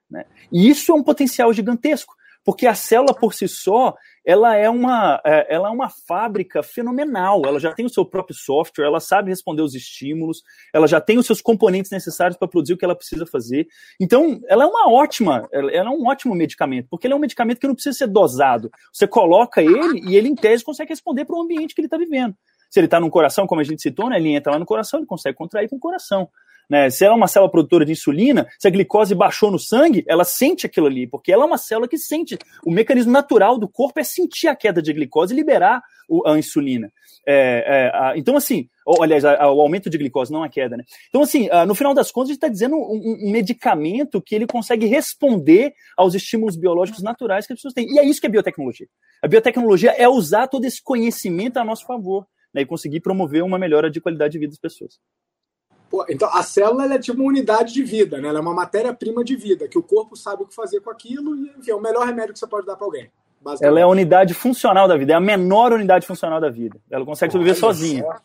né? 0.09 0.25
E 0.53 0.69
isso 0.69 0.93
é 0.93 0.95
um 0.95 1.03
potencial 1.03 1.53
gigantesco, 1.53 2.15
Porque 2.47 2.65
a 2.65 2.77
célula 2.77 3.13
por 3.13 3.35
si 3.35 3.49
só, 3.49 3.97
ela 4.25 4.55
é 4.55 4.71
uma, 4.71 5.21
é, 5.27 5.53
ela 5.53 5.67
é 5.67 5.71
uma 5.73 5.91
fábrica 5.91 6.63
fenomenal. 6.63 7.43
Ela 7.45 7.59
já 7.59 7.73
tem 7.73 7.85
o 7.85 7.91
seu 7.91 8.05
próprio 8.05 8.37
software, 8.37 8.87
ela 8.87 9.01
sabe 9.01 9.31
responder 9.31 9.63
os 9.63 9.75
estímulos, 9.75 10.45
ela 10.73 10.87
já 10.87 11.01
tem 11.01 11.19
os 11.19 11.27
seus 11.27 11.43
componentes 11.43 11.91
necessários 11.91 12.39
para 12.39 12.47
produzir 12.47 12.75
o 12.75 12.79
que 12.79 12.85
ela 12.85 12.95
precisa 12.95 13.27
fazer. 13.27 13.67
Então, 14.01 14.41
ela 14.49 14.63
é 14.63 14.67
uma 14.67 14.89
ótima, 14.89 15.49
ela 15.53 15.73
é 15.73 15.83
um 15.91 16.07
ótimo 16.07 16.37
medicamento, 16.37 16.87
porque 16.89 17.09
ele 17.09 17.15
é 17.15 17.17
um 17.17 17.21
medicamento 17.21 17.59
que 17.59 17.67
não 17.67 17.75
precisa 17.75 17.99
ser 17.99 18.07
dosado. 18.07 18.71
Você 18.93 19.09
coloca 19.09 19.61
ele 19.61 20.09
e 20.09 20.15
ele, 20.15 20.29
em 20.29 20.37
tese, 20.37 20.63
consegue 20.65 20.91
responder 20.91 21.25
para 21.25 21.35
o 21.35 21.43
ambiente 21.43 21.75
que 21.75 21.81
ele 21.81 21.89
está 21.89 21.99
vivendo. 21.99 22.37
Se 22.71 22.81
ele 22.81 22.87
está 22.87 23.01
no 23.01 23.11
coração, 23.11 23.47
como 23.47 23.61
a 23.61 23.65
gente 23.65 23.83
citou, 23.83 24.09
né, 24.09 24.17
ele 24.17 24.31
entra 24.31 24.53
lá 24.53 24.59
no 24.59 24.67
coração, 24.67 25.01
ele 25.01 25.07
consegue 25.07 25.37
contrair 25.37 25.69
com 25.69 25.77
o 25.77 25.81
coração. 25.81 26.29
Né? 26.69 26.91
Se 26.91 27.05
ela 27.05 27.15
é 27.15 27.17
uma 27.17 27.29
célula 27.29 27.51
produtora 27.51 27.85
de 27.85 27.93
insulina, 27.93 28.47
se 28.59 28.67
a 28.67 28.71
glicose 28.71 29.15
baixou 29.15 29.51
no 29.51 29.59
sangue, 29.59 30.05
ela 30.09 30.25
sente 30.25 30.67
aquilo 30.67 30.87
ali, 30.87 31.07
porque 31.07 31.33
ela 31.33 31.45
é 31.45 31.47
uma 31.47 31.59
célula 31.59 31.89
que 31.89 31.99
sente. 31.99 32.37
O 32.65 32.71
mecanismo 32.71 33.13
natural 33.13 33.59
do 33.59 33.69
corpo 33.69 34.01
é 34.01 34.05
sentir 34.05 34.49
a 34.49 34.57
queda 34.57 34.83
de 34.83 34.93
glicose 34.93 35.33
e 35.33 35.37
liberar 35.37 35.83
o, 36.09 36.27
a 36.29 36.39
insulina. 36.39 36.93
É, 37.29 37.65
é, 37.67 37.91
a, 37.97 38.17
então, 38.17 38.37
assim, 38.37 38.69
ou, 38.85 39.03
aliás, 39.03 39.25
a, 39.25 39.51
o 39.51 39.61
aumento 39.61 39.91
de 39.91 39.99
glicose, 39.99 40.33
não 40.33 40.45
a 40.45 40.49
queda, 40.49 40.77
né? 40.77 40.85
Então, 41.09 41.23
assim, 41.23 41.49
a, 41.51 41.67
no 41.67 41.75
final 41.75 41.93
das 41.93 42.13
contas, 42.13 42.31
a 42.31 42.33
gente 42.33 42.39
está 42.39 42.49
dizendo 42.49 42.77
um, 42.77 43.27
um, 43.27 43.33
medicamento 43.33 44.23
que 44.23 44.35
ele 44.35 44.47
consegue 44.47 44.87
responder 44.87 45.75
aos 45.97 46.15
estímulos 46.15 46.57
biológicos 46.57 47.03
naturais 47.03 47.47
que 47.47 47.53
as 47.53 47.59
pessoas 47.59 47.75
têm. 47.75 47.93
E 47.93 47.99
é 47.99 48.05
isso 48.05 48.21
que 48.21 48.27
é 48.27 48.31
biotecnologia. 48.31 48.87
A 49.23 49.27
biotecnologia 49.27 49.91
é 49.91 50.09
usar 50.09 50.47
todo 50.47 50.65
esse 50.65 50.81
conhecimento 50.83 51.57
a 51.57 51.65
nosso 51.65 51.85
favor 51.85 52.27
né, 52.57 52.63
e 52.63 52.67
conseguir 52.67 53.01
promover 53.01 53.45
uma 53.45 53.59
melhora 53.59 53.91
de 53.91 54.01
qualidade 54.01 54.33
de 54.33 54.39
vida 54.39 54.51
das 54.51 54.59
pessoas. 54.59 54.99
Pô, 55.91 56.05
então, 56.09 56.29
a 56.33 56.43
célula 56.43 56.93
é 56.93 56.99
tipo 56.99 57.21
uma 57.21 57.29
unidade 57.29 57.73
de 57.73 57.83
vida, 57.83 58.21
né? 58.21 58.29
Ela 58.29 58.39
é 58.39 58.43
uma 58.43 58.55
matéria-prima 58.55 59.23
de 59.23 59.37
vida, 59.37 59.69
que 59.69 59.79
o 59.79 59.83
corpo 59.83 60.17
sabe 60.17 60.43
o 60.43 60.47
que 60.47 60.55
fazer 60.55 60.81
com 60.81 60.91
aquilo 60.91 61.37
e 61.37 61.51
enfim, 61.57 61.71
é 61.71 61.75
o 61.75 61.81
melhor 61.81 62.07
remédio 62.07 62.33
que 62.33 62.39
você 62.39 62.47
pode 62.47 62.67
dar 62.67 62.77
para 62.77 62.87
alguém. 62.87 63.11
Ela 63.61 63.79
é 63.79 63.83
a 63.85 63.87
unidade 63.87 64.35
funcional 64.35 64.89
da 64.89 64.97
vida, 64.97 65.13
é 65.13 65.17
a 65.17 65.21
menor 65.21 65.73
unidade 65.73 66.05
funcional 66.05 66.41
da 66.41 66.51
vida. 66.51 66.81
Ela 66.91 67.05
consegue 67.05 67.31
sobreviver 67.31 67.61
sozinha. 67.61 68.03
Só. 68.03 68.21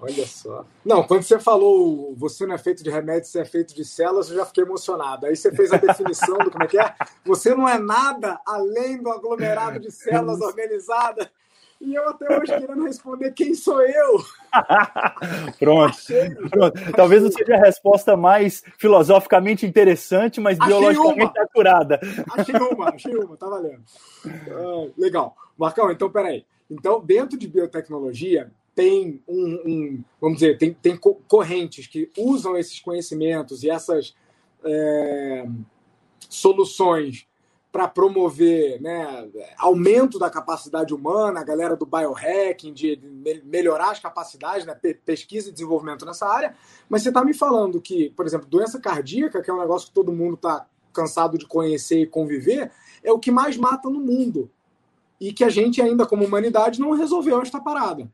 Olha 0.00 0.26
só. 0.26 0.64
Não, 0.84 1.02
quando 1.02 1.22
você 1.22 1.40
falou 1.40 2.14
você 2.16 2.46
não 2.46 2.54
é 2.54 2.58
feito 2.58 2.84
de 2.84 2.90
remédio, 2.90 3.28
você 3.28 3.40
é 3.40 3.44
feito 3.44 3.74
de 3.74 3.84
células, 3.84 4.30
eu 4.30 4.36
já 4.36 4.46
fiquei 4.46 4.62
emocionado. 4.62 5.26
Aí 5.26 5.34
você 5.34 5.50
fez 5.50 5.72
a 5.72 5.78
definição 5.78 6.38
do 6.38 6.50
como 6.50 6.62
é 6.62 6.66
que 6.68 6.78
é. 6.78 6.94
Você 7.24 7.54
não 7.54 7.68
é 7.68 7.78
nada 7.78 8.38
além 8.46 9.02
do 9.02 9.10
aglomerado 9.10 9.80
de 9.80 9.90
células 9.90 10.38
organizadas 10.42 11.28
e 11.80 11.94
eu 11.94 12.08
até 12.08 12.38
hoje 12.38 12.58
querendo 12.58 12.84
responder 12.84 13.32
quem 13.32 13.54
sou 13.54 13.82
eu. 13.82 14.18
Pronto. 15.58 15.96
Pronto. 16.50 16.92
Talvez 16.96 17.22
não 17.22 17.30
seja 17.30 17.54
a 17.54 17.60
resposta 17.60 18.16
mais 18.16 18.62
filosoficamente 18.78 19.66
interessante, 19.66 20.40
mas 20.40 20.58
achei 20.58 20.68
biologicamente 20.68 21.38
uma. 21.38 21.44
acurada. 21.44 22.00
Achei 22.30 22.54
uma, 22.54 22.88
achei 22.88 23.16
uma, 23.16 23.36
tá 23.36 23.48
valendo. 23.48 23.82
Uh, 24.24 24.92
legal. 24.96 25.36
Marcão, 25.58 25.90
então 25.90 26.10
peraí. 26.10 26.44
Então, 26.70 27.00
dentro 27.00 27.38
de 27.38 27.46
biotecnologia, 27.46 28.50
tem 28.74 29.22
um, 29.28 29.62
um 29.64 30.04
vamos 30.20 30.38
dizer, 30.38 30.58
tem, 30.58 30.72
tem 30.74 30.96
correntes 30.96 31.86
que 31.86 32.10
usam 32.16 32.56
esses 32.56 32.80
conhecimentos 32.80 33.62
e 33.62 33.70
essas 33.70 34.14
é, 34.64 35.46
soluções 36.28 37.26
para 37.74 37.88
promover 37.88 38.80
né, 38.80 39.28
aumento 39.58 40.16
da 40.16 40.30
capacidade 40.30 40.94
humana, 40.94 41.40
a 41.40 41.42
galera 41.42 41.74
do 41.74 41.84
biohacking, 41.84 42.72
de 42.72 43.00
melhorar 43.42 43.90
as 43.90 43.98
capacidades, 43.98 44.64
né, 44.64 44.76
pesquisa 45.04 45.48
e 45.48 45.52
desenvolvimento 45.52 46.06
nessa 46.06 46.24
área. 46.24 46.54
Mas 46.88 47.02
você 47.02 47.08
está 47.08 47.24
me 47.24 47.34
falando 47.34 47.80
que, 47.80 48.10
por 48.10 48.26
exemplo, 48.26 48.46
doença 48.46 48.78
cardíaca, 48.78 49.42
que 49.42 49.50
é 49.50 49.52
um 49.52 49.58
negócio 49.58 49.88
que 49.88 49.94
todo 49.94 50.12
mundo 50.12 50.34
está 50.34 50.68
cansado 50.92 51.36
de 51.36 51.48
conhecer 51.48 52.02
e 52.02 52.06
conviver, 52.06 52.70
é 53.02 53.10
o 53.10 53.18
que 53.18 53.32
mais 53.32 53.56
mata 53.56 53.90
no 53.90 53.98
mundo. 53.98 54.48
E 55.20 55.32
que 55.32 55.42
a 55.42 55.48
gente 55.48 55.82
ainda, 55.82 56.06
como 56.06 56.24
humanidade, 56.24 56.78
não 56.78 56.92
resolveu 56.92 57.42
esta 57.42 57.60
parada. 57.60 58.08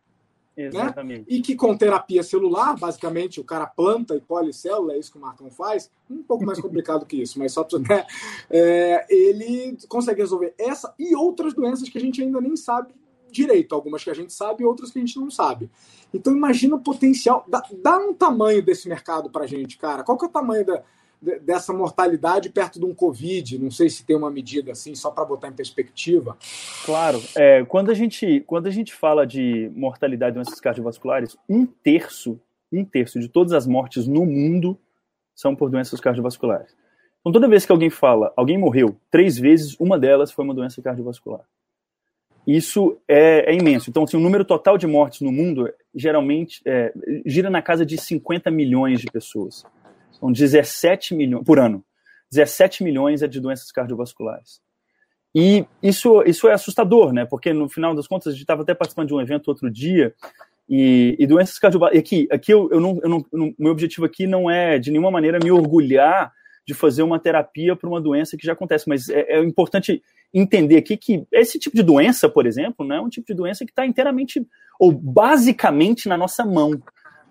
Né? 0.57 0.67
Exatamente. 0.67 1.21
Né? 1.21 1.27
E 1.29 1.41
que 1.41 1.55
com 1.55 1.77
terapia 1.77 2.23
celular, 2.23 2.77
basicamente, 2.77 3.41
o 3.41 3.45
cara 3.45 3.67
planta 3.67 4.15
e 4.17 4.21
colhe 4.21 4.53
célula, 4.53 4.95
é 4.95 4.99
isso 4.99 5.13
que 5.13 5.19
o 5.19 5.21
Marcão 5.21 5.51
faz, 5.51 5.91
um 6.11 6.23
pouco 6.23 6.45
mais 6.45 6.61
complicado 6.61 7.07
que 7.07 7.17
isso, 7.17 7.39
mas 7.39 7.53
só 7.53 7.65
para 7.65 7.79
né, 7.79 8.07
é, 8.51 9.07
ele 9.09 9.77
consegue 9.89 10.21
resolver 10.21 10.55
essa 10.59 10.93
e 10.99 11.15
outras 11.15 11.55
doenças 11.55 11.89
que 11.89 11.97
a 11.97 12.01
gente 12.01 12.23
ainda 12.23 12.41
nem 12.41 12.57
sabe 12.57 12.93
direito, 13.31 13.75
algumas 13.75 14.03
que 14.03 14.11
a 14.11 14.15
gente 14.15 14.33
sabe 14.33 14.63
e 14.63 14.67
outras 14.67 14.91
que 14.91 14.99
a 14.99 15.03
gente 15.03 15.19
não 15.19 15.31
sabe. 15.31 15.71
Então 16.13 16.35
imagina 16.35 16.75
o 16.75 16.81
potencial, 16.81 17.45
dá, 17.49 17.63
dá 17.83 17.99
um 17.99 18.13
tamanho 18.13 18.63
desse 18.63 18.89
mercado 18.89 19.31
para 19.31 19.47
gente, 19.47 19.79
cara. 19.79 20.03
Qual 20.03 20.19
que 20.19 20.25
é 20.25 20.29
o 20.29 20.33
tamanho 20.33 20.67
da, 20.67 20.83
dessa 21.43 21.73
mortalidade 21.73 22.51
perto 22.51 22.79
de 22.79 22.85
um 22.85 22.95
Covid? 22.95 23.59
Não 23.59 23.71
sei 23.71 23.89
se 23.91 24.05
tem 24.05 24.17
uma 24.17 24.31
medida 24.31 24.73
assim, 24.73 24.95
só 24.95 25.11
para 25.11 25.25
botar 25.25 25.49
em 25.49 25.53
perspectiva. 25.53 26.37
Claro. 26.85 27.23
É, 27.37 27.65
quando, 27.65 27.91
a 27.91 27.95
gente, 27.95 28.41
quando 28.47 28.67
a 28.67 28.71
gente 28.71 28.95
fala 28.95 29.27
de 29.27 29.71
mortalidade 29.75 30.33
de 30.33 30.43
doenças 30.43 30.61
cardiovasculares, 30.61 31.37
um 31.49 31.67
terço, 31.67 32.41
um 32.73 32.85
terço 32.85 33.21
de 33.21 33.29
todas 33.29 33.53
as 33.53 33.67
mortes 33.67 34.07
no 34.07 34.25
mundo 34.25 34.79
são 35.35 35.55
por 35.55 35.71
doenças 35.71 36.01
cardiovasculares. 36.01 36.75
Então, 37.21 37.33
toda 37.33 37.49
vez 37.49 37.67
que 37.67 37.73
alguém 37.73 37.91
fala, 37.91 38.33
alguém 38.37 38.57
morreu, 38.57 38.97
três 39.11 39.39
vezes, 39.39 39.77
uma 39.79 39.99
delas 39.99 40.33
foi 40.33 40.45
uma 40.45 40.55
doença 40.55 40.81
cardiovascular. 40.81 41.45
Isso 42.47 42.99
é, 43.07 43.53
é 43.53 43.55
imenso. 43.55 43.91
Então, 43.91 44.05
assim, 44.05 44.17
o 44.17 44.21
número 44.21 44.45
total 44.45 44.79
de 44.79 44.87
mortes 44.87 45.21
no 45.21 45.31
mundo 45.31 45.71
geralmente 45.95 46.63
é, 46.65 46.93
gira 47.27 47.51
na 47.51 47.61
casa 47.61 47.85
de 47.85 47.99
50 47.99 48.51
milhões 48.51 49.01
de 49.01 49.07
pessoas. 49.07 49.65
São 50.21 50.31
17 50.31 51.15
milhões 51.15 51.45
por 51.45 51.59
ano. 51.59 51.85
17 52.31 52.85
milhões 52.85 53.23
é 53.23 53.27
de 53.27 53.41
doenças 53.41 53.73
cardiovasculares. 53.73 54.61
E 55.35 55.65
isso, 55.83 56.23
isso 56.23 56.49
é 56.49 56.53
assustador, 56.53 57.13
né? 57.13 57.25
Porque 57.25 57.53
no 57.53 57.69
final 57.69 57.95
das 57.95 58.07
contas, 58.07 58.29
a 58.29 58.31
gente 58.31 58.43
estava 58.43 58.63
até 58.63 58.75
participando 58.75 59.09
de 59.09 59.15
um 59.15 59.21
evento 59.21 59.49
outro 59.49 59.71
dia, 59.71 60.15
e, 60.69 61.17
e 61.19 61.27
doenças 61.27 61.59
cardiovasculares. 61.59 61.99
Aqui, 61.99 62.29
aqui 62.31 62.53
eu, 62.53 62.69
eu, 62.71 62.81
não, 62.81 63.01
eu 63.03 63.09
não, 63.09 63.55
meu 63.59 63.73
objetivo 63.73 64.07
aqui 64.07 64.27
não 64.27 64.49
é 64.49 64.79
de 64.79 64.93
nenhuma 64.93 65.11
maneira 65.11 65.41
me 65.43 65.51
orgulhar 65.51 66.33
de 66.65 66.75
fazer 66.75 67.03
uma 67.03 67.19
terapia 67.19 67.75
para 67.75 67.89
uma 67.89 68.01
doença 68.01 68.37
que 68.37 68.47
já 68.47 68.53
acontece, 68.53 68.89
mas 68.89 69.09
é, 69.09 69.39
é, 69.39 69.43
importante 69.43 70.01
entender 70.33 70.77
aqui 70.77 70.97
que 70.97 71.27
esse 71.33 71.59
tipo 71.59 71.75
de 71.75 71.83
doença, 71.83 72.29
por 72.29 72.47
exemplo, 72.47 72.87
né, 72.87 72.97
é 72.97 73.01
um 73.01 73.09
tipo 73.09 73.27
de 73.27 73.35
doença 73.35 73.65
que 73.65 73.73
está 73.73 73.85
inteiramente 73.85 74.47
ou 74.79 74.93
basicamente 74.93 76.09
na 76.09 76.17
nossa 76.17 76.45
mão. 76.45 76.81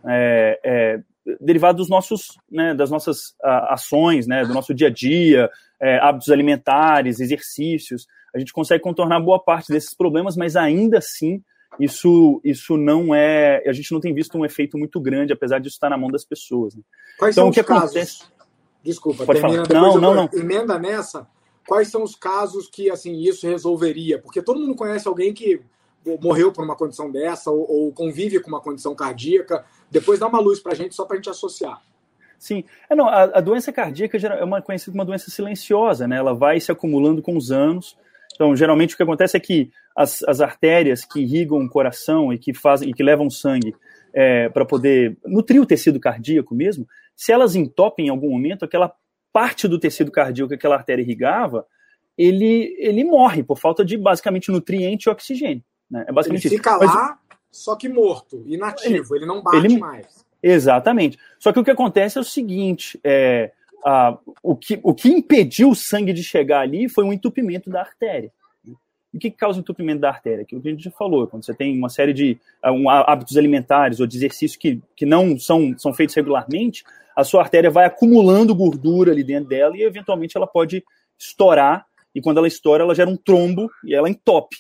É, 0.06 0.60
é, 0.63 0.99
derivado 1.39 1.78
dos 1.78 1.89
nossos, 1.89 2.38
né, 2.50 2.74
das 2.74 2.89
nossas 2.89 3.30
uh, 3.44 3.70
ações, 3.70 4.28
né, 4.28 4.46
do 4.46 4.54
nosso 4.54 4.74
dia 4.74 4.88
a 4.88 4.92
dia, 4.92 5.50
é, 5.80 5.98
hábitos 6.00 6.30
alimentares, 6.30 7.20
exercícios. 7.20 8.08
A 8.34 8.39
gente 8.39 8.54
consegue 8.54 8.84
contornar 8.84 9.20
boa 9.20 9.39
parte 9.39 9.72
desses 9.72 9.94
problemas, 9.94 10.36
mas 10.36 10.56
ainda 10.56 10.98
assim 10.98 11.42
isso, 11.80 12.42
isso 12.44 12.78
não 12.78 13.13
é. 13.13 13.63
A 13.68 13.74
gente 13.74 13.92
não 13.92 14.00
tem 14.00 14.13
visto 14.13 14.38
um 14.38 14.46
efeito 14.46 14.78
muito 14.78 15.00
grande, 15.00 15.34
apesar 15.34 15.60
disso 15.60 15.76
estar 15.76 15.89
na 15.89 15.98
mão 15.98 16.10
das 16.10 16.26
pessoas. 16.26 16.76
Né? 16.76 16.82
Quais 17.18 17.36
então, 17.36 17.46
são 17.46 17.50
o 17.50 17.54
que 17.54 17.60
os 17.60 17.70
acontece... 17.70 18.20
casos? 18.20 18.39
Desculpa, 18.84 19.26
Pode 19.26 19.42
termina, 19.42 19.65
falar. 19.65 19.82
Não, 19.82 20.00
não, 20.00 20.13
não. 20.13 20.30
Emenda 20.34 20.80
nessa. 20.80 21.28
Quais 21.68 21.89
são 21.89 22.02
os 22.02 22.15
casos 22.15 22.70
que 22.70 22.89
assim 22.89 23.20
isso 23.20 23.48
resolveria? 23.48 24.20
Porque 24.20 24.42
todo 24.42 24.60
mundo 24.60 24.76
conhece 24.76 25.08
alguém 25.08 25.34
que 25.34 25.62
morreu 26.21 26.51
por 26.51 26.63
uma 26.63 26.75
condição 26.75 27.12
dessa 27.12 27.51
ou, 27.51 27.69
ou 27.69 27.93
convive 27.93 28.39
com 28.39 28.49
uma 28.49 28.62
condição 28.62 28.95
cardíaca. 28.95 29.65
Depois 29.91 30.19
dá 30.19 30.27
uma 30.27 30.39
luz 30.39 30.59
para 30.59 30.73
a 30.73 30.75
gente, 30.75 30.95
só 30.95 31.05
para 31.05 31.15
a 31.15 31.17
gente 31.17 31.29
associar. 31.29 31.81
Sim. 32.38 32.63
É, 32.89 32.95
não, 32.95 33.07
a, 33.07 33.23
a, 33.23 33.41
doença 33.41 33.71
cardíaca 33.71 34.17
é 34.17 34.43
uma, 34.43 34.62
conhecida 34.62 34.91
como 34.91 35.01
uma 35.01 35.05
doença 35.05 35.29
silenciosa, 35.29 36.07
né? 36.07 36.17
Ela 36.17 36.33
vai 36.33 36.59
se 36.59 36.71
acumulando 36.71 37.21
com 37.21 37.35
os 37.35 37.51
anos. 37.51 37.97
Então, 38.33 38.55
geralmente 38.55 38.93
o 38.93 38.97
que 38.97 39.03
acontece 39.03 39.35
é 39.35 39.39
que 39.39 39.69
as, 39.95 40.23
as 40.23 40.39
artérias 40.39 41.03
que 41.03 41.19
irrigam 41.19 41.59
o 41.59 41.69
coração 41.69 42.31
e 42.31 42.38
que 42.38 42.53
fazem 42.53 42.89
e 42.89 42.93
que 42.93 43.03
levam 43.03 43.29
sangue 43.29 43.75
é, 44.13 44.47
para 44.47 44.65
poder 44.65 45.17
nutrir 45.25 45.62
o 45.62 45.65
tecido 45.65 45.99
cardíaco 45.99 46.55
mesmo, 46.55 46.88
se 47.15 47.33
elas 47.33 47.55
entopem 47.55 48.07
em 48.07 48.09
algum 48.09 48.29
momento, 48.29 48.63
aquela 48.63 48.93
parte 49.33 49.67
do 49.67 49.77
tecido 49.77 50.09
cardíaco 50.09 50.49
que 50.49 50.55
aquela 50.55 50.75
artéria 50.75 51.03
irrigava, 51.03 51.65
ele, 52.17 52.75
ele 52.79 53.03
morre 53.03 53.43
por 53.43 53.57
falta 53.57 53.83
de 53.83 53.97
basicamente 53.97 54.51
nutriente 54.51 55.07
e 55.07 55.12
oxigênio. 55.12 55.63
Né? 55.89 56.06
É 56.08 56.12
basicamente 56.12 56.47
ele 56.47 56.58
fica 56.58 56.71
isso. 56.75 56.86
lá, 56.86 57.17
Mas, 57.30 57.39
só 57.52 57.75
que 57.75 57.89
morto, 57.89 58.43
inativo, 58.45 59.15
ele, 59.15 59.23
ele 59.23 59.25
não 59.25 59.41
bate 59.41 59.65
ele, 59.65 59.78
mais. 59.78 60.25
Exatamente. 60.41 61.17
Só 61.39 61.52
que 61.52 61.60
o 61.60 61.63
que 61.63 61.71
acontece 61.71 62.17
é 62.17 62.21
o 62.21 62.23
seguinte: 62.23 62.99
é, 63.04 63.52
a, 63.84 64.17
o, 64.41 64.56
que, 64.56 64.80
o 64.84 64.93
que 64.93 65.10
impediu 65.10 65.69
o 65.71 65.75
sangue 65.75 66.13
de 66.13 66.23
chegar 66.23 66.62
ali 66.62 66.89
foi 66.89 67.04
um 67.04 67.13
entupimento 67.13 67.69
da 67.69 67.82
artéria. 67.82 68.32
o 69.13 69.19
que 69.19 69.32
causa 69.32 69.60
entupimento 69.60 70.02
da 70.02 70.10
artéria? 70.10 70.43
Aquilo 70.43 70.62
que 70.62 70.67
a 70.67 70.71
gente 70.71 70.84
já 70.84 70.91
falou, 70.91 71.28
quando 71.28 71.45
você 71.45 71.54
tem 71.54 71.78
uma 71.78 71.89
série 71.89 72.13
de 72.13 72.39
um, 72.65 72.89
hábitos 72.89 73.38
alimentares 73.38 73.99
ou 73.99 74.08
de 74.08 74.17
exercícios 74.17 74.56
que, 74.56 74.82
que 74.95 75.06
não 75.06 75.38
são, 75.38 75.78
são 75.78 75.93
feitos 75.93 76.15
regularmente, 76.15 76.84
a 77.15 77.23
sua 77.23 77.41
artéria 77.41 77.69
vai 77.69 77.86
acumulando 77.86 78.56
gordura 78.56 79.12
ali 79.12 79.23
dentro 79.23 79.49
dela 79.49 79.75
e 79.75 79.84
eventualmente 79.84 80.38
ela 80.38 80.47
pode 80.47 80.84
estourar. 81.17 81.86
E 82.15 82.21
quando 82.21 82.38
ela 82.38 82.47
estoura, 82.47 82.84
ela 82.84 82.95
gera 82.95 83.10
um 83.10 83.17
trombo 83.17 83.69
e 83.84 83.93
ela 83.93 84.10
entope. 84.10 84.58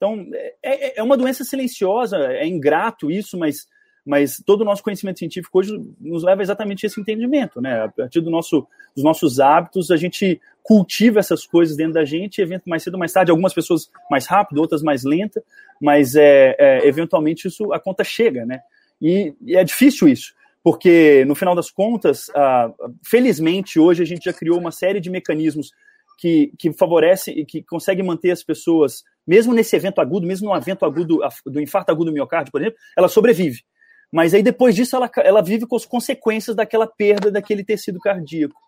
Então, 0.00 0.26
é, 0.32 0.54
é, 0.62 1.00
é 1.00 1.02
uma 1.02 1.14
doença 1.14 1.44
silenciosa, 1.44 2.16
é 2.16 2.46
ingrato 2.46 3.10
isso, 3.10 3.38
mas 3.38 3.68
mas 4.04 4.42
todo 4.44 4.62
o 4.62 4.64
nosso 4.64 4.82
conhecimento 4.82 5.18
científico 5.18 5.58
hoje 5.58 5.78
nos 6.00 6.22
leva 6.24 6.40
exatamente 6.40 6.84
a 6.84 6.88
esse 6.88 6.98
entendimento, 6.98 7.60
né? 7.60 7.84
A 7.84 7.88
partir 7.90 8.22
do 8.22 8.30
nosso, 8.30 8.66
dos 8.94 9.04
nossos 9.04 9.38
hábitos, 9.38 9.90
a 9.90 9.96
gente 9.96 10.40
cultiva 10.62 11.20
essas 11.20 11.46
coisas 11.46 11.76
dentro 11.76 11.92
da 11.92 12.04
gente, 12.04 12.40
evento 12.40 12.66
mais 12.66 12.82
cedo 12.82 12.94
ou 12.94 12.98
mais 12.98 13.12
tarde, 13.12 13.30
algumas 13.30 13.52
pessoas 13.52 13.90
mais 14.10 14.26
rápido, 14.26 14.58
outras 14.58 14.82
mais 14.82 15.04
lenta, 15.04 15.44
mas 15.78 16.14
é, 16.16 16.56
é 16.58 16.88
eventualmente 16.88 17.46
isso 17.46 17.74
a 17.74 17.78
conta 17.78 18.02
chega, 18.02 18.46
né? 18.46 18.60
E, 19.02 19.34
e, 19.42 19.54
é 19.54 19.62
difícil 19.62 20.08
isso, 20.08 20.32
porque 20.64 21.22
no 21.26 21.34
final 21.34 21.54
das 21.54 21.70
contas, 21.70 22.30
ah, 22.34 22.72
felizmente 23.04 23.78
hoje 23.78 24.02
a 24.02 24.06
gente 24.06 24.24
já 24.24 24.32
criou 24.32 24.58
uma 24.58 24.72
série 24.72 24.98
de 24.98 25.10
mecanismos 25.10 25.72
que, 26.20 26.52
que 26.58 26.70
favorece 26.72 27.30
e 27.30 27.46
que 27.46 27.62
consegue 27.62 28.02
manter 28.02 28.30
as 28.30 28.42
pessoas, 28.42 29.02
mesmo 29.30 29.54
nesse 29.54 29.76
evento 29.76 30.00
agudo, 30.00 30.26
mesmo 30.26 30.48
no 30.48 30.56
evento 30.56 30.84
agudo 30.84 31.20
do 31.46 31.60
infarto 31.60 31.92
agudo 31.92 32.10
do 32.10 32.12
miocárdio, 32.12 32.50
por 32.50 32.60
exemplo, 32.60 32.80
ela 32.96 33.06
sobrevive. 33.06 33.62
Mas 34.10 34.34
aí 34.34 34.42
depois 34.42 34.74
disso 34.74 34.96
ela, 34.96 35.08
ela 35.18 35.40
vive 35.40 35.68
com 35.68 35.76
as 35.76 35.86
consequências 35.86 36.56
daquela 36.56 36.84
perda 36.84 37.30
daquele 37.30 37.62
tecido 37.62 38.00
cardíaco, 38.00 38.60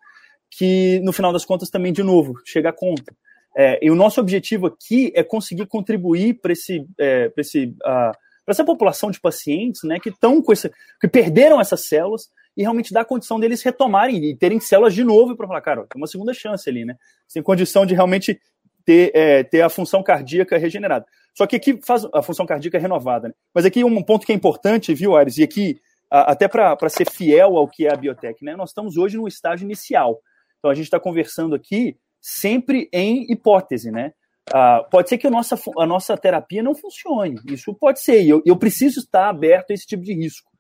que 0.49 1.01
no 1.01 1.13
final 1.13 1.33
das 1.33 1.45
contas 1.45 1.69
também, 1.69 1.93
de 1.93 2.05
novo, 2.05 2.35
chega 2.45 2.69
a 2.69 2.73
conta. 2.73 3.13
É, 3.57 3.85
e 3.85 3.91
o 3.91 3.97
nosso 3.97 4.21
objetivo 4.21 4.69
aqui 4.69 5.11
é 5.17 5.25
conseguir 5.25 5.67
contribuir 5.67 6.35
para 6.35 6.53
esse, 6.53 6.87
é, 6.97 7.33
esse, 7.37 7.65
uh, 7.85 8.17
essa 8.47 8.65
população 8.65 9.11
de 9.11 9.21
pacientes 9.21 9.83
né, 9.83 9.99
que 9.99 10.11
estão 10.11 10.41
com 10.41 10.53
esse, 10.53 10.71
que 11.01 11.09
perderam 11.09 11.61
essas 11.61 11.89
células 11.89 12.31
e 12.57 12.63
realmente 12.63 12.93
dar 12.93 13.01
a 13.01 13.05
condição 13.05 13.41
deles 13.41 13.65
retomarem 13.65 14.25
e 14.25 14.37
terem 14.37 14.61
células 14.61 14.95
de 14.95 15.03
novo 15.03 15.35
para 15.35 15.49
falar, 15.49 15.61
cara, 15.61 15.87
tem 15.91 16.01
uma 16.01 16.07
segunda 16.07 16.33
chance 16.33 16.71
ali, 16.71 16.85
né? 16.85 16.95
Tem 17.33 17.43
condição 17.43 17.85
de 17.85 17.95
realmente 17.95 18.39
ter, 18.85 19.11
é, 19.15 19.43
ter 19.43 19.63
a 19.63 19.69
função 19.69 20.03
cardíaca 20.03 20.59
regenerada. 20.59 21.07
Só 21.35 21.47
que 21.47 21.57
aqui 21.57 21.81
faz 21.83 22.07
a 22.13 22.23
função 22.23 22.47
cardíaca 22.47 22.79
renovada. 22.79 23.29
Né? 23.29 23.35
Mas 23.55 23.65
aqui 23.65 23.85
um 23.85 24.03
ponto 24.03 24.27
que 24.27 24.33
é 24.33 24.35
importante, 24.35 24.95
viu, 24.95 25.17
Ares? 25.17 25.39
E 25.39 25.43
aqui, 25.43 25.81
até 26.11 26.47
para 26.47 26.89
ser 26.89 27.11
fiel 27.11 27.57
ao 27.57 27.69
que 27.69 27.87
é 27.87 27.93
a 27.93 27.97
biotech, 27.97 28.45
né? 28.45 28.55
Nós 28.55 28.71
estamos 28.71 28.97
hoje 28.97 29.17
no 29.17 29.27
estágio 29.27 29.65
inicial. 29.65 30.21
Então 30.59 30.71
a 30.71 30.75
gente 30.75 30.85
está 30.85 31.01
conversando 31.01 31.55
aqui 31.55 31.97
sempre 32.21 32.89
em 32.93 33.31
hipótese, 33.31 33.91
né? 33.91 34.13
Uh, 34.51 34.89
pode 34.91 35.09
ser 35.09 35.19
que 35.19 35.27
a 35.27 35.31
nossa, 35.31 35.57
a 35.79 35.87
nossa 35.87 36.17
terapia 36.17 36.63
não 36.63 36.75
funcione. 36.75 37.41
Isso 37.47 37.73
pode 37.75 38.01
ser. 38.01 38.23
E 38.23 38.29
eu, 38.29 38.43
eu 38.45 38.57
preciso 38.57 39.01
estar 39.01 39.29
aberto 39.29 39.71
a 39.71 39.75
esse 39.75 39.87
tipo 39.87 40.03
de 40.03 40.13
risco. 40.13 40.51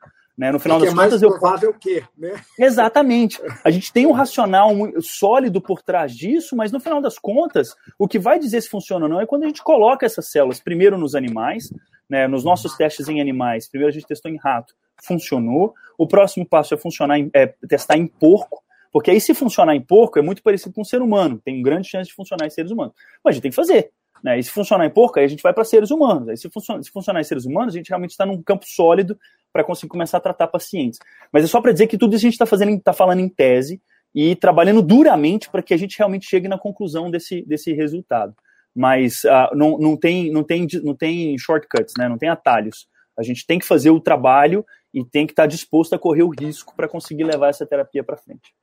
Né? 0.42 0.50
No 0.50 0.58
final 0.58 0.80
Porque 0.80 0.92
das 0.92 0.98
é 0.98 1.04
contas, 1.04 1.22
mais 1.22 1.38
provável 1.38 1.70
eu... 1.70 1.78
que, 1.78 2.02
né? 2.18 2.34
Exatamente. 2.58 3.40
A 3.62 3.70
gente 3.70 3.92
tem 3.92 4.06
um 4.06 4.10
racional 4.10 4.70
sólido 5.00 5.60
por 5.60 5.82
trás 5.82 6.16
disso, 6.16 6.56
mas 6.56 6.72
no 6.72 6.80
final 6.80 7.00
das 7.00 7.16
contas, 7.16 7.76
o 7.96 8.08
que 8.08 8.18
vai 8.18 8.40
dizer 8.40 8.60
se 8.60 8.68
funciona 8.68 9.04
ou 9.04 9.08
não 9.08 9.20
é 9.20 9.24
quando 9.24 9.44
a 9.44 9.46
gente 9.46 9.62
coloca 9.62 10.04
essas 10.04 10.32
células 10.32 10.58
primeiro 10.58 10.98
nos 10.98 11.14
animais, 11.14 11.72
né? 12.10 12.26
Nos 12.26 12.42
nossos 12.42 12.76
testes 12.76 13.08
em 13.08 13.20
animais, 13.20 13.68
primeiro 13.68 13.92
a 13.92 13.94
gente 13.94 14.04
testou 14.04 14.32
em 14.32 14.36
rato, 14.36 14.74
funcionou. 15.06 15.74
O 15.96 16.08
próximo 16.08 16.44
passo 16.44 16.74
é 16.74 16.76
funcionar 16.76 17.20
em, 17.20 17.30
é 17.32 17.46
testar 17.68 17.96
em 17.96 18.08
porco, 18.08 18.64
porque 18.90 19.12
aí 19.12 19.20
se 19.20 19.34
funcionar 19.34 19.76
em 19.76 19.80
porco 19.80 20.18
é 20.18 20.22
muito 20.22 20.42
parecido 20.42 20.74
com 20.74 20.80
um 20.80 20.84
ser 20.84 21.02
humano, 21.02 21.40
tem 21.44 21.62
grande 21.62 21.86
chance 21.86 22.08
de 22.08 22.16
funcionar 22.16 22.48
em 22.48 22.50
seres 22.50 22.72
humanos. 22.72 22.94
Mas 23.22 23.30
a 23.30 23.34
gente 23.34 23.42
tem 23.42 23.52
que 23.52 23.56
fazer. 23.56 23.92
Né? 24.22 24.38
E 24.38 24.42
se 24.42 24.50
funcionar 24.50 24.86
em 24.86 24.90
porco, 24.90 25.18
aí 25.18 25.24
a 25.24 25.28
gente 25.28 25.42
vai 25.42 25.52
para 25.52 25.64
seres 25.64 25.90
humanos. 25.90 26.28
Aí 26.28 26.36
se, 26.36 26.48
funciona, 26.50 26.82
se 26.82 26.90
funcionar 26.90 27.20
em 27.20 27.24
seres 27.24 27.44
humanos, 27.44 27.74
a 27.74 27.76
gente 27.76 27.88
realmente 27.88 28.10
está 28.10 28.26
num 28.26 28.42
campo 28.42 28.64
sólido 28.66 29.16
para 29.52 29.64
conseguir 29.64 29.90
começar 29.90 30.18
a 30.18 30.20
tratar 30.20 30.48
pacientes. 30.48 30.98
Mas 31.32 31.44
é 31.44 31.46
só 31.46 31.60
para 31.60 31.72
dizer 31.72 31.86
que 31.86 31.98
tudo 31.98 32.14
isso 32.14 32.24
a 32.24 32.28
gente 32.28 32.34
está 32.34 32.46
fazendo, 32.46 32.72
está 32.74 32.92
falando 32.92 33.20
em 33.20 33.28
tese 33.28 33.80
e 34.14 34.36
trabalhando 34.36 34.82
duramente 34.82 35.50
para 35.50 35.62
que 35.62 35.74
a 35.74 35.76
gente 35.76 35.96
realmente 35.98 36.26
chegue 36.26 36.48
na 36.48 36.58
conclusão 36.58 37.10
desse, 37.10 37.42
desse 37.42 37.72
resultado. 37.72 38.34
Mas 38.74 39.24
uh, 39.24 39.54
não, 39.54 39.78
não, 39.78 39.96
tem, 39.96 40.30
não, 40.32 40.42
tem, 40.42 40.66
não 40.82 40.94
tem 40.94 41.36
shortcuts, 41.38 41.94
né? 41.98 42.08
não 42.08 42.18
tem 42.18 42.28
atalhos. 42.28 42.86
A 43.18 43.22
gente 43.22 43.46
tem 43.46 43.58
que 43.58 43.66
fazer 43.66 43.90
o 43.90 44.00
trabalho 44.00 44.64
e 44.92 45.04
tem 45.04 45.26
que 45.26 45.32
estar 45.32 45.44
tá 45.44 45.48
disposto 45.48 45.94
a 45.94 45.98
correr 45.98 46.22
o 46.22 46.30
risco 46.30 46.74
para 46.74 46.88
conseguir 46.88 47.24
levar 47.24 47.48
essa 47.48 47.66
terapia 47.66 48.02
para 48.02 48.16
frente 48.16 48.54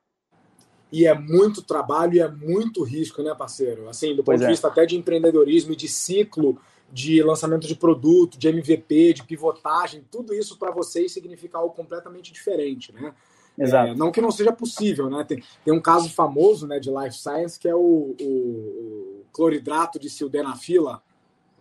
e 0.92 1.06
é 1.06 1.14
muito 1.14 1.62
trabalho 1.62 2.16
e 2.16 2.20
é 2.20 2.28
muito 2.28 2.84
risco, 2.84 3.22
né, 3.22 3.34
parceiro? 3.36 3.88
Assim, 3.88 4.10
do 4.10 4.18
ponto 4.18 4.26
pois 4.26 4.40
de 4.40 4.46
é. 4.46 4.50
vista 4.50 4.68
até 4.68 4.86
de 4.86 4.98
empreendedorismo 4.98 5.74
e 5.74 5.76
de 5.76 5.88
ciclo 5.88 6.60
de 6.92 7.22
lançamento 7.22 7.68
de 7.68 7.76
produto, 7.76 8.38
de 8.38 8.48
MVP, 8.48 9.14
de 9.14 9.24
pivotagem, 9.24 10.04
tudo 10.10 10.34
isso 10.34 10.58
para 10.58 10.72
vocês 10.72 11.12
significa 11.12 11.58
algo 11.58 11.74
completamente 11.74 12.32
diferente, 12.32 12.92
né? 12.94 13.14
Exato. 13.58 13.92
É, 13.92 13.96
não 13.96 14.12
que 14.12 14.22
não 14.22 14.32
seja 14.32 14.52
possível, 14.54 15.10
né? 15.10 15.24
Tem, 15.28 15.44
tem 15.66 15.74
um 15.74 15.82
caso 15.82 16.10
famoso 16.10 16.66
né, 16.66 16.80
de 16.80 16.90
life 16.90 17.18
science 17.18 17.60
que 17.60 17.68
é 17.68 17.76
o, 17.76 18.16
o, 18.20 18.24
o 18.24 19.26
cloridrato 19.32 20.00
de 20.00 20.10
sildenafila, 20.10 21.02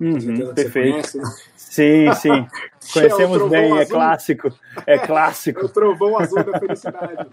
Uhum, 0.00 0.54
perfeito. 0.54 0.92
Conhece, 0.92 1.18
né? 1.18 1.24
Sim, 1.56 2.12
sim. 2.14 2.46
Conhecemos 2.92 3.42
é 3.42 3.48
bem, 3.48 3.60
é 3.60 3.72
azul. 3.72 3.78
é 3.80 3.86
clássico. 3.86 4.58
É 4.86 4.98
clássico. 5.06 5.60
É 5.60 5.64
o 5.64 5.68
trovão 5.68 6.18
azul 6.18 6.42
da 6.42 6.58
felicidade, 6.58 7.28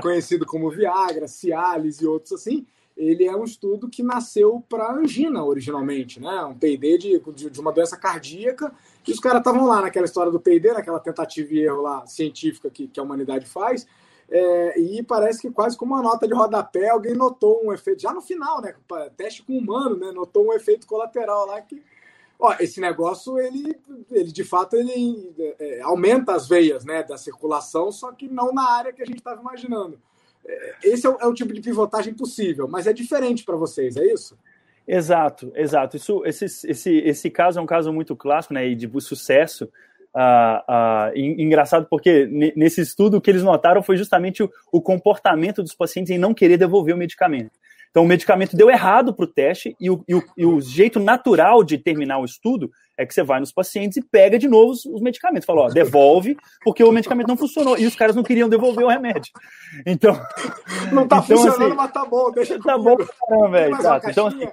conhecido 0.00 0.46
como 0.46 0.70
Viagra, 0.70 1.28
Cialis 1.28 2.00
e 2.00 2.06
outros 2.06 2.32
assim. 2.32 2.66
Ele 2.98 3.24
é 3.24 3.36
um 3.36 3.44
estudo 3.44 3.88
que 3.88 4.02
nasceu 4.02 4.60
para 4.68 4.92
angina 4.92 5.44
originalmente, 5.44 6.20
né? 6.20 6.44
Um 6.44 6.58
PID 6.58 6.98
de, 6.98 7.20
de, 7.32 7.48
de, 7.48 7.60
uma 7.60 7.72
doença 7.72 7.96
cardíaca. 7.96 8.74
E 9.06 9.12
os 9.12 9.20
caras 9.20 9.38
estavam 9.38 9.66
lá 9.66 9.80
naquela 9.80 10.04
história 10.04 10.32
do 10.32 10.40
PID, 10.40 10.72
naquela 10.72 10.98
tentativa 10.98 11.54
e 11.54 11.60
erro 11.60 11.80
lá 11.80 12.04
científica 12.08 12.68
que, 12.68 12.88
que 12.88 12.98
a 12.98 13.02
humanidade 13.04 13.46
faz. 13.46 13.86
É, 14.28 14.80
e 14.80 15.00
parece 15.04 15.40
que 15.40 15.50
quase 15.50 15.76
como 15.76 15.94
uma 15.94 16.02
nota 16.02 16.26
de 16.26 16.34
rodapé, 16.34 16.88
alguém 16.88 17.14
notou 17.14 17.64
um 17.64 17.72
efeito, 17.72 18.02
já 18.02 18.12
no 18.12 18.20
final, 18.20 18.60
né? 18.60 18.74
Teste 19.16 19.44
com 19.44 19.56
humano, 19.56 19.96
né? 19.96 20.10
Notou 20.10 20.48
um 20.48 20.52
efeito 20.52 20.84
colateral 20.84 21.46
lá 21.46 21.60
que. 21.60 21.80
Ó, 22.36 22.54
esse 22.60 22.80
negócio, 22.80 23.38
ele, 23.38 23.76
ele 24.10 24.32
de 24.32 24.44
fato, 24.44 24.74
ele 24.74 25.34
é, 25.58 25.80
aumenta 25.82 26.34
as 26.34 26.48
veias 26.48 26.84
né, 26.84 27.02
da 27.02 27.18
circulação, 27.18 27.90
só 27.90 28.12
que 28.12 28.28
não 28.28 28.52
na 28.52 28.70
área 28.70 28.92
que 28.92 29.02
a 29.02 29.06
gente 29.06 29.18
estava 29.18 29.40
imaginando. 29.40 30.00
Esse 30.82 31.06
é 31.06 31.10
o, 31.10 31.18
é 31.20 31.26
o, 31.26 31.34
tipo 31.34 31.52
de 31.52 31.60
pivotagem 31.60 32.14
possível, 32.14 32.66
mas 32.68 32.86
é 32.86 32.92
diferente 32.92 33.44
para 33.44 33.56
vocês, 33.56 33.96
é 33.96 34.04
isso? 34.04 34.38
Exato, 34.86 35.52
exato. 35.54 35.96
Isso, 35.96 36.22
esse, 36.24 36.44
esse, 36.44 36.96
esse 36.98 37.30
caso 37.30 37.58
é 37.58 37.62
um 37.62 37.66
caso 37.66 37.92
muito 37.92 38.16
clássico 38.16 38.54
né, 38.54 38.66
e 38.66 38.74
de 38.74 38.88
sucesso 39.00 39.68
ah, 40.14 40.64
ah, 40.66 41.12
engraçado 41.14 41.86
porque 41.88 42.26
nesse 42.56 42.80
estudo 42.80 43.18
o 43.18 43.20
que 43.20 43.30
eles 43.30 43.42
notaram 43.42 43.82
foi 43.82 43.96
justamente 43.96 44.42
o, 44.42 44.50
o, 44.72 44.80
comportamento 44.80 45.62
dos 45.62 45.74
pacientes 45.74 46.10
em 46.10 46.18
não 46.18 46.32
querer 46.32 46.56
devolver 46.56 46.94
o 46.94 46.98
medicamento. 46.98 47.52
Então 47.90 48.02
o 48.02 48.06
medicamento 48.06 48.56
deu 48.56 48.70
errado 48.70 49.14
para 49.14 49.24
o 49.24 49.28
teste 49.28 49.76
e 49.80 49.90
o, 49.90 50.04
e, 50.06 50.14
o, 50.14 50.22
e 50.36 50.46
o, 50.46 50.60
jeito 50.60 51.00
natural 51.00 51.64
de 51.64 51.78
terminar 51.78 52.18
o 52.18 52.24
estudo 52.24 52.70
é 52.96 53.06
que 53.06 53.14
você 53.14 53.22
vai 53.22 53.40
nos 53.40 53.52
pacientes 53.52 53.96
e 53.96 54.02
pega 54.02 54.38
de 54.38 54.48
novo 54.48 54.72
os, 54.72 54.84
os 54.84 55.00
medicamentos. 55.00 55.46
Fala, 55.46 55.62
ó, 55.62 55.68
devolve, 55.68 56.36
porque 56.64 56.82
o 56.82 56.90
medicamento 56.90 57.28
não 57.28 57.36
funcionou. 57.36 57.78
E 57.78 57.86
os 57.86 57.94
caras 57.94 58.16
não 58.16 58.24
queriam 58.24 58.48
devolver 58.48 58.84
o 58.84 58.88
remédio. 58.88 59.32
Então. 59.86 60.18
Não 60.92 61.06
tá 61.06 61.18
então, 61.18 61.36
funcionando, 61.36 61.66
assim, 61.66 61.76
mas 61.76 61.92
tá 61.92 62.04
bom, 62.06 62.30
deixa 62.30 62.58
Tá 62.58 62.78
bom, 62.78 62.96
caramba, 62.96 63.48
velho. 63.50 63.76
Então, 64.08 64.26
assim, 64.26 64.48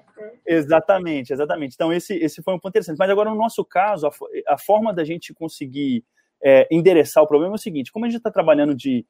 exatamente, 0.45 1.31
exatamente. 1.31 1.73
Então, 1.75 1.93
esse, 1.93 2.13
esse 2.15 2.43
foi 2.43 2.53
um 2.53 2.59
ponto 2.59 2.71
interessante. 2.71 2.97
Mas 2.97 3.09
agora, 3.09 3.29
no 3.29 3.37
nosso 3.37 3.63
caso, 3.63 4.07
a, 4.07 4.11
a 4.53 4.57
forma 4.57 4.93
da 4.93 5.05
gente 5.05 5.33
conseguir 5.33 6.03
é, 6.43 6.67
endereçar 6.69 7.23
o 7.23 7.27
problema 7.27 7.53
é 7.53 7.55
o 7.55 7.59
seguinte: 7.59 7.91
como 7.91 8.05
a 8.05 8.09
gente 8.09 8.17
está 8.17 8.31
trabalhando 8.31 8.75
de. 8.75 9.05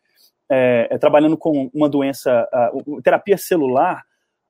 É, 0.49 0.87
é, 0.91 0.97
trabalhando 0.99 1.35
com 1.35 1.71
uma 1.73 1.89
doença, 1.89 2.47
uh, 2.75 3.01
terapia 3.01 3.35
celular, 3.35 4.03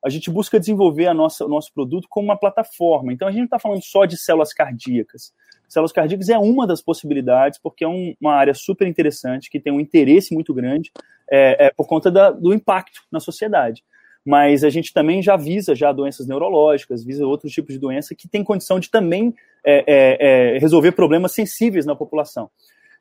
a 0.06 0.10
gente 0.10 0.30
busca 0.30 0.60
desenvolver 0.60 1.08
a 1.08 1.13
nossa, 1.15 1.44
o 1.44 1.50
nosso 1.50 1.74
produto 1.74 2.08
como 2.08 2.28
uma 2.28 2.38
plataforma. 2.38 3.12
Então, 3.12 3.28
a 3.28 3.32
gente 3.32 3.39
não 3.39 3.46
está 3.46 3.58
falando 3.58 3.84
só 3.84 4.06
de 4.06 4.15
células 4.15 4.54
cardíacas. 4.54 5.34
Células 5.68 5.91
cardíacas 5.91 6.30
é 6.30 6.38
uma 6.38 6.68
das 6.68 6.80
possibilidades, 6.80 7.58
porque 7.58 7.84
é 7.84 7.88
um, 7.88 8.13
uma 8.22 8.34
área 8.36 8.54
super 8.54 8.88
interessante, 8.88 9.50
que 9.50 9.60
tem 9.60 9.74
um 9.74 9.80
interesse 9.80 10.32
muito 10.32 10.54
grande 10.54 10.91
é, 11.28 11.65
é 11.65 11.72
por 11.72 11.88
conta 11.88 12.12
da, 12.12 12.30
do 12.30 12.54
impacto 12.54 13.02
na 13.12 13.20
sociedade. 13.20 13.84
Mas 14.24 14.63
a 14.63 14.70
gente 14.70 14.94
também 14.94 15.24
já 15.24 15.36
visa 15.36 15.74
já 15.74 15.91
doenças 15.91 16.28
neurológicas, 16.28 17.04
visa 17.04 17.26
outros 17.26 17.52
tipos 17.52 17.74
de 17.74 17.80
doença 17.80 18.13
que 18.13 18.28
tem 18.28 18.44
condição 18.44 18.80
de 18.80 18.91
também 18.91 19.34
é, 19.65 19.84
é, 19.88 20.56
é 20.56 20.60
resolver 20.60 20.91
problemas 20.91 21.32
sensíveis 21.32 21.84
na 21.84 21.96
população. 21.96 22.50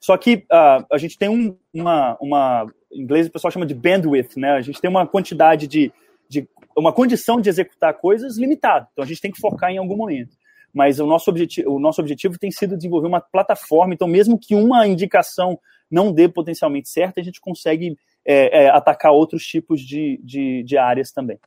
Só 0.00 0.16
que 0.16 0.36
uh, 0.50 0.84
a 0.90 0.98
gente 0.98 1.18
tem 1.18 1.28
um, 1.28 1.56
uma, 1.72 2.16
uma, 2.20 2.66
em 2.92 3.02
inglês 3.02 3.26
o 3.26 3.30
pessoal 3.30 3.50
chama 3.50 3.64
de 3.66 3.74
bandwidth, 3.74 4.36
né? 4.36 4.52
A 4.52 4.60
gente 4.60 4.80
tem 4.80 4.90
uma 4.90 5.06
quantidade 5.06 5.66
de, 5.66 5.90
de 6.28 6.48
uma 6.76 6.92
condição 6.92 7.40
de 7.40 7.48
executar 7.48 7.94
coisas 7.94 8.36
limitada. 8.36 8.88
Então 8.92 9.04
a 9.04 9.06
gente 9.06 9.20
tem 9.20 9.30
que 9.30 9.40
focar 9.40 9.70
em 9.70 9.78
algum 9.78 9.96
momento. 9.96 10.36
Mas 10.72 10.98
o 10.98 11.06
nosso, 11.06 11.30
objetivo, 11.30 11.70
o 11.70 11.78
nosso 11.78 12.00
objetivo 12.00 12.36
tem 12.36 12.50
sido 12.50 12.76
desenvolver 12.76 13.06
uma 13.06 13.20
plataforma. 13.20 13.94
Então, 13.94 14.08
mesmo 14.08 14.36
que 14.36 14.56
uma 14.56 14.86
indicação 14.88 15.58
não 15.88 16.12
dê 16.12 16.28
potencialmente 16.28 16.88
certo, 16.88 17.20
a 17.20 17.22
gente 17.22 17.40
consegue 17.40 17.96
é, 18.24 18.64
é, 18.64 18.68
atacar 18.70 19.12
outros 19.12 19.46
tipos 19.46 19.80
de, 19.80 20.20
de, 20.24 20.64
de 20.64 20.76
áreas 20.76 21.12
também. 21.12 21.38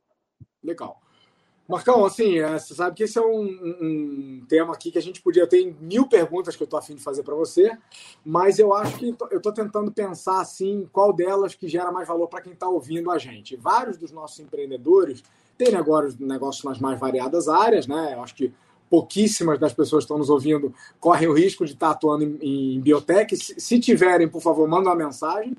Legal. 0.64 1.02
Marcão, 1.68 2.06
assim, 2.06 2.40
é, 2.40 2.58
você 2.58 2.74
sabe 2.74 2.96
que 2.96 3.04
esse 3.04 3.20
é 3.20 3.22
um, 3.22 3.44
um, 3.44 4.46
tema 4.48 4.74
aqui 4.74 4.90
que 4.90 4.98
a 4.98 5.02
gente 5.02 5.22
podia 5.22 5.46
ter 5.46 5.76
mil 5.82 6.08
perguntas 6.08 6.56
que 6.56 6.64
eu 6.64 6.66
estou 6.66 6.80
afim 6.80 6.96
de 6.96 7.04
fazer 7.04 7.24
para 7.24 7.36
você, 7.36 7.78
mas 8.24 8.58
eu 8.58 8.74
acho 8.74 8.98
que 8.98 9.14
eu 9.30 9.38
estou 9.38 9.52
tentando 9.52 9.92
pensar 9.92 10.40
assim 10.40 10.88
qual 10.94 11.12
delas 11.12 11.56
que 11.56 11.68
gera 11.68 11.92
mais 11.92 12.08
valor 12.08 12.28
para 12.28 12.42
quem 12.42 12.54
está 12.54 12.70
ouvindo 12.70 13.12
a 13.12 13.18
gente. 13.18 13.58
Vários 13.58 13.98
dos 13.98 14.14
nossos 14.14 14.40
empreendedores 14.40 15.22
têm 15.58 15.72
negócios, 15.72 16.18
negócios 16.18 16.64
nas 16.64 16.80
mais 16.80 16.98
variadas 16.98 17.50
áreas, 17.50 17.86
né? 17.86 18.14
Eu 18.14 18.24
acho 18.24 18.34
que 18.34 18.54
pouquíssimas 18.90 19.60
das 19.60 19.74
pessoas 19.74 20.04
que 20.04 20.06
estão 20.06 20.18
nos 20.18 20.30
ouvindo 20.30 20.74
correm 21.02 21.28
o 21.28 21.34
risco 21.34 21.66
de 21.66 21.74
estar 21.74 21.90
atuando 21.90 22.24
em, 22.24 22.76
em 22.76 22.80
biotech. 22.80 23.36
Se, 23.36 23.60
se, 23.60 23.80
tiverem, 23.80 24.30
por 24.30 24.42
favor, 24.42 24.66
manda 24.70 24.90
uma 24.90 24.96
mensagem. 24.96 25.54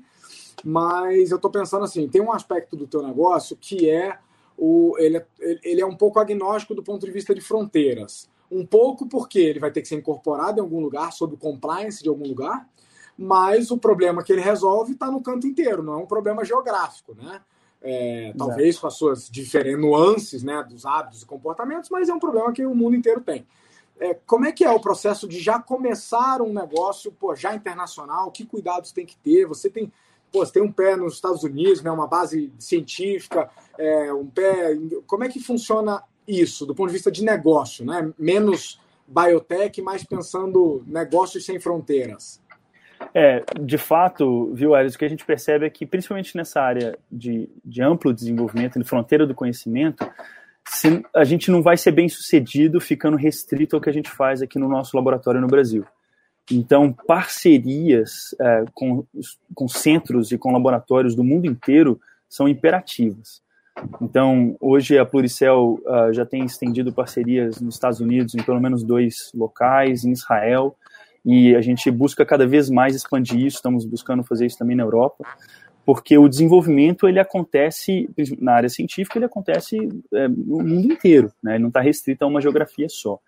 Mas 0.63 1.29
eu 1.29 1.35
estou 1.35 1.51
pensando 1.51 1.85
assim, 1.85 2.07
tem 2.07 2.21
um 2.21 2.33
aspecto 2.33 2.75
do 2.75 2.87
teu 2.87 3.01
negócio 3.01 3.55
que 3.55 3.89
é 3.89 4.17
o, 4.59 4.95
ele, 4.99 5.17
é, 5.17 5.25
ele 5.63 5.81
é 5.81 5.85
um 5.85 5.95
pouco 5.95 6.19
agnóstico 6.19 6.75
do 6.75 6.83
ponto 6.83 7.05
de 7.05 7.11
vista 7.11 7.33
de 7.33 7.39
fronteiras. 7.39 8.29
Um 8.51 8.65
pouco 8.65 9.07
porque 9.07 9.39
ele 9.39 9.59
vai 9.59 9.71
ter 9.71 9.81
que 9.81 9.87
ser 9.87 9.95
incorporado 9.95 10.59
em 10.59 10.61
algum 10.61 10.81
lugar, 10.81 11.13
sob 11.13 11.37
compliance 11.37 12.03
de 12.03 12.09
algum 12.09 12.27
lugar, 12.27 12.67
mas 13.17 13.71
o 13.71 13.77
problema 13.77 14.23
que 14.23 14.33
ele 14.33 14.41
resolve 14.41 14.93
está 14.93 15.09
no 15.09 15.21
canto 15.21 15.47
inteiro, 15.47 15.81
não 15.81 15.93
é 15.93 15.97
um 15.97 16.05
problema 16.05 16.43
geográfico, 16.43 17.15
né? 17.15 17.41
É, 17.81 18.33
talvez 18.37 18.77
com 18.77 18.87
as 18.87 18.95
suas 18.95 19.29
diferentes 19.29 19.79
nuances 19.79 20.43
né, 20.43 20.61
dos 20.67 20.85
hábitos 20.85 21.21
e 21.21 21.25
comportamentos, 21.25 21.89
mas 21.89 22.09
é 22.09 22.13
um 22.13 22.19
problema 22.19 22.51
que 22.51 22.65
o 22.65 22.75
mundo 22.75 22.95
inteiro 22.97 23.21
tem. 23.21 23.47
É, 23.97 24.13
como 24.25 24.45
é 24.45 24.51
que 24.51 24.65
é 24.65 24.71
o 24.71 24.81
processo 24.81 25.27
de 25.27 25.39
já 25.39 25.59
começar 25.59 26.41
um 26.41 26.51
negócio 26.51 27.09
pô, 27.11 27.33
já 27.35 27.55
internacional? 27.55 28.31
Que 28.31 28.45
cuidados 28.45 28.91
tem 28.91 29.05
que 29.05 29.15
ter? 29.15 29.45
Você 29.45 29.69
tem, 29.69 29.91
pô, 30.31 30.45
você 30.45 30.53
tem 30.53 30.63
um 30.63 30.71
pé 30.71 30.95
nos 30.95 31.15
Estados 31.15 31.43
Unidos, 31.43 31.81
né, 31.81 31.91
uma 31.91 32.07
base 32.07 32.51
científica, 32.59 33.49
é, 33.77 34.13
um 34.13 34.27
pé. 34.27 34.77
Como 35.05 35.23
é 35.23 35.29
que 35.29 35.39
funciona 35.39 36.03
isso 36.27 36.65
do 36.65 36.75
ponto 36.75 36.87
de 36.87 36.93
vista 36.93 37.11
de 37.11 37.23
negócio? 37.23 37.85
Né? 37.85 38.11
Menos 38.17 38.79
biotech, 39.07 39.81
mais 39.81 40.03
pensando 40.03 40.83
negócios 40.85 41.45
sem 41.45 41.59
fronteiras. 41.59 42.41
É, 43.13 43.43
de 43.59 43.77
fato, 43.77 44.53
viu, 44.53 44.75
Ares, 44.75 44.93
o 44.93 44.99
que 44.99 45.05
a 45.05 45.09
gente 45.09 45.25
percebe 45.25 45.65
é 45.65 45.69
que, 45.69 45.85
principalmente 45.85 46.35
nessa 46.35 46.61
área 46.61 46.97
de, 47.09 47.49
de 47.63 47.81
amplo 47.81 48.13
desenvolvimento, 48.13 48.77
de 48.77 48.85
fronteira 48.85 49.25
do 49.25 49.33
conhecimento, 49.33 50.05
se, 50.67 51.01
a 51.15 51.23
gente 51.23 51.49
não 51.49 51.61
vai 51.61 51.77
ser 51.77 51.91
bem 51.91 52.09
sucedido 52.09 52.79
ficando 52.79 53.17
restrito 53.17 53.75
ao 53.75 53.81
que 53.81 53.89
a 53.89 53.93
gente 53.93 54.09
faz 54.09 54.41
aqui 54.41 54.59
no 54.59 54.67
nosso 54.67 54.95
laboratório 54.95 55.41
no 55.41 55.47
Brasil. 55.47 55.85
Então, 56.51 56.91
parcerias 56.91 58.35
é, 58.39 58.65
com, 58.73 59.05
com 59.53 59.67
centros 59.67 60.31
e 60.31 60.37
com 60.37 60.51
laboratórios 60.51 61.15
do 61.15 61.23
mundo 61.23 61.45
inteiro 61.45 61.99
são 62.27 62.47
imperativas. 62.47 63.41
Então, 64.01 64.55
hoje 64.59 64.97
a 64.97 65.05
Pluricel 65.05 65.79
uh, 65.85 66.13
já 66.13 66.25
tem 66.25 66.43
estendido 66.43 66.91
parcerias 66.91 67.61
nos 67.61 67.75
Estados 67.75 67.99
Unidos, 67.99 68.35
em 68.35 68.43
pelo 68.43 68.59
menos 68.59 68.83
dois 68.83 69.31
locais, 69.33 70.03
em 70.03 70.11
Israel, 70.11 70.75
e 71.25 71.55
a 71.55 71.61
gente 71.61 71.89
busca 71.91 72.25
cada 72.25 72.45
vez 72.45 72.69
mais 72.69 72.95
expandir 72.95 73.39
isso, 73.39 73.57
estamos 73.57 73.85
buscando 73.85 74.23
fazer 74.23 74.45
isso 74.45 74.57
também 74.57 74.75
na 74.75 74.83
Europa, 74.83 75.25
porque 75.85 76.17
o 76.17 76.27
desenvolvimento 76.27 77.07
ele 77.07 77.19
acontece 77.19 78.09
na 78.39 78.53
área 78.53 78.69
científica, 78.69 79.17
ele 79.17 79.25
acontece 79.25 79.77
é, 80.13 80.27
no 80.27 80.59
mundo 80.59 80.93
inteiro, 80.93 81.31
né? 81.41 81.53
ele 81.53 81.63
não 81.63 81.69
está 81.69 81.81
restrito 81.81 82.23
a 82.23 82.27
uma 82.27 82.41
geografia 82.41 82.87
só. 82.89 83.19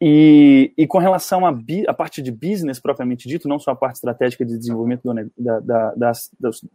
E, 0.00 0.72
e 0.78 0.86
com 0.86 0.98
relação 0.98 1.44
à 1.44 1.52
a, 1.88 1.94
parte 1.94 2.22
de 2.22 2.30
business 2.30 2.78
propriamente 2.78 3.28
dito, 3.28 3.48
não 3.48 3.58
só 3.58 3.72
a 3.72 3.76
parte 3.76 3.96
estratégica 3.96 4.44
de 4.44 4.56
desenvolvimento 4.56 5.02
do, 5.02 5.30
da, 5.36 5.60
da, 5.60 5.92
da, 5.96 6.12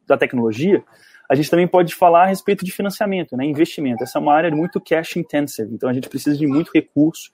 da, 0.06 0.18
tecnologia, 0.18 0.84
a 1.30 1.36
gente 1.36 1.50
também 1.50 1.66
pode 1.66 1.96
falar 1.96 2.24
a 2.24 2.28
respeito 2.28 2.66
de 2.66 2.72
financiamento, 2.72 3.38
né, 3.38 3.46
investimento. 3.46 4.04
Essa 4.04 4.20
é 4.20 4.22
uma 4.22 4.34
área 4.34 4.52
muito 4.52 4.82
cash 4.82 5.16
intensive, 5.16 5.74
então 5.74 5.90
a 5.90 5.94
gente 5.94 6.10
precisa 6.10 6.38
de 6.38 6.46
muito 6.46 6.72
recurso 6.76 7.32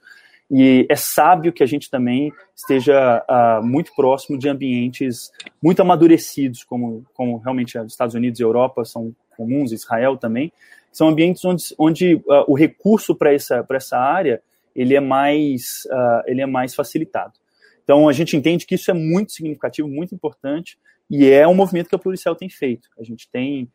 e 0.48 0.86
é 0.88 0.94
sábio 0.94 1.52
que 1.52 1.62
a 1.62 1.66
gente 1.66 1.90
também 1.90 2.32
esteja 2.54 3.24
uh, 3.28 3.64
muito 3.64 3.92
próximo 3.94 4.38
de 4.38 4.48
ambientes 4.48 5.32
muito 5.60 5.82
amadurecidos, 5.82 6.62
como, 6.62 7.04
como 7.14 7.38
realmente 7.38 7.76
os 7.78 7.92
Estados 7.92 8.14
Unidos 8.14 8.38
e 8.38 8.44
Europa 8.44 8.84
são 8.84 9.14
comuns, 9.36 9.72
Israel 9.72 10.16
também, 10.16 10.52
são 10.92 11.08
ambientes 11.08 11.44
onde, 11.44 11.64
onde 11.76 12.14
uh, 12.14 12.44
o 12.46 12.54
recurso 12.54 13.14
para 13.14 13.32
essa, 13.32 13.66
essa 13.70 13.98
área 13.98 14.40
ele 14.74 14.94
é, 14.94 15.00
mais, 15.00 15.84
uh, 15.86 16.22
ele 16.26 16.40
é 16.40 16.46
mais 16.46 16.74
facilitado. 16.74 17.32
Então, 17.82 18.08
a 18.08 18.12
gente 18.12 18.36
entende 18.36 18.66
que 18.66 18.74
isso 18.74 18.90
é 18.90 18.94
muito 18.94 19.32
significativo, 19.32 19.88
muito 19.88 20.14
importante, 20.14 20.78
e 21.10 21.28
é 21.28 21.46
um 21.46 21.54
movimento 21.54 21.88
que 21.88 21.94
a 21.94 21.98
Pluricel 21.98 22.36
tem 22.36 22.48
feito. 22.48 22.88
A 22.98 23.02
gente 23.02 23.28
tem 23.28 23.68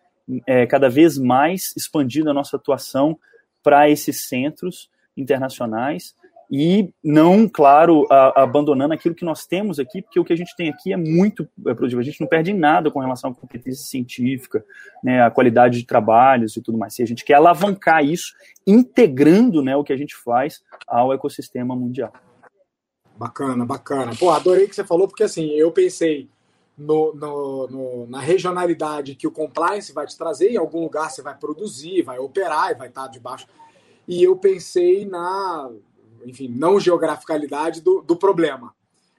é, 0.47 0.65
cada 0.65 0.89
vez 0.89 1.17
mais 1.17 1.73
expandido 1.75 2.29
a 2.29 2.33
nossa 2.33 2.55
atuação 2.55 3.19
para 3.61 3.89
esses 3.89 4.27
centros 4.27 4.89
internacionais, 5.17 6.15
e 6.51 6.93
não, 7.03 7.49
claro, 7.49 8.05
a, 8.09 8.43
abandonando 8.43 8.93
aquilo 8.93 9.15
que 9.15 9.25
nós 9.25 9.45
temos 9.45 9.79
aqui, 9.79 10.01
porque 10.01 10.19
o 10.19 10.25
que 10.25 10.33
a 10.33 10.35
gente 10.35 10.55
tem 10.55 10.69
aqui 10.69 10.93
é 10.93 10.97
muito 10.97 11.47
é, 11.65 11.73
produtivo. 11.73 12.01
A 12.01 12.03
gente 12.03 12.21
não 12.21 12.27
perde 12.27 12.53
nada 12.53 12.91
com 12.91 12.99
relação 12.99 13.31
à 13.31 13.33
competência 13.33 13.85
científica, 13.85 14.63
né, 15.03 15.23
a 15.23 15.31
qualidade 15.31 15.79
de 15.79 15.85
trabalhos 15.85 16.55
e 16.55 16.61
tudo 16.61 16.77
mais. 16.77 16.97
E 16.99 17.03
a 17.03 17.07
gente 17.07 17.25
quer 17.25 17.35
alavancar 17.35 18.03
isso, 18.03 18.33
integrando 18.65 19.61
né, 19.61 19.75
o 19.75 19.83
que 19.83 19.93
a 19.93 19.97
gente 19.97 20.15
faz 20.15 20.61
ao 20.87 21.11
ecossistema 21.13 21.75
mundial. 21.75 22.13
Bacana, 23.17 23.65
bacana. 23.65 24.11
Pô, 24.19 24.29
adorei 24.29 24.67
que 24.67 24.75
você 24.75 24.83
falou, 24.83 25.07
porque 25.07 25.23
assim, 25.23 25.49
eu 25.51 25.71
pensei 25.71 26.29
no, 26.77 27.13
no, 27.15 27.67
no, 27.67 28.07
na 28.07 28.19
regionalidade 28.19 29.15
que 29.15 29.25
o 29.25 29.31
compliance 29.31 29.93
vai 29.93 30.05
te 30.05 30.17
trazer, 30.17 30.51
em 30.51 30.57
algum 30.57 30.81
lugar 30.81 31.09
você 31.09 31.21
vai 31.21 31.35
produzir, 31.35 32.01
vai 32.01 32.19
operar 32.19 32.71
e 32.71 32.75
vai 32.75 32.89
estar 32.89 33.07
debaixo. 33.07 33.47
E 34.07 34.21
eu 34.21 34.35
pensei 34.35 35.05
na 35.05 35.71
enfim, 36.25 36.47
não 36.47 36.79
geograficalidade 36.79 37.81
do, 37.81 38.01
do 38.01 38.15
problema. 38.15 38.73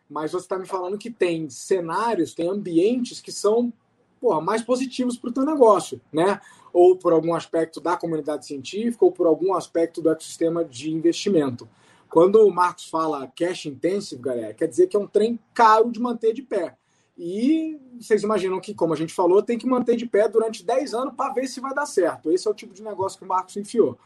Mas 0.08 0.32
você 0.32 0.44
está 0.44 0.58
me 0.58 0.66
falando 0.66 0.98
que 0.98 1.10
tem 1.10 1.48
cenários, 1.50 2.34
tem 2.34 2.48
ambientes 2.48 3.20
que 3.20 3.32
são 3.32 3.72
porra, 4.20 4.40
mais 4.40 4.62
positivos 4.62 5.16
para 5.16 5.30
o 5.30 5.32
teu 5.32 5.44
negócio, 5.44 6.00
né? 6.12 6.40
Ou 6.72 6.96
por 6.96 7.12
algum 7.12 7.34
aspecto 7.34 7.80
da 7.80 7.96
comunidade 7.96 8.46
científica, 8.46 9.04
ou 9.04 9.12
por 9.12 9.26
algum 9.26 9.54
aspecto 9.54 10.00
do 10.00 10.10
ecossistema 10.10 10.64
de 10.64 10.92
investimento. 10.92 11.68
Quando 12.08 12.36
o 12.46 12.52
Marcos 12.52 12.88
fala 12.88 13.30
cash 13.36 13.66
intensive, 13.66 14.20
galera, 14.20 14.54
quer 14.54 14.68
dizer 14.68 14.86
que 14.86 14.96
é 14.96 15.00
um 15.00 15.06
trem 15.06 15.38
caro 15.52 15.90
de 15.90 16.00
manter 16.00 16.32
de 16.32 16.42
pé. 16.42 16.76
E 17.18 17.78
vocês 17.98 18.22
imaginam 18.22 18.60
que, 18.60 18.74
como 18.74 18.92
a 18.92 18.96
gente 18.96 19.12
falou, 19.12 19.42
tem 19.42 19.56
que 19.56 19.66
manter 19.66 19.96
de 19.96 20.06
pé 20.06 20.28
durante 20.28 20.64
10 20.64 20.92
anos 20.92 21.14
para 21.14 21.32
ver 21.32 21.46
se 21.46 21.60
vai 21.60 21.74
dar 21.74 21.86
certo. 21.86 22.30
Esse 22.30 22.46
é 22.46 22.50
o 22.50 22.54
tipo 22.54 22.74
de 22.74 22.82
negócio 22.82 23.18
que 23.18 23.24
o 23.24 23.28
Marcos 23.28 23.56
enfiou. 23.56 23.98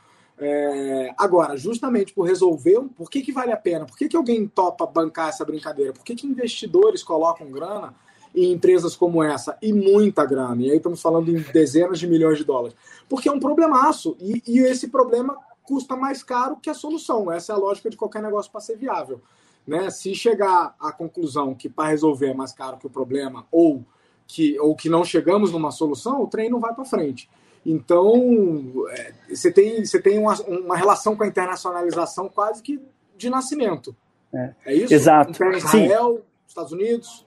É, 0.43 1.13
agora, 1.19 1.55
justamente 1.57 2.15
por 2.15 2.27
resolver, 2.27 2.81
por 2.97 3.11
que, 3.11 3.21
que 3.21 3.31
vale 3.31 3.53
a 3.53 3.57
pena? 3.59 3.85
Por 3.85 3.97
que, 3.97 4.09
que 4.09 4.17
alguém 4.17 4.49
topa 4.49 4.87
bancar 4.87 5.29
essa 5.29 5.45
brincadeira? 5.45 5.93
Por 5.93 6.03
que, 6.03 6.15
que 6.17 6.27
investidores 6.27 7.03
colocam 7.03 7.51
grana 7.51 7.95
em 8.35 8.51
empresas 8.51 8.97
como 8.97 9.23
essa? 9.23 9.59
E 9.61 9.71
muita 9.71 10.25
grana. 10.25 10.63
E 10.63 10.71
aí 10.71 10.79
estamos 10.79 11.03
falando 11.03 11.29
em 11.29 11.43
dezenas 11.53 11.99
de 11.99 12.07
milhões 12.07 12.39
de 12.39 12.45
dólares. 12.45 12.75
Porque 13.07 13.29
é 13.29 13.33
um 13.33 13.39
problemaço. 13.39 14.17
E, 14.19 14.43
e 14.47 14.61
esse 14.61 14.89
problema 14.89 15.37
custa 15.63 15.95
mais 15.95 16.23
caro 16.23 16.57
que 16.57 16.71
a 16.71 16.75
solução. 16.75 17.31
Essa 17.31 17.53
é 17.53 17.55
a 17.55 17.59
lógica 17.59 17.91
de 17.91 17.97
qualquer 17.99 18.23
negócio 18.23 18.51
para 18.51 18.63
ser 18.63 18.79
viável. 18.79 19.21
Né? 19.67 19.91
Se 19.91 20.15
chegar 20.15 20.75
à 20.81 20.91
conclusão 20.91 21.55
que 21.55 21.69
para 21.69 21.91
resolver 21.91 22.31
é 22.31 22.35
mais 22.35 22.53
caro 22.53 22.79
que 22.79 22.87
o 22.87 22.91
problema, 22.91 23.47
ou 23.53 23.85
que, 24.27 24.59
ou 24.59 24.75
que 24.75 24.89
não 24.89 25.05
chegamos 25.05 25.53
numa 25.53 25.71
solução, 25.71 26.23
o 26.23 26.27
trem 26.27 26.49
não 26.49 26.61
vai 26.61 26.75
para 26.75 26.85
frente. 26.87 27.29
Então, 27.65 28.87
é, 28.91 29.13
você 29.29 29.53
tem, 29.53 29.85
você 29.85 30.01
tem 30.01 30.19
uma, 30.19 30.35
uma 30.43 30.77
relação 30.77 31.15
com 31.15 31.23
a 31.23 31.27
internacionalização 31.27 32.29
quase 32.29 32.63
que 32.63 32.81
de 33.17 33.29
nascimento. 33.29 33.95
É, 34.33 34.55
é 34.67 34.75
isso? 34.75 34.95
Exato. 34.95 35.33
Israel, 35.33 36.17
Sim. 36.17 36.23
Estados 36.47 36.73
Unidos. 36.73 37.27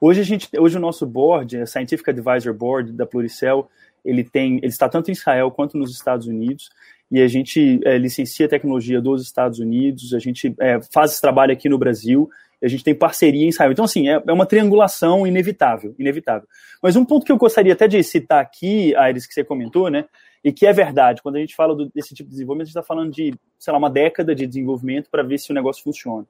Hoje 0.00 0.20
a 0.20 0.24
gente, 0.24 0.48
hoje 0.58 0.76
o 0.76 0.80
nosso 0.80 1.04
board, 1.06 1.60
a 1.60 1.66
Scientific 1.66 2.08
Advisor 2.10 2.54
Board 2.54 2.92
da 2.92 3.06
Pluricel, 3.06 3.68
ele 4.04 4.22
tem, 4.22 4.58
ele 4.58 4.66
está 4.66 4.88
tanto 4.88 5.10
em 5.10 5.12
Israel 5.12 5.50
quanto 5.50 5.76
nos 5.76 5.90
Estados 5.90 6.26
Unidos 6.26 6.70
e 7.10 7.20
a 7.20 7.28
gente 7.28 7.80
é, 7.84 7.98
licencia 7.98 8.48
tecnologia 8.48 9.00
dos 9.00 9.22
Estados 9.22 9.58
Unidos, 9.58 10.12
a 10.12 10.18
gente 10.18 10.54
é, 10.60 10.80
faz 10.92 11.12
esse 11.12 11.20
trabalho 11.20 11.52
aqui 11.52 11.68
no 11.68 11.78
Brasil 11.78 12.28
a 12.62 12.68
gente 12.68 12.84
tem 12.84 12.94
parceria 12.94 13.44
em 13.44 13.48
Israel. 13.48 13.72
Então, 13.72 13.84
assim, 13.84 14.08
é, 14.08 14.22
é, 14.26 14.32
uma 14.32 14.46
triangulação 14.46 15.26
inevitável, 15.26 15.94
inevitável. 15.98 16.48
Mas 16.82 16.96
um 16.96 17.04
ponto 17.04 17.24
que 17.24 17.32
eu 17.32 17.36
gostaria 17.36 17.72
até 17.72 17.86
de 17.86 18.02
citar 18.02 18.40
aqui, 18.40 18.94
Aires, 18.96 19.26
que 19.26 19.34
você 19.34 19.44
comentou, 19.44 19.90
né, 19.90 20.06
e 20.42 20.52
que 20.52 20.66
é 20.66 20.72
verdade, 20.72 21.22
quando 21.22 21.36
a 21.36 21.40
gente 21.40 21.54
fala 21.54 21.74
do, 21.74 21.90
desse 21.94 22.14
tipo 22.14 22.28
de 22.28 22.34
desenvolvimento, 22.34 22.66
a 22.66 22.68
gente 22.68 22.78
está 22.78 22.82
falando 22.82 23.12
de, 23.12 23.34
sei 23.58 23.72
lá, 23.72 23.78
uma 23.78 23.90
década 23.90 24.34
de 24.34 24.46
desenvolvimento 24.46 25.10
para 25.10 25.22
ver 25.22 25.38
se 25.38 25.50
o 25.50 25.54
negócio 25.54 25.82
funciona. 25.82 26.26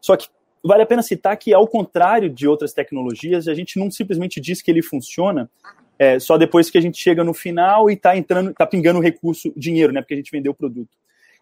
Só 0.00 0.16
que 0.16 0.28
vale 0.64 0.82
a 0.82 0.86
pena 0.86 1.02
citar 1.02 1.36
que, 1.36 1.54
ao 1.54 1.66
contrário 1.66 2.28
de 2.28 2.46
outras 2.46 2.72
tecnologias, 2.72 3.48
a 3.48 3.54
gente 3.54 3.78
não 3.78 3.90
simplesmente 3.90 4.40
diz 4.40 4.60
que 4.60 4.70
ele 4.70 4.82
funciona 4.82 5.50
é, 6.02 6.18
só 6.18 6.36
depois 6.36 6.68
que 6.68 6.76
a 6.76 6.80
gente 6.80 6.98
chega 6.98 7.22
no 7.22 7.32
final 7.32 7.88
e 7.88 7.94
está 7.94 8.16
entrando, 8.16 8.50
está 8.50 8.66
pingando 8.66 8.98
o 8.98 9.02
recurso, 9.02 9.52
dinheiro, 9.56 9.92
né, 9.92 10.00
porque 10.00 10.14
a 10.14 10.16
gente 10.16 10.32
vendeu 10.32 10.50
o 10.50 10.54
produto. 10.54 10.90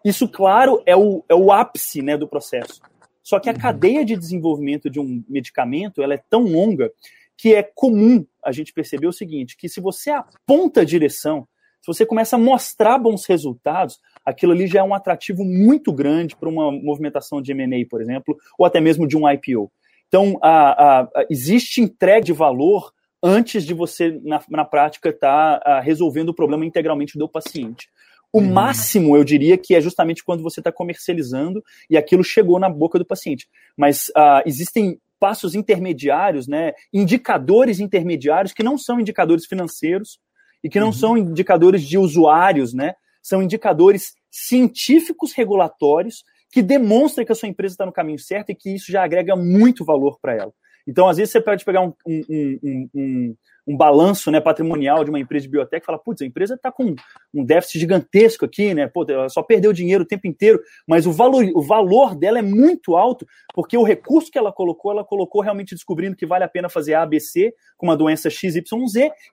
Isso, 0.05 0.27
claro, 0.27 0.83
é 0.85 0.95
o, 0.95 1.25
é 1.27 1.33
o 1.33 1.51
ápice 1.51 2.03
né, 2.03 2.15
do 2.15 2.27
processo. 2.27 2.79
Só 3.23 3.39
que 3.39 3.49
a 3.49 3.53
uhum. 3.53 3.59
cadeia 3.59 4.05
de 4.05 4.15
desenvolvimento 4.15 4.87
de 4.87 4.99
um 4.99 5.23
medicamento 5.27 6.03
ela 6.03 6.13
é 6.13 6.21
tão 6.29 6.43
longa 6.43 6.91
que 7.35 7.55
é 7.55 7.63
comum 7.63 8.23
a 8.45 8.51
gente 8.51 8.71
perceber 8.71 9.07
o 9.07 9.13
seguinte, 9.13 9.57
que 9.57 9.67
se 9.67 9.81
você 9.81 10.11
aponta 10.11 10.81
a 10.81 10.85
direção, 10.85 11.47
se 11.81 11.87
você 11.87 12.05
começa 12.05 12.35
a 12.35 12.39
mostrar 12.39 12.99
bons 12.99 13.25
resultados, 13.25 13.99
aquilo 14.23 14.51
ali 14.51 14.67
já 14.67 14.81
é 14.81 14.83
um 14.83 14.93
atrativo 14.93 15.43
muito 15.43 15.91
grande 15.91 16.35
para 16.35 16.49
uma 16.49 16.71
movimentação 16.71 17.41
de 17.41 17.51
M&A, 17.51 17.83
por 17.89 17.99
exemplo, 17.99 18.37
ou 18.59 18.65
até 18.67 18.79
mesmo 18.79 19.07
de 19.07 19.17
um 19.17 19.27
IPO. 19.27 19.71
Então, 20.07 20.37
a, 20.39 20.49
a, 20.49 21.01
a, 21.01 21.25
existe 21.31 21.81
entrega 21.81 22.25
de 22.25 22.33
valor 22.33 22.93
antes 23.21 23.63
de 23.63 23.73
você, 23.73 24.19
na, 24.23 24.41
na 24.49 24.65
prática, 24.65 25.09
estar 25.09 25.59
tá, 25.59 25.79
resolvendo 25.79 26.29
o 26.29 26.35
problema 26.35 26.65
integralmente 26.65 27.17
do 27.17 27.29
paciente. 27.29 27.87
O 28.33 28.39
uhum. 28.39 28.51
máximo, 28.51 29.15
eu 29.15 29.23
diria, 29.23 29.57
que 29.57 29.75
é 29.75 29.81
justamente 29.81 30.23
quando 30.23 30.41
você 30.41 30.61
está 30.61 30.71
comercializando 30.71 31.61
e 31.89 31.97
aquilo 31.97 32.23
chegou 32.23 32.59
na 32.59 32.69
boca 32.69 32.97
do 32.97 33.05
paciente. 33.05 33.47
Mas 33.77 34.07
uh, 34.09 34.41
existem 34.45 34.99
passos 35.19 35.53
intermediários, 35.53 36.47
né, 36.47 36.73
indicadores 36.91 37.79
intermediários 37.79 38.53
que 38.53 38.63
não 38.63 38.77
são 38.77 38.99
indicadores 38.99 39.45
financeiros 39.45 40.17
e 40.63 40.69
que 40.69 40.79
não 40.79 40.87
uhum. 40.87 40.93
são 40.93 41.17
indicadores 41.17 41.83
de 41.83 41.97
usuários, 41.97 42.73
né, 42.73 42.95
são 43.21 43.43
indicadores 43.43 44.13
científicos 44.31 45.33
regulatórios 45.33 46.23
que 46.51 46.61
demonstram 46.61 47.25
que 47.25 47.31
a 47.31 47.35
sua 47.35 47.49
empresa 47.49 47.73
está 47.73 47.85
no 47.85 47.91
caminho 47.91 48.17
certo 48.17 48.49
e 48.49 48.55
que 48.55 48.73
isso 48.73 48.91
já 48.91 49.03
agrega 49.03 49.35
muito 49.35 49.85
valor 49.85 50.17
para 50.19 50.35
ela. 50.35 50.53
Então, 50.87 51.07
às 51.07 51.17
vezes, 51.17 51.31
você 51.31 51.41
pode 51.41 51.63
pegar 51.63 51.81
um, 51.81 51.93
um, 52.05 52.23
um, 52.29 52.89
um, 52.93 53.35
um 53.67 53.77
balanço 53.77 54.31
né, 54.31 54.41
patrimonial 54.41 55.03
de 55.03 55.09
uma 55.09 55.19
empresa 55.19 55.43
de 55.43 55.51
biotech 55.51 55.83
e 55.83 55.85
falar, 55.85 55.99
putz, 55.99 56.21
a 56.21 56.25
empresa 56.25 56.55
está 56.55 56.71
com 56.71 56.95
um 57.33 57.43
déficit 57.43 57.79
gigantesco 57.79 58.45
aqui, 58.45 58.73
né? 58.73 58.87
Pô, 58.87 59.05
ela 59.07 59.29
só 59.29 59.41
perdeu 59.43 59.71
dinheiro 59.71 60.03
o 60.03 60.07
tempo 60.07 60.27
inteiro, 60.27 60.59
mas 60.87 61.05
o 61.05 61.11
valor, 61.11 61.45
o 61.55 61.61
valor 61.61 62.15
dela 62.15 62.39
é 62.39 62.41
muito 62.41 62.95
alto, 62.95 63.25
porque 63.53 63.77
o 63.77 63.83
recurso 63.83 64.31
que 64.31 64.37
ela 64.37 64.51
colocou, 64.51 64.91
ela 64.91 65.03
colocou 65.03 65.41
realmente 65.41 65.75
descobrindo 65.75 66.15
que 66.15 66.25
vale 66.25 66.43
a 66.43 66.49
pena 66.49 66.69
fazer 66.69 66.95
ABC 66.95 67.53
com 67.77 67.87
uma 67.87 67.97
doença 67.97 68.29
XYZ, 68.29 68.63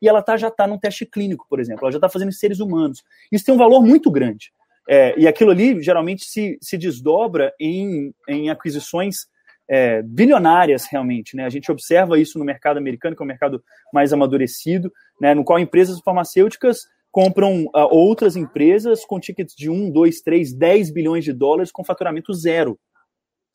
e 0.00 0.08
ela 0.08 0.22
tá, 0.22 0.36
já 0.36 0.48
está 0.48 0.66
num 0.66 0.78
teste 0.78 1.06
clínico, 1.06 1.46
por 1.48 1.60
exemplo, 1.60 1.84
ela 1.84 1.92
já 1.92 1.98
está 1.98 2.08
fazendo 2.08 2.28
em 2.28 2.32
seres 2.32 2.60
humanos. 2.60 3.02
Isso 3.32 3.44
tem 3.44 3.54
um 3.54 3.58
valor 3.58 3.80
muito 3.82 4.10
grande. 4.10 4.52
É, 4.90 5.14
e 5.18 5.28
aquilo 5.28 5.50
ali 5.50 5.82
geralmente 5.82 6.24
se, 6.24 6.58
se 6.62 6.78
desdobra 6.78 7.52
em, 7.60 8.14
em 8.26 8.48
aquisições 8.48 9.26
é, 9.68 10.02
bilionárias 10.02 10.86
realmente. 10.90 11.36
Né? 11.36 11.44
A 11.44 11.50
gente 11.50 11.70
observa 11.70 12.18
isso 12.18 12.38
no 12.38 12.44
mercado 12.44 12.78
americano, 12.78 13.14
que 13.14 13.22
é 13.22 13.24
um 13.24 13.28
mercado 13.28 13.62
mais 13.92 14.12
amadurecido, 14.12 14.92
né? 15.20 15.34
no 15.34 15.44
qual 15.44 15.58
empresas 15.58 16.00
farmacêuticas 16.00 16.86
compram 17.10 17.64
uh, 17.64 17.88
outras 17.90 18.36
empresas 18.36 19.04
com 19.04 19.18
tickets 19.18 19.54
de 19.56 19.70
1, 19.70 19.90
2, 19.90 20.20
3, 20.20 20.54
10 20.54 20.92
bilhões 20.92 21.24
de 21.24 21.32
dólares 21.32 21.72
com 21.72 21.84
faturamento 21.84 22.32
zero. 22.32 22.78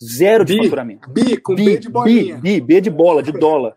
Zero 0.04 0.44
de 0.44 0.58
bi, 0.58 0.64
faturamento. 0.64 1.10
Bi, 1.10 1.38
com 1.38 1.56
bi, 1.56 1.66
B 1.66 1.78
de 1.78 1.90
bolinha. 1.90 2.36
Bi, 2.38 2.60
bi, 2.60 2.62
B 2.62 2.82
de 2.82 2.90
bola, 2.90 3.24
de 3.24 3.32
dólar. 3.32 3.76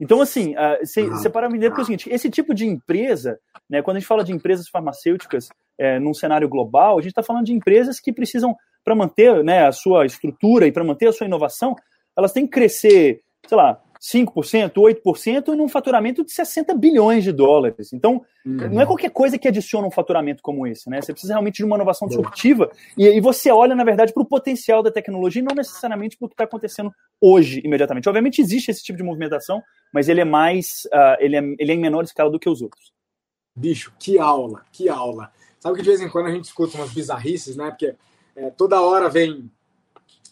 Então, 0.00 0.20
assim, 0.20 0.54
você 0.80 1.02
uh, 1.02 1.30
para 1.30 1.48
vender, 1.48 1.68
porque 1.68 1.80
é 1.80 1.82
o 1.82 1.86
seguinte, 1.86 2.10
esse 2.10 2.30
tipo 2.30 2.54
de 2.54 2.66
empresa, 2.66 3.38
né, 3.68 3.82
quando 3.82 3.96
a 3.96 4.00
gente 4.00 4.08
fala 4.08 4.24
de 4.24 4.32
empresas 4.32 4.68
farmacêuticas 4.68 5.48
é, 5.78 5.98
num 5.98 6.14
cenário 6.14 6.48
global, 6.48 6.98
a 6.98 7.00
gente 7.00 7.10
está 7.10 7.22
falando 7.22 7.46
de 7.46 7.52
empresas 7.52 8.00
que 8.00 8.12
precisam 8.12 8.56
para 8.88 8.94
manter 8.94 9.44
né, 9.44 9.66
a 9.66 9.72
sua 9.72 10.06
estrutura 10.06 10.66
e 10.66 10.72
para 10.72 10.82
manter 10.82 11.08
a 11.08 11.12
sua 11.12 11.26
inovação, 11.26 11.76
elas 12.16 12.32
têm 12.32 12.46
que 12.46 12.52
crescer, 12.52 13.20
sei 13.46 13.56
lá, 13.56 13.78
5%, 14.00 14.72
8% 14.72 15.48
num 15.48 15.68
faturamento 15.68 16.24
de 16.24 16.32
60 16.32 16.72
bilhões 16.72 17.22
de 17.22 17.32
dólares. 17.32 17.92
Então, 17.92 18.24
uhum. 18.46 18.70
não 18.70 18.80
é 18.80 18.86
qualquer 18.86 19.10
coisa 19.10 19.36
que 19.36 19.46
adiciona 19.46 19.86
um 19.86 19.90
faturamento 19.90 20.42
como 20.42 20.66
esse, 20.66 20.88
né? 20.88 21.02
Você 21.02 21.12
precisa 21.12 21.34
realmente 21.34 21.56
de 21.56 21.64
uma 21.64 21.76
inovação 21.76 22.08
disruptiva 22.08 22.70
e, 22.96 23.06
e 23.06 23.20
você 23.20 23.50
olha, 23.50 23.74
na 23.74 23.84
verdade, 23.84 24.14
para 24.14 24.22
o 24.22 24.26
potencial 24.26 24.82
da 24.82 24.90
tecnologia 24.90 25.42
e 25.42 25.44
não 25.44 25.54
necessariamente 25.54 26.16
para 26.16 26.26
o 26.26 26.28
que 26.28 26.34
está 26.34 26.44
acontecendo 26.44 26.90
hoje, 27.20 27.60
imediatamente. 27.62 28.08
Obviamente 28.08 28.40
existe 28.40 28.70
esse 28.70 28.82
tipo 28.82 28.96
de 28.96 29.04
movimentação, 29.04 29.62
mas 29.92 30.08
ele 30.08 30.22
é 30.22 30.24
mais, 30.24 30.86
uh, 30.86 31.16
ele, 31.18 31.36
é, 31.36 31.42
ele 31.58 31.72
é 31.72 31.74
em 31.74 31.80
menor 31.80 32.04
escala 32.04 32.30
do 32.30 32.38
que 32.38 32.48
os 32.48 32.62
outros. 32.62 32.92
Bicho, 33.54 33.92
que 33.98 34.18
aula, 34.18 34.62
que 34.72 34.88
aula. 34.88 35.30
Sabe 35.60 35.76
que 35.76 35.82
de 35.82 35.88
vez 35.88 36.00
em 36.00 36.08
quando 36.08 36.26
a 36.26 36.30
gente 36.30 36.44
escuta 36.44 36.78
umas 36.78 36.92
bizarrices, 36.92 37.56
né? 37.56 37.68
Porque 37.68 37.94
é, 38.38 38.50
toda 38.50 38.80
hora 38.80 39.08
vem 39.08 39.50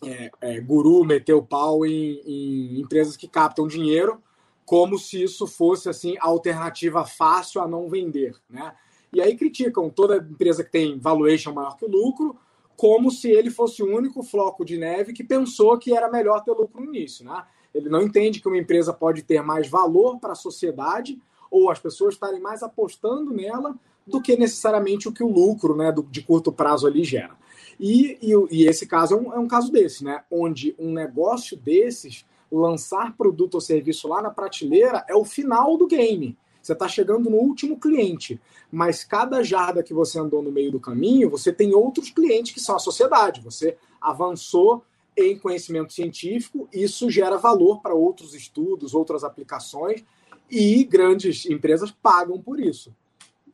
é, 0.05 0.31
é, 0.41 0.61
guru 0.61 1.05
meter 1.05 1.35
o 1.35 1.43
pau 1.43 1.85
em, 1.85 2.21
em, 2.25 2.81
empresas 2.81 3.17
que 3.17 3.27
captam 3.27 3.67
dinheiro, 3.67 4.23
como 4.65 4.97
se 4.97 5.23
isso 5.23 5.47
fosse 5.47 5.89
assim 5.89 6.17
a 6.21 6.27
alternativa 6.27 7.05
fácil 7.05 7.61
a 7.61 7.67
não 7.67 7.89
vender, 7.89 8.37
né? 8.49 8.75
E 9.13 9.21
aí 9.21 9.37
criticam 9.37 9.91
toda 9.91 10.19
empresa 10.19 10.63
que 10.63 10.71
tem 10.71 10.99
valuation 10.99 11.53
maior 11.53 11.77
que 11.77 11.85
o 11.85 11.91
lucro, 11.91 12.37
como 12.77 13.11
se 13.11 13.31
ele 13.31 13.51
fosse 13.51 13.83
o 13.83 13.97
único 13.97 14.23
floco 14.23 14.65
de 14.65 14.77
neve 14.77 15.13
que 15.13 15.25
pensou 15.25 15.77
que 15.79 15.97
era 15.97 16.11
melhor 16.11 16.45
ter 16.45 16.53
lucro 16.53 16.81
no 16.81 16.95
início, 16.95 17.25
né? 17.25 17.45
Ele 17.75 17.89
não 17.89 18.03
entende 18.03 18.41
que 18.41 18.47
uma 18.47 18.59
empresa 18.59 18.93
pode 18.93 19.23
ter 19.23 19.43
mais 19.43 19.69
valor 19.69 20.19
para 20.21 20.33
a 20.33 20.37
sociedade 20.37 21.21
ou 21.51 21.71
as 21.71 21.81
pessoas 21.81 22.15
estarem 22.15 22.41
mais 22.41 22.63
apostando 22.63 23.33
nela 23.33 23.75
do 24.07 24.21
que 24.21 24.37
necessariamente 24.37 25.09
o 25.09 25.13
que 25.13 25.25
o 25.25 25.31
lucro 25.31 25.77
né, 25.77 25.91
do, 25.91 26.03
de 26.05 26.23
curto 26.23 26.53
prazo 26.53 26.87
ali 26.87 27.03
gera. 27.03 27.37
E, 27.79 28.19
e, 28.23 28.33
e 28.51 28.67
esse 28.67 28.87
caso 28.87 29.15
é 29.15 29.17
um, 29.19 29.35
é 29.35 29.39
um, 29.39 29.49
caso 29.49 29.71
desse, 29.71 30.05
né? 30.05 30.23
Onde 30.31 30.75
um 30.79 30.93
negócio 30.93 31.57
desses, 31.57 32.25
lançar 32.51 33.17
produto 33.17 33.57
ou 33.57 33.61
serviço 33.61 34.09
lá 34.09 34.23
na 34.23 34.31
prateleira, 34.31 35.05
é 35.09 35.15
o 35.15 35.25
final 35.25 35.77
do 35.77 35.87
game. 35.87 36.37
Você 36.63 36.73
está 36.73 36.89
chegando 36.89 37.31
no 37.31 37.37
último 37.37 37.79
cliente. 37.79 38.41
Mas 38.73 39.05
cada 39.05 39.43
jarda 39.43 39.83
que 39.83 39.95
você 39.95 40.19
andou 40.19 40.43
no 40.43 40.51
meio 40.51 40.73
do 40.73 40.81
caminho, 40.81 41.31
você 41.31 41.53
tem 41.53 41.75
outros 41.75 42.11
clientes 42.11 42.53
que 42.53 42.61
são 42.61 42.77
a 42.77 42.81
sociedade. 42.81 43.41
Você 43.41 43.77
avançou 44.01 44.83
em 45.17 45.39
conhecimento 45.39 45.93
científico, 45.93 46.69
isso 46.73 47.11
gera 47.11 47.39
valor 47.39 47.81
para 47.81 47.95
outros 47.95 48.35
estudos, 48.35 48.95
outras 48.95 49.25
aplicações, 49.25 50.05
e 50.51 50.85
grandes 50.85 51.47
empresas 51.47 51.91
pagam 51.91 52.41
por 52.41 52.61
isso. 52.61 52.95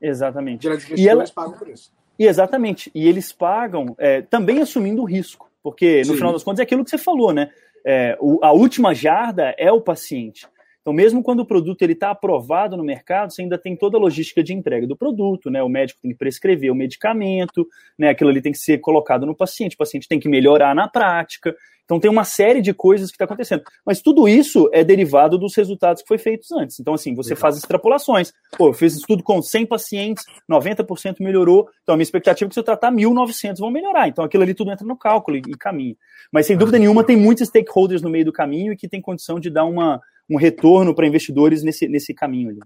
Exatamente. 0.01 0.67
Grandes 0.67 0.87
investidores 0.87 1.31
ela... 1.31 1.35
pagam 1.35 1.59
por 1.59 1.69
isso. 1.69 1.93
E 2.23 2.27
exatamente. 2.29 2.89
E 2.95 3.09
eles 3.09 3.33
pagam 3.33 3.97
é, 3.99 4.23
também 4.23 4.61
assumindo 4.61 5.03
o 5.03 5.05
risco. 5.05 5.51
Porque, 5.61 5.99
no 6.03 6.13
Sim. 6.13 6.17
final 6.17 6.33
das 6.33 6.45
contas, 6.45 6.61
é 6.61 6.63
aquilo 6.63 6.85
que 6.85 6.91
você 6.91 6.97
falou, 6.99 7.33
né? 7.33 7.51
É, 7.85 8.17
o, 8.21 8.39
a 8.45 8.53
última 8.53 8.95
jarda 8.95 9.53
é 9.59 9.73
o 9.73 9.81
paciente. 9.81 10.47
Então, 10.81 10.93
mesmo 10.93 11.21
quando 11.21 11.41
o 11.41 11.45
produto 11.45 11.83
está 11.83 12.11
aprovado 12.11 12.77
no 12.77 12.85
mercado, 12.85 13.33
você 13.33 13.43
ainda 13.43 13.59
tem 13.59 13.75
toda 13.75 13.97
a 13.97 14.01
logística 14.01 14.41
de 14.41 14.55
entrega 14.55 14.87
do 14.87 14.97
produto, 14.97 15.51
né? 15.51 15.65
O 15.65 15.69
médico 15.69 16.01
tem 16.01 16.13
que 16.13 16.17
prescrever 16.17 16.71
o 16.71 16.77
medicamento, 16.77 17.67
né? 17.99 18.11
Aquilo 18.11 18.31
ali 18.31 18.41
tem 18.41 18.53
que 18.53 18.59
ser 18.59 18.79
colocado 18.79 19.27
no 19.27 19.35
paciente, 19.35 19.75
o 19.75 19.79
paciente 19.79 20.07
tem 20.07 20.21
que 20.21 20.29
melhorar 20.29 20.77
na 20.77 20.87
prática. 20.87 21.57
Então 21.85 21.99
tem 21.99 22.11
uma 22.11 22.25
série 22.25 22.61
de 22.61 22.73
coisas 22.73 23.11
que 23.11 23.17
está 23.17 23.25
acontecendo. 23.25 23.63
Mas 23.85 24.01
tudo 24.01 24.29
isso 24.29 24.69
é 24.73 24.85
derivado 24.85 25.37
dos 25.37 25.55
resultados 25.55 26.03
que 26.03 26.09
foi 26.09 26.19
feitos 26.19 26.51
antes. 26.53 26.79
Então, 26.81 26.95
assim, 26.95 27.15
você 27.15 27.35
faz 27.35 27.57
extrapolações. 27.57 28.33
Pô, 28.57 28.69
eu 28.69 28.73
fiz 28.73 28.95
estudo 28.95 29.23
com 29.23 29.43
100 29.43 29.67
pacientes, 29.67 30.25
90% 30.51 31.17
melhorou. 31.21 31.69
Então, 31.83 31.95
a 31.95 31.97
minha 31.97 32.05
expectativa 32.05 32.47
é 32.47 32.49
que 32.49 32.55
se 32.55 32.61
eu 32.61 32.65
tratar 32.65 32.93
1.900 32.93 33.59
vão 33.59 33.71
melhorar. 33.71 34.09
Então, 34.09 34.25
aquilo 34.25 34.43
ali 34.43 34.55
tudo 34.55 34.71
entra 34.71 34.87
no 34.87 34.97
cálculo 34.97 35.37
e, 35.37 35.43
e 35.47 35.57
caminha. 35.57 35.97
Mas, 36.33 36.47
sem 36.47 36.57
dúvida 36.57 36.79
nenhuma, 36.79 37.05
tem 37.05 37.17
muitos 37.17 37.49
stakeholders 37.49 38.03
no 38.03 38.11
meio 38.11 38.25
do 38.25 38.33
caminho 38.33 38.73
e 38.73 38.77
que 38.77 38.89
tem 38.89 39.01
condição 39.01 39.39
de 39.39 39.51
dar 39.51 39.65
uma, 39.65 40.01
um 40.31 40.37
retorno 40.37 40.95
para 40.95 41.07
investidores 41.07 41.63
nesse, 41.63 41.89
nesse 41.89 42.15
caminho 42.15 42.51
ali. 42.51 42.61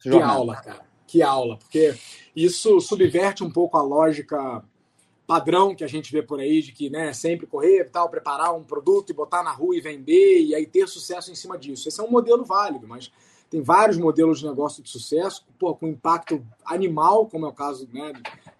Que 0.00 0.10
aula, 0.10 0.56
cara. 0.56 0.80
Que 1.06 1.22
aula. 1.22 1.58
Porque 1.58 1.94
isso 2.36 2.80
subverte 2.80 3.42
um 3.42 3.50
pouco 3.50 3.76
a 3.78 3.82
lógica 3.82 4.62
padrão 5.28 5.74
que 5.74 5.84
a 5.84 5.86
gente 5.86 6.10
vê 6.10 6.22
por 6.22 6.40
aí 6.40 6.62
de 6.62 6.72
que 6.72 6.88
né, 6.88 7.12
sempre 7.12 7.46
correr 7.46 7.84
tal, 7.90 8.08
preparar 8.08 8.56
um 8.56 8.64
produto 8.64 9.10
e 9.10 9.12
botar 9.12 9.42
na 9.42 9.52
rua 9.52 9.76
e 9.76 9.80
vender 9.80 10.40
e 10.40 10.54
aí 10.54 10.66
ter 10.66 10.88
sucesso 10.88 11.30
em 11.30 11.34
cima 11.34 11.58
disso. 11.58 11.86
Esse 11.86 12.00
é 12.00 12.02
um 12.02 12.10
modelo 12.10 12.46
válido, 12.46 12.88
mas 12.88 13.12
tem 13.50 13.60
vários 13.60 13.98
modelos 13.98 14.40
de 14.40 14.46
negócio 14.46 14.82
de 14.82 14.88
sucesso 14.88 15.44
pô, 15.58 15.74
com 15.74 15.86
impacto 15.86 16.42
animal, 16.64 17.26
como 17.26 17.44
é 17.44 17.48
o 17.50 17.52
caso 17.52 17.86
né, 17.92 18.10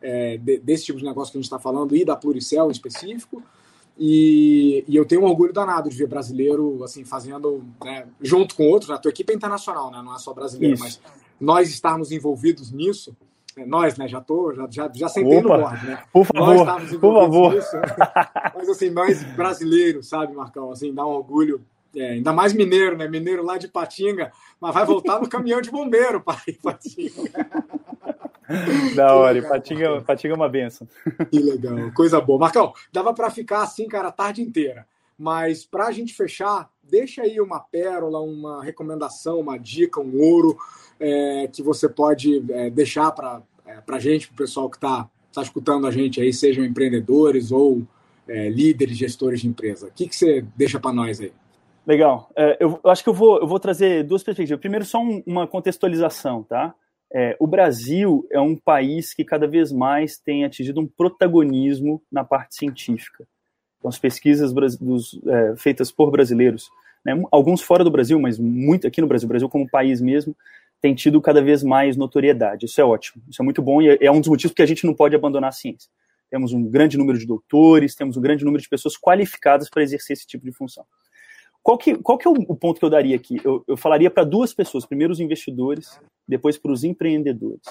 é, 0.02 0.36
desse 0.36 0.84
tipo 0.84 0.98
de 0.98 1.06
negócio 1.06 1.32
que 1.32 1.38
a 1.38 1.40
gente 1.40 1.46
está 1.46 1.58
falando 1.58 1.96
e 1.96 2.04
da 2.04 2.14
Pluricel 2.14 2.68
em 2.68 2.72
específico. 2.72 3.42
E, 3.98 4.84
e, 4.86 4.94
eu 4.94 5.06
tenho 5.06 5.22
um 5.22 5.24
orgulho 5.24 5.54
danado 5.54 5.88
de 5.88 5.96
ver 5.96 6.06
brasileiro 6.06 6.84
assim 6.84 7.02
fazendo 7.02 7.64
né, 7.82 8.06
junto 8.20 8.54
com 8.54 8.68
outros. 8.68 8.90
A 8.90 8.98
tua 8.98 9.08
equipe 9.08 9.32
é 9.32 9.34
internacional, 9.34 9.90
né, 9.90 10.02
não 10.04 10.14
é 10.14 10.18
só 10.18 10.34
brasileira, 10.34 10.74
Isso. 10.74 10.84
mas 10.84 11.00
nós 11.40 11.70
estarmos 11.70 12.12
envolvidos 12.12 12.70
nisso 12.70 13.16
é, 13.58 13.66
nós, 13.66 13.96
né? 13.96 14.06
Já 14.06 14.20
tô, 14.20 14.52
já, 14.54 14.68
já, 14.70 14.90
já 14.94 15.08
sentei 15.08 15.38
Opa, 15.38 15.56
no 15.56 15.62
board, 15.62 15.86
né? 15.86 16.02
Por 16.12 16.24
favor, 16.24 16.98
por 17.00 17.14
favor. 17.14 17.54
Nisso, 17.54 17.76
mas 18.54 18.68
assim, 18.68 18.90
nós 18.90 19.22
brasileiros, 19.34 20.08
sabe, 20.08 20.32
Marcão? 20.32 20.70
Assim, 20.70 20.94
dá 20.94 21.04
um 21.04 21.10
orgulho. 21.10 21.60
É, 21.96 22.10
ainda 22.10 22.32
mais 22.32 22.52
mineiro, 22.52 22.96
né? 22.96 23.08
Mineiro 23.08 23.42
lá 23.42 23.56
de 23.56 23.66
Patinga, 23.66 24.30
mas 24.60 24.74
vai 24.74 24.84
voltar 24.84 25.18
no 25.20 25.28
caminhão 25.28 25.60
de 25.60 25.70
bombeiro 25.70 26.20
para 26.22 26.36
Patinga. 26.62 27.30
Da 28.94 29.14
hora, 29.14 29.42
Patinga, 29.42 30.00
Patinga 30.02 30.34
é 30.34 30.36
uma 30.36 30.48
benção. 30.48 30.86
Que 31.30 31.38
legal, 31.38 31.90
coisa 31.94 32.20
boa. 32.20 32.38
Marcão, 32.38 32.72
dava 32.92 33.12
para 33.12 33.30
ficar 33.30 33.62
assim, 33.62 33.88
cara, 33.88 34.08
a 34.08 34.12
tarde 34.12 34.42
inteira. 34.42 34.86
Mas 35.18 35.66
para 35.66 35.88
a 35.88 35.92
gente 35.92 36.14
fechar, 36.14 36.70
deixa 36.82 37.22
aí 37.22 37.40
uma 37.40 37.58
pérola, 37.58 38.20
uma 38.20 38.62
recomendação, 38.62 39.40
uma 39.40 39.58
dica, 39.58 40.00
um 40.00 40.20
ouro 40.20 40.56
é, 41.00 41.48
que 41.52 41.62
você 41.62 41.88
pode 41.88 42.44
é, 42.52 42.70
deixar 42.70 43.10
para 43.10 43.42
é, 43.66 43.82
a 43.86 43.98
gente, 43.98 44.28
para 44.28 44.34
o 44.34 44.38
pessoal 44.38 44.70
que 44.70 44.76
está 44.76 45.08
tá 45.32 45.42
escutando 45.42 45.86
a 45.86 45.90
gente 45.90 46.20
aí, 46.20 46.32
sejam 46.32 46.64
empreendedores 46.64 47.50
ou 47.50 47.82
é, 48.28 48.48
líderes, 48.48 48.96
gestores 48.96 49.40
de 49.40 49.48
empresa. 49.48 49.88
O 49.88 49.92
que, 49.92 50.08
que 50.08 50.14
você 50.14 50.44
deixa 50.56 50.78
para 50.78 50.92
nós 50.92 51.20
aí? 51.20 51.32
Legal. 51.86 52.30
É, 52.36 52.56
eu, 52.60 52.78
acho 52.84 53.02
que 53.02 53.08
eu 53.08 53.14
vou, 53.14 53.40
eu 53.40 53.46
vou 53.46 53.58
trazer 53.58 54.04
duas 54.04 54.22
perspectivas. 54.22 54.60
Primeiro, 54.60 54.84
só 54.84 55.00
um, 55.00 55.22
uma 55.26 55.46
contextualização, 55.46 56.42
tá? 56.42 56.74
É, 57.12 57.34
o 57.40 57.46
Brasil 57.46 58.26
é 58.30 58.38
um 58.38 58.54
país 58.54 59.14
que 59.14 59.24
cada 59.24 59.46
vez 59.46 59.72
mais 59.72 60.18
tem 60.18 60.44
atingido 60.44 60.80
um 60.80 60.86
protagonismo 60.86 62.02
na 62.12 62.22
parte 62.22 62.54
científica. 62.54 63.26
Então, 63.78 63.88
as 63.88 63.98
pesquisas 63.98 64.52
dos, 64.52 65.20
é, 65.26 65.56
feitas 65.56 65.90
por 65.90 66.10
brasileiros, 66.10 66.70
né, 67.04 67.20
alguns 67.30 67.62
fora 67.62 67.84
do 67.84 67.90
Brasil, 67.90 68.18
mas 68.18 68.38
muito 68.38 68.86
aqui 68.86 69.00
no 69.00 69.06
Brasil, 69.06 69.28
Brasil 69.28 69.48
como 69.48 69.68
país 69.68 70.00
mesmo, 70.00 70.36
tem 70.80 70.94
tido 70.94 71.20
cada 71.20 71.42
vez 71.42 71.62
mais 71.62 71.96
notoriedade. 71.96 72.66
Isso 72.66 72.80
é 72.80 72.84
ótimo, 72.84 73.22
isso 73.28 73.40
é 73.42 73.44
muito 73.44 73.62
bom 73.62 73.82
e 73.82 73.98
é 74.00 74.10
um 74.10 74.20
dos 74.20 74.28
motivos 74.28 74.54
que 74.54 74.62
a 74.62 74.66
gente 74.66 74.86
não 74.86 74.94
pode 74.94 75.14
abandonar 75.14 75.48
a 75.48 75.52
ciência. 75.52 75.90
Temos 76.30 76.52
um 76.52 76.62
grande 76.62 76.98
número 76.98 77.18
de 77.18 77.26
doutores, 77.26 77.94
temos 77.94 78.16
um 78.16 78.20
grande 78.20 78.44
número 78.44 78.62
de 78.62 78.68
pessoas 78.68 78.96
qualificadas 78.96 79.70
para 79.70 79.82
exercer 79.82 80.14
esse 80.14 80.26
tipo 80.26 80.44
de 80.44 80.52
função. 80.52 80.84
Qual 81.62 81.76
que, 81.76 81.96
qual 81.96 82.16
que 82.16 82.26
é 82.26 82.30
o, 82.30 82.34
o 82.34 82.56
ponto 82.56 82.78
que 82.78 82.84
eu 82.84 82.90
daria 82.90 83.16
aqui? 83.16 83.40
Eu, 83.44 83.64
eu 83.66 83.76
falaria 83.76 84.10
para 84.10 84.24
duas 84.24 84.54
pessoas, 84.54 84.86
primeiro 84.86 85.12
os 85.12 85.20
investidores, 85.20 86.00
depois 86.26 86.56
para 86.56 86.72
os 86.72 86.84
empreendedores. 86.84 87.62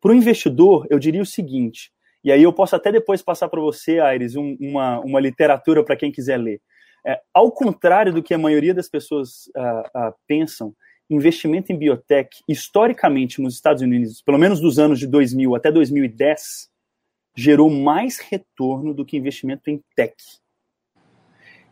Para 0.00 0.12
o 0.12 0.14
investidor, 0.14 0.86
eu 0.90 0.98
diria 0.98 1.22
o 1.22 1.26
seguinte, 1.26 1.90
e 2.24 2.32
aí 2.32 2.42
eu 2.42 2.52
posso 2.52 2.74
até 2.74 2.90
depois 2.90 3.20
passar 3.20 3.48
para 3.48 3.60
você, 3.60 4.00
Aires, 4.00 4.34
um, 4.34 4.56
uma, 4.58 4.98
uma 5.00 5.20
literatura 5.20 5.84
para 5.84 5.96
quem 5.96 6.10
quiser 6.10 6.38
ler. 6.38 6.60
É, 7.06 7.20
ao 7.34 7.52
contrário 7.52 8.14
do 8.14 8.22
que 8.22 8.32
a 8.32 8.38
maioria 8.38 8.72
das 8.72 8.88
pessoas 8.88 9.46
uh, 9.54 10.08
uh, 10.08 10.14
pensam, 10.26 10.74
investimento 11.10 11.70
em 11.70 11.76
biotech, 11.76 12.30
historicamente 12.48 13.42
nos 13.42 13.54
Estados 13.54 13.82
Unidos, 13.82 14.22
pelo 14.22 14.38
menos 14.38 14.58
dos 14.58 14.78
anos 14.78 14.98
de 14.98 15.06
2000 15.06 15.54
até 15.54 15.70
2010, 15.70 16.70
gerou 17.36 17.68
mais 17.68 18.18
retorno 18.18 18.94
do 18.94 19.04
que 19.04 19.18
investimento 19.18 19.68
em 19.68 19.82
tech. 19.94 20.14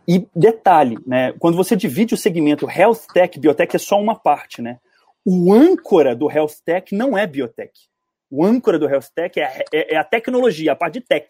E 0.07 0.27
detalhe, 0.35 0.99
né, 1.07 1.33
quando 1.39 1.57
você 1.57 1.75
divide 1.75 2.13
o 2.13 2.19
segmento 2.19 2.69
health 2.69 3.07
tech, 3.15 3.39
biotech 3.39 3.77
é 3.77 3.79
só 3.79 3.99
uma 3.99 4.17
parte, 4.17 4.61
né? 4.61 4.79
O 5.25 5.53
âncora 5.53 6.15
do 6.17 6.29
health 6.31 6.57
tech 6.65 6.95
não 6.95 7.17
é 7.17 7.27
biotech. 7.27 7.73
O 8.33 8.43
âncora 8.43 8.79
do 8.79 8.89
health 8.89 9.11
tech 9.15 9.39
é, 9.39 9.63
é, 9.71 9.95
é 9.95 9.97
a 9.99 10.03
tecnologia, 10.03 10.73
a 10.73 10.77
parte 10.77 10.95
de 10.95 11.01
tech. 11.03 11.27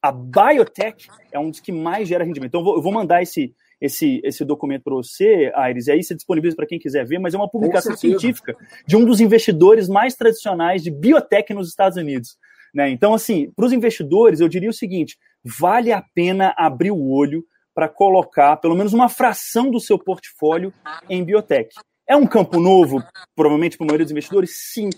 A 0.00 0.10
biotech 0.10 1.06
é 1.30 1.38
um 1.38 1.50
dos 1.50 1.60
que 1.60 1.70
mais 1.70 2.08
gera 2.08 2.24
rendimento. 2.24 2.48
Então, 2.48 2.62
eu 2.62 2.64
vou, 2.64 2.76
eu 2.76 2.82
vou 2.82 2.90
mandar 2.90 3.22
esse, 3.22 3.54
esse, 3.78 4.18
esse 4.24 4.46
documento 4.46 4.84
para 4.84 4.94
você, 4.94 5.52
Aires, 5.54 5.88
e 5.88 5.92
aí 5.92 6.02
você 6.02 6.14
disponibiliza 6.14 6.56
para 6.56 6.66
quem 6.66 6.78
quiser 6.78 7.04
ver, 7.04 7.18
mas 7.18 7.34
é 7.34 7.36
uma 7.36 7.50
publicação 7.50 7.94
científica 7.94 8.56
de 8.86 8.96
um 8.96 9.04
dos 9.04 9.20
investidores 9.20 9.90
mais 9.90 10.14
tradicionais 10.14 10.82
de 10.82 10.90
biotech 10.90 11.52
nos 11.52 11.68
Estados 11.68 11.98
Unidos. 11.98 12.38
Né? 12.74 12.88
Então, 12.88 13.12
assim, 13.12 13.52
para 13.54 13.66
os 13.66 13.72
investidores, 13.72 14.40
eu 14.40 14.48
diria 14.48 14.70
o 14.70 14.74
seguinte: 14.74 15.18
vale 15.44 15.92
a 15.92 16.02
pena 16.14 16.54
abrir 16.56 16.92
o 16.92 17.10
olho 17.10 17.44
para 17.74 17.90
colocar 17.90 18.56
pelo 18.56 18.74
menos 18.74 18.94
uma 18.94 19.10
fração 19.10 19.70
do 19.70 19.78
seu 19.78 19.98
portfólio 19.98 20.72
em 21.10 21.22
biotech. 21.22 21.74
É 22.08 22.16
um 22.16 22.26
campo 22.26 22.58
novo, 22.58 23.02
provavelmente 23.36 23.76
para 23.76 23.84
a 23.84 23.88
maioria 23.88 24.06
dos 24.06 24.12
investidores? 24.12 24.72
Sim. 24.72 24.88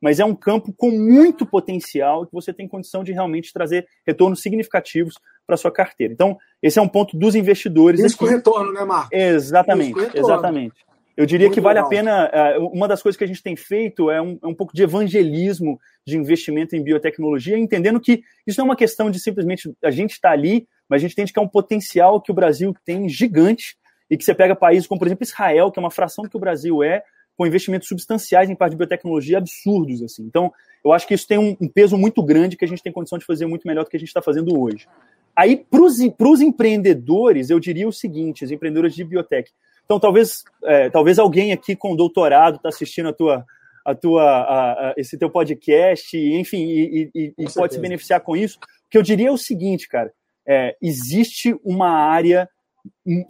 Mas 0.00 0.20
é 0.20 0.24
um 0.24 0.34
campo 0.34 0.72
com 0.76 0.90
muito 0.90 1.44
potencial 1.44 2.26
que 2.26 2.32
você 2.32 2.52
tem 2.52 2.68
condição 2.68 3.02
de 3.02 3.12
realmente 3.12 3.52
trazer 3.52 3.86
retornos 4.06 4.40
significativos 4.40 5.14
para 5.46 5.56
sua 5.56 5.72
carteira. 5.72 6.12
Então, 6.12 6.36
esse 6.62 6.78
é 6.78 6.82
um 6.82 6.88
ponto 6.88 7.16
dos 7.16 7.34
investidores. 7.34 8.02
Risco 8.02 8.24
aqui. 8.24 8.34
retorno, 8.34 8.72
né, 8.72 8.84
Marcos? 8.84 9.10
Exatamente, 9.12 9.98
exatamente. 10.14 10.88
Eu 11.16 11.26
diria 11.26 11.48
Muito 11.48 11.54
que 11.54 11.60
vale 11.60 11.80
legal. 11.80 11.86
a 11.86 11.90
pena. 11.90 12.30
Eh, 12.32 12.58
uma 12.58 12.86
das 12.86 13.02
coisas 13.02 13.16
que 13.16 13.24
a 13.24 13.26
gente 13.26 13.42
tem 13.42 13.56
feito 13.56 14.08
é 14.08 14.22
um, 14.22 14.38
é 14.40 14.46
um, 14.46 14.54
pouco 14.54 14.72
de 14.72 14.84
evangelismo 14.84 15.80
de 16.06 16.16
investimento 16.16 16.76
em 16.76 16.82
biotecnologia, 16.82 17.58
entendendo 17.58 17.98
que 17.98 18.22
isso 18.46 18.60
não 18.60 18.66
é 18.66 18.68
uma 18.68 18.76
questão 18.76 19.10
de 19.10 19.18
simplesmente 19.18 19.68
a 19.82 19.90
gente 19.90 20.12
estar 20.12 20.28
tá 20.28 20.34
ali, 20.34 20.68
mas 20.88 20.98
a 20.98 21.02
gente 21.02 21.14
entende 21.14 21.32
que 21.32 21.38
é 21.40 21.42
um 21.42 21.48
potencial 21.48 22.20
que 22.20 22.30
o 22.30 22.34
Brasil 22.34 22.72
tem 22.84 23.08
gigante 23.08 23.76
e 24.08 24.16
que 24.16 24.24
você 24.24 24.32
pega 24.32 24.54
países 24.54 24.86
como, 24.86 25.00
por 25.00 25.08
exemplo, 25.08 25.24
Israel, 25.24 25.72
que 25.72 25.80
é 25.80 25.82
uma 25.82 25.90
fração 25.90 26.22
do 26.22 26.30
que 26.30 26.36
o 26.36 26.40
Brasil 26.40 26.84
é, 26.84 27.02
com 27.38 27.46
investimentos 27.46 27.86
substanciais 27.86 28.50
em 28.50 28.56
parte 28.56 28.72
de 28.72 28.78
biotecnologia 28.78 29.38
absurdos. 29.38 30.02
assim. 30.02 30.24
Então, 30.24 30.52
eu 30.84 30.92
acho 30.92 31.06
que 31.06 31.14
isso 31.14 31.26
tem 31.26 31.38
um, 31.38 31.56
um 31.60 31.68
peso 31.68 31.96
muito 31.96 32.20
grande 32.20 32.56
que 32.56 32.64
a 32.64 32.68
gente 32.68 32.82
tem 32.82 32.92
condição 32.92 33.16
de 33.16 33.24
fazer 33.24 33.46
muito 33.46 33.66
melhor 33.66 33.84
do 33.84 33.90
que 33.90 33.96
a 33.96 34.00
gente 34.00 34.08
está 34.08 34.20
fazendo 34.20 34.60
hoje. 34.60 34.88
Aí, 35.36 35.56
para 35.56 35.80
os 35.80 36.40
empreendedores, 36.40 37.48
eu 37.48 37.60
diria 37.60 37.86
o 37.86 37.92
seguinte: 37.92 38.44
os 38.44 38.50
empreendedores 38.50 38.92
de 38.92 39.04
biotech. 39.04 39.52
Então, 39.84 40.00
talvez, 40.00 40.42
é, 40.64 40.90
talvez 40.90 41.16
alguém 41.16 41.52
aqui 41.52 41.76
com 41.76 41.94
doutorado 41.94 42.56
está 42.56 42.70
assistindo 42.70 43.08
a 43.08 43.12
tua, 43.12 43.46
a 43.84 43.94
tua, 43.94 44.24
a, 44.24 44.72
a, 44.72 44.94
esse 44.96 45.16
teu 45.16 45.30
podcast, 45.30 46.18
enfim, 46.18 46.64
e, 46.64 47.10
e, 47.14 47.34
e 47.38 47.52
pode 47.54 47.74
se 47.74 47.80
beneficiar 47.80 48.20
com 48.20 48.36
isso. 48.36 48.58
O 48.58 48.90
que 48.90 48.98
eu 48.98 49.02
diria 49.02 49.28
é 49.28 49.32
o 49.32 49.38
seguinte, 49.38 49.86
cara: 49.86 50.12
é, 50.44 50.76
existe 50.82 51.56
uma 51.64 51.88
área 51.88 52.48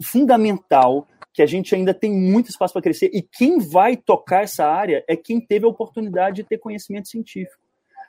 fundamental 0.01 1.07
que 1.39 1.43
a 1.43 1.47
gente 1.47 1.73
ainda 1.73 1.93
tem 1.93 2.11
muito 2.11 2.49
espaço 2.49 2.73
para 2.73 2.81
crescer 2.81 3.09
e 3.13 3.21
quem 3.21 3.59
vai 3.59 3.95
tocar 3.95 4.43
essa 4.43 4.65
área 4.65 5.05
é 5.07 5.15
quem 5.15 5.39
teve 5.39 5.65
a 5.65 5.69
oportunidade 5.69 6.35
de 6.35 6.43
ter 6.43 6.57
conhecimento 6.57 7.07
científico. 7.07 7.63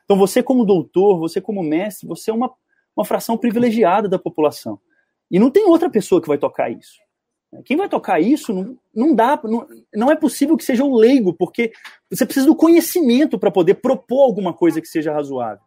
Então, 0.05 0.17
você 0.17 0.43
como 0.43 0.65
doutor, 0.65 1.17
você 1.17 1.41
como 1.41 1.63
mestre, 1.63 2.09
você 2.09 2.33
é 2.33 2.35
uma 2.35 2.53
uma 2.97 3.05
fração 3.05 3.37
privilegiada 3.39 4.09
da 4.09 4.19
população. 4.19 4.79
E 5.31 5.39
não 5.39 5.49
tem 5.49 5.65
outra 5.65 5.89
pessoa 5.89 6.21
que 6.21 6.27
vai 6.29 6.39
tocar 6.39 6.71
isso. 6.71 6.99
Quem 7.65 7.77
vai 7.77 7.89
tocar 7.89 8.21
isso 8.21 8.53
não, 8.53 8.77
não 8.93 9.15
dá, 9.15 9.41
não, 9.45 9.67
não 9.95 10.11
é 10.11 10.17
possível 10.17 10.57
que 10.57 10.65
seja 10.65 10.85
o 10.85 10.97
leigo, 10.97 11.33
porque 11.33 11.73
você 12.11 12.25
precisa 12.25 12.47
do 12.47 12.57
conhecimento 12.57 13.39
para 13.39 13.51
poder 13.51 13.75
propor 13.75 14.25
alguma 14.25 14.53
coisa 14.53 14.81
que 14.81 14.89
seja 14.89 15.13
razoável. 15.13 15.63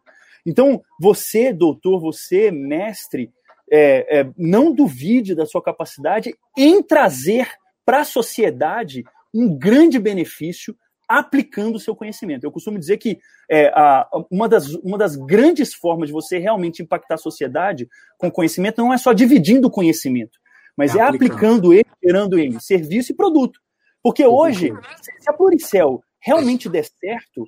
Então, 0.46 0.82
você, 1.00 1.50
doutor, 1.50 1.98
você, 1.98 2.50
mestre, 2.50 3.32
é, 3.70 4.20
é, 4.20 4.30
não 4.36 4.72
duvide 4.72 5.34
da 5.34 5.46
sua 5.46 5.62
capacidade 5.62 6.34
em 6.56 6.82
trazer 6.82 7.48
para 7.84 8.00
a 8.00 8.04
sociedade 8.04 9.04
um 9.32 9.56
grande 9.56 9.98
benefício 9.98 10.76
aplicando 11.08 11.76
o 11.76 11.80
seu 11.80 11.94
conhecimento. 11.94 12.44
Eu 12.44 12.52
costumo 12.52 12.78
dizer 12.78 12.96
que 12.96 13.18
é, 13.50 13.68
a, 13.68 14.08
uma, 14.30 14.48
das, 14.48 14.68
uma 14.76 14.96
das 14.96 15.16
grandes 15.16 15.74
formas 15.74 16.08
de 16.08 16.12
você 16.12 16.38
realmente 16.38 16.82
impactar 16.82 17.14
a 17.14 17.18
sociedade 17.18 17.88
com 18.18 18.30
conhecimento 18.30 18.78
não 18.78 18.92
é 18.92 18.98
só 18.98 19.12
dividindo 19.12 19.68
o 19.68 19.70
conhecimento, 19.70 20.38
mas 20.76 20.94
é, 20.94 21.00
é 21.00 21.02
aplicando 21.02 21.72
ele, 21.72 21.86
gerando 22.02 22.38
ele, 22.38 22.60
serviço 22.60 23.12
e 23.12 23.16
produto. 23.16 23.60
Porque 24.02 24.26
hoje, 24.26 24.72
se 25.20 25.30
a 25.30 25.32
Pluricel 25.32 26.02
realmente 26.20 26.68
der 26.68 26.84
certo, 26.84 27.46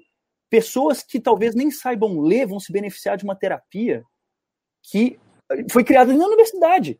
pessoas 0.51 1.03
que 1.03 1.21
talvez 1.21 1.55
nem 1.55 1.71
saibam 1.71 2.21
ler 2.21 2.47
vão 2.47 2.61
se 2.61 2.73
beneficiar 2.73 3.17
de 3.17 3.25
uma 3.25 3.37
terapia 3.37 4.03
que 4.83 5.19
foi 5.71 5.85
criada 5.85 6.13
na 6.13 6.27
universidade. 6.27 6.99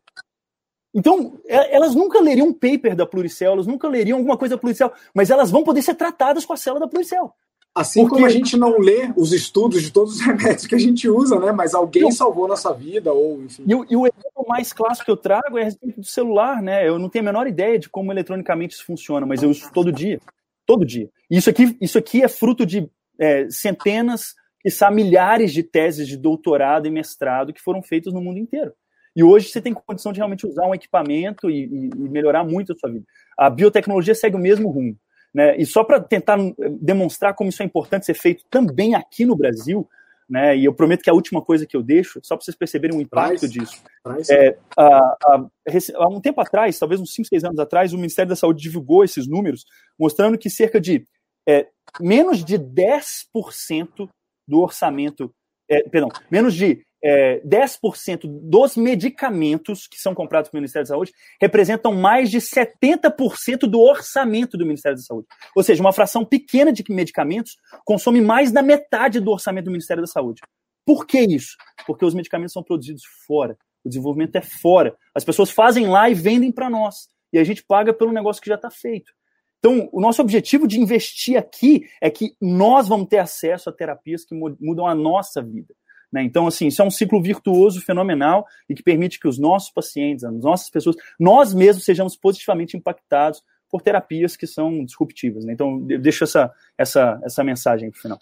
Então, 0.95 1.39
é, 1.47 1.77
elas 1.77 1.95
nunca 1.95 2.21
leriam 2.21 2.49
um 2.49 2.53
paper 2.53 2.97
da 2.97 3.07
Pluricel, 3.07 3.53
elas 3.53 3.67
nunca 3.67 3.87
leriam 3.87 4.19
alguma 4.19 4.37
coisa 4.37 4.57
da 4.57 4.61
Pluricel, 4.61 4.93
mas 5.15 5.31
elas 5.31 5.51
vão 5.51 5.63
poder 5.63 5.83
ser 5.83 5.95
tratadas 5.95 6.45
com 6.45 6.55
a 6.55 6.57
célula 6.57 6.81
da 6.81 6.89
Pluricel. 6.89 7.35
Assim 7.75 8.01
Porque... 8.01 8.15
como 8.15 8.27
a 8.27 8.31
gente 8.31 8.57
não 8.57 8.79
lê 8.79 9.13
os 9.15 9.35
estudos 9.35 9.83
de 9.83 9.93
todos 9.93 10.15
os 10.15 10.21
remédios 10.25 10.67
que 10.67 10.75
a 10.75 10.79
gente 10.79 11.07
usa, 11.11 11.39
né? 11.39 11.53
Mas 11.53 11.75
alguém 11.75 12.05
não. 12.05 12.11
salvou 12.11 12.49
nossa 12.49 12.73
vida, 12.73 13.13
ou 13.13 13.43
enfim. 13.43 13.65
E, 13.67 13.71
e, 13.93 13.97
o 13.97 14.07
exemplo 14.07 14.47
mais 14.49 14.73
clássico 14.73 15.05
que 15.05 15.11
eu 15.11 15.17
trago 15.17 15.59
é 15.59 15.61
a 15.61 15.65
respeito 15.67 16.01
do 16.01 16.07
celular, 16.07 16.63
né? 16.63 16.89
Eu 16.89 16.99
não 16.99 17.11
tenho 17.11 17.25
a 17.25 17.27
menor 17.31 17.47
ideia 17.47 17.79
de 17.79 17.91
como 17.91 18.11
eletronicamente 18.11 18.75
isso 18.75 18.87
funciona, 18.87 19.27
mas 19.27 19.43
eu 19.43 19.51
uso 19.51 19.71
todo 19.75 19.93
dia. 19.93 20.19
Todo 20.65 20.87
dia. 20.87 21.11
E 21.31 21.37
isso 21.37 21.51
aqui, 21.51 21.77
isso 21.79 21.99
aqui 21.99 22.23
é 22.23 22.29
fruto 22.29 22.65
de 22.65 22.89
é, 23.19 23.47
centenas, 23.51 24.35
quizá 24.67 24.91
milhares 24.91 25.53
de 25.53 25.63
teses 25.63 26.09
de 26.09 26.17
doutorado 26.17 26.89
e 26.89 26.91
mestrado 26.91 27.53
que 27.53 27.63
foram 27.63 27.81
feitas 27.81 28.13
no 28.13 28.21
mundo 28.21 28.41
inteiro. 28.41 28.73
E 29.15 29.23
hoje 29.23 29.49
você 29.49 29.61
tem 29.61 29.73
condição 29.73 30.13
de 30.13 30.19
realmente 30.19 30.45
usar 30.45 30.67
um 30.67 30.75
equipamento 30.75 31.49
e, 31.49 31.67
e, 31.67 31.91
e 31.95 32.09
melhorar 32.09 32.43
muito 32.43 32.73
a 32.73 32.75
sua 32.75 32.91
vida. 32.91 33.05
A 33.39 33.49
biotecnologia 33.49 34.13
segue 34.13 34.35
o 34.35 34.41
mesmo 34.41 34.69
rumo. 34.69 34.99
Né? 35.33 35.57
E 35.57 35.65
só 35.65 35.85
para 35.85 36.01
tentar 36.01 36.37
demonstrar 36.81 37.35
como 37.35 37.49
isso 37.49 37.63
é 37.63 37.65
importante 37.65 38.07
ser 38.07 38.15
feito 38.15 38.43
também 38.51 38.97
aqui 38.97 39.25
no 39.25 39.37
Brasil, 39.37 39.89
né? 40.29 40.57
E 40.57 40.65
eu 40.65 40.75
prometo 40.75 41.03
que 41.03 41.11
a 41.11 41.15
última 41.15 41.41
coisa 41.41 41.65
que 41.65 41.77
eu 41.77 41.83
deixo, 41.85 42.19
só 42.25 42.35
para 42.35 42.45
vocês 42.45 42.57
perceberem 42.57 42.99
o 42.99 43.01
impacto 43.01 43.49
disso. 43.49 43.81
É, 44.29 44.59
há 44.77 46.09
um 46.09 46.21
tempo 46.21 46.41
atrás, 46.41 46.77
talvez 46.77 47.01
uns 47.01 47.15
5, 47.15 47.29
6 47.29 47.45
anos 47.45 47.59
atrás, 47.61 47.93
o 47.93 47.97
Ministério 47.97 48.31
da 48.31 48.35
Saúde 48.35 48.61
divulgou 48.61 49.05
esses 49.05 49.29
números, 49.29 49.65
mostrando 49.97 50.37
que 50.37 50.51
cerca 50.51 50.81
de 50.81 51.07
é, 51.49 51.69
menos 52.01 52.45
de 52.45 52.59
10% 52.59 54.09
do 54.47 54.61
orçamento, 54.61 55.35
é, 55.69 55.83
perdão, 55.89 56.09
menos 56.31 56.55
de 56.55 56.85
é, 57.03 57.41
10% 57.41 58.23
dos 58.25 58.77
medicamentos 58.77 59.87
que 59.87 59.99
são 59.99 60.15
comprados 60.15 60.51
pelo 60.51 60.61
Ministério 60.61 60.85
da 60.87 60.95
Saúde 60.95 61.13
representam 61.41 61.95
mais 61.95 62.31
de 62.31 62.39
70% 62.39 63.61
do 63.69 63.81
orçamento 63.81 64.57
do 64.57 64.67
Ministério 64.67 64.97
da 64.97 65.03
Saúde. 65.03 65.27
Ou 65.55 65.63
seja, 65.63 65.81
uma 65.81 65.93
fração 65.93 66.25
pequena 66.25 66.73
de 66.73 66.83
medicamentos 66.89 67.57
consome 67.85 68.21
mais 68.21 68.51
da 68.51 68.63
metade 68.63 69.21
do 69.21 69.31
orçamento 69.31 69.67
do 69.67 69.71
Ministério 69.71 70.03
da 70.03 70.09
Saúde. 70.09 70.43
Por 70.85 71.07
que 71.07 71.21
isso? 71.21 71.57
Porque 71.87 72.05
os 72.05 72.15
medicamentos 72.15 72.53
são 72.53 72.63
produzidos 72.63 73.03
fora. 73.27 73.57
O 73.85 73.89
desenvolvimento 73.89 74.37
é 74.37 74.43
fora. 74.43 74.97
As 75.15 75.25
pessoas 75.25 75.51
fazem 75.51 75.89
lá 75.89 76.09
e 76.09 76.15
vendem 76.15 76.51
para 76.51 76.71
nós. 76.71 77.09
E 77.33 77.39
a 77.39 77.45
gente 77.45 77.63
paga 77.65 77.93
pelo 77.93 78.13
negócio 78.13 78.43
que 78.43 78.49
já 78.49 78.55
está 78.55 78.71
feito. 78.71 79.13
Então, 79.59 79.89
o 79.93 80.01
nosso 80.01 80.23
objetivo 80.23 80.67
de 80.67 80.81
investir 80.81 81.37
aqui 81.39 81.89
é 82.01 82.11
que 82.11 82.35
nós 82.41 82.89
vamos 82.89 83.09
ter 83.09 83.19
acesso 83.19 83.69
a 83.69 83.73
terapias 83.73 84.25
que 84.25 84.35
mudam 84.35 84.87
a 84.87 84.95
nossa 84.95 85.43
vida. 85.43 85.75
Né? 86.13 86.23
Então, 86.23 86.47
assim, 86.47 86.69
isso 86.69 86.81
é 86.81 86.85
um 86.85 86.91
ciclo 86.91 87.21
virtuoso, 87.21 87.81
fenomenal, 87.81 88.47
e 88.69 88.75
que 88.75 88.83
permite 88.83 89.19
que 89.19 89.29
os 89.29 89.39
nossos 89.39 89.71
pacientes, 89.71 90.25
as 90.25 90.33
nossas 90.33 90.71
pessoas, 90.71 90.97
nós 91.19 91.53
mesmos 91.53 91.85
sejamos 91.85 92.17
positivamente 92.17 92.77
impactados 92.77 93.43
por 93.69 93.83
terapias 93.83 94.37
que 94.37 94.47
são 94.47 94.85
disruptivas. 94.85 95.45
Né? 95.45 95.53
Então, 95.53 95.85
eu 95.89 95.99
deixo 95.99 96.25
essa, 96.25 96.53
essa, 96.79 97.21
essa 97.25 97.43
mensagem 97.43 97.91
para 97.91 97.99
o 97.99 98.03
final. 98.03 98.19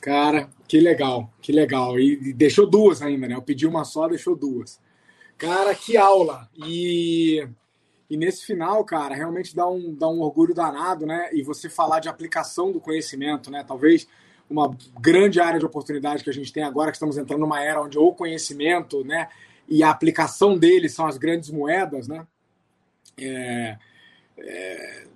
Cara, 0.00 0.50
que 0.68 0.78
legal, 0.78 1.32
que 1.40 1.50
legal. 1.50 1.98
E 1.98 2.34
deixou 2.34 2.68
duas 2.68 3.00
ainda, 3.00 3.26
né? 3.26 3.34
Eu 3.34 3.40
pedi 3.40 3.66
uma 3.66 3.84
só, 3.84 4.06
deixou 4.06 4.36
duas. 4.36 4.78
Cara, 5.38 5.74
que 5.74 5.96
aula! 5.96 6.46
E, 6.66 7.48
E 8.08 8.16
nesse 8.16 8.44
final, 8.44 8.84
cara, 8.84 9.14
realmente 9.14 9.54
dá 9.54 9.68
um, 9.68 9.94
dá 9.94 10.08
um 10.08 10.20
orgulho 10.20 10.54
danado, 10.54 11.06
né? 11.06 11.30
E 11.32 11.42
você 11.42 11.68
falar 11.68 12.00
de 12.00 12.08
aplicação 12.08 12.70
do 12.70 12.80
conhecimento, 12.80 13.50
né? 13.50 13.64
Talvez 13.66 14.06
uma 14.48 14.76
grande 15.00 15.40
área 15.40 15.58
de 15.58 15.64
oportunidade 15.64 16.22
que 16.22 16.30
a 16.30 16.32
gente 16.32 16.52
tem 16.52 16.62
agora, 16.62 16.90
que 16.90 16.96
estamos 16.96 17.16
entrando 17.16 17.40
numa 17.40 17.62
era 17.62 17.82
onde 17.82 17.98
o 17.98 18.12
conhecimento, 18.12 19.04
né? 19.04 19.28
E 19.66 19.82
a 19.82 19.90
aplicação 19.90 20.58
dele 20.58 20.88
são 20.88 21.06
as 21.06 21.16
grandes 21.16 21.50
moedas, 21.50 22.06
né? 22.06 22.26
É, 23.16 23.78
é, 24.38 25.06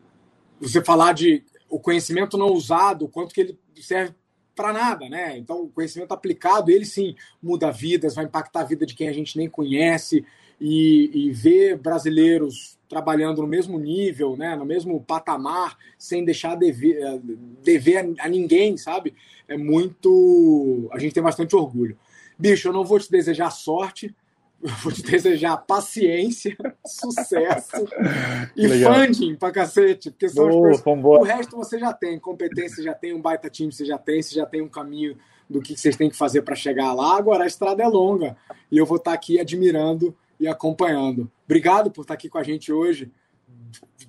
você 0.61 0.83
falar 0.83 1.13
de 1.13 1.45
o 1.69 1.79
conhecimento 1.79 2.39
não 2.39 2.49
usado, 2.49 3.09
quanto 3.09 3.35
que 3.35 3.41
ele 3.43 3.59
serve 3.77 4.15
para 4.55 4.73
nada, 4.73 5.09
né? 5.09 5.37
Então, 5.37 5.63
o 5.63 5.69
conhecimento 5.69 6.13
aplicado, 6.13 6.71
ele 6.71 6.87
sim 6.87 7.15
muda 7.43 7.71
vidas, 7.71 8.15
vai 8.15 8.25
impactar 8.25 8.63
a 8.63 8.65
vida 8.65 8.87
de 8.87 8.95
quem 8.95 9.09
a 9.09 9.13
gente 9.13 9.37
nem 9.37 9.49
conhece 9.49 10.25
e, 10.61 11.11
e 11.13 11.31
ver 11.31 11.77
brasileiros 11.77 12.78
trabalhando 12.89 13.43
no 13.43 13.49
mesmo 13.49 13.79
nível, 13.79 14.37
né, 14.37 14.57
no 14.57 14.65
mesmo 14.65 15.01
patamar, 15.03 15.77
sem 15.99 16.25
deixar 16.25 16.55
dever, 16.55 17.03
eh, 17.03 17.21
dever 17.63 18.15
a 18.19 18.29
ninguém, 18.29 18.77
sabe? 18.77 19.15
É 19.47 19.57
muito. 19.57 20.89
A 20.93 20.99
gente 20.99 21.13
tem 21.13 21.23
bastante 21.23 21.55
orgulho. 21.55 21.97
Bicho, 22.39 22.69
eu 22.69 22.73
não 22.73 22.85
vou 22.85 22.99
te 22.99 23.11
desejar 23.11 23.51
sorte, 23.51 24.15
eu 24.63 24.71
vou 24.83 24.91
te 24.91 25.03
desejar 25.03 25.57
paciência, 25.59 26.57
sucesso 26.87 27.87
e 28.57 28.67
Legal. 28.67 28.95
funding 28.95 29.37
pra 29.37 29.51
cacete, 29.51 30.11
porque 30.11 30.29
são 30.29 30.45
oh, 30.45 30.67
as 30.67 30.81
coisas... 30.81 31.05
O 31.05 31.23
resto 31.23 31.57
você 31.57 31.79
já 31.79 31.93
tem, 31.93 32.19
competência 32.19 32.83
já 32.83 32.95
tem, 32.95 33.13
um 33.13 33.21
baita 33.21 33.51
time 33.51 33.71
você 33.71 33.85
já 33.85 33.99
tem, 33.99 34.23
você 34.23 34.35
já 34.35 34.47
tem 34.47 34.63
um 34.63 34.69
caminho 34.69 35.17
do 35.49 35.61
que 35.61 35.77
vocês 35.77 35.97
têm 35.97 36.11
que 36.11 36.17
fazer 36.17 36.43
para 36.43 36.55
chegar 36.55 36.93
lá. 36.93 37.17
Agora 37.17 37.45
a 37.45 37.47
estrada 37.47 37.83
é 37.83 37.87
longa 37.87 38.37
e 38.71 38.77
eu 38.77 38.85
vou 38.85 38.99
estar 38.99 39.13
aqui 39.13 39.41
admirando 39.41 40.15
e 40.41 40.47
acompanhando. 40.47 41.31
Obrigado 41.45 41.91
por 41.91 42.03
estar 42.03 42.15
aqui 42.15 42.29
com 42.29 42.39
a 42.39 42.43
gente 42.43 42.73
hoje, 42.73 43.11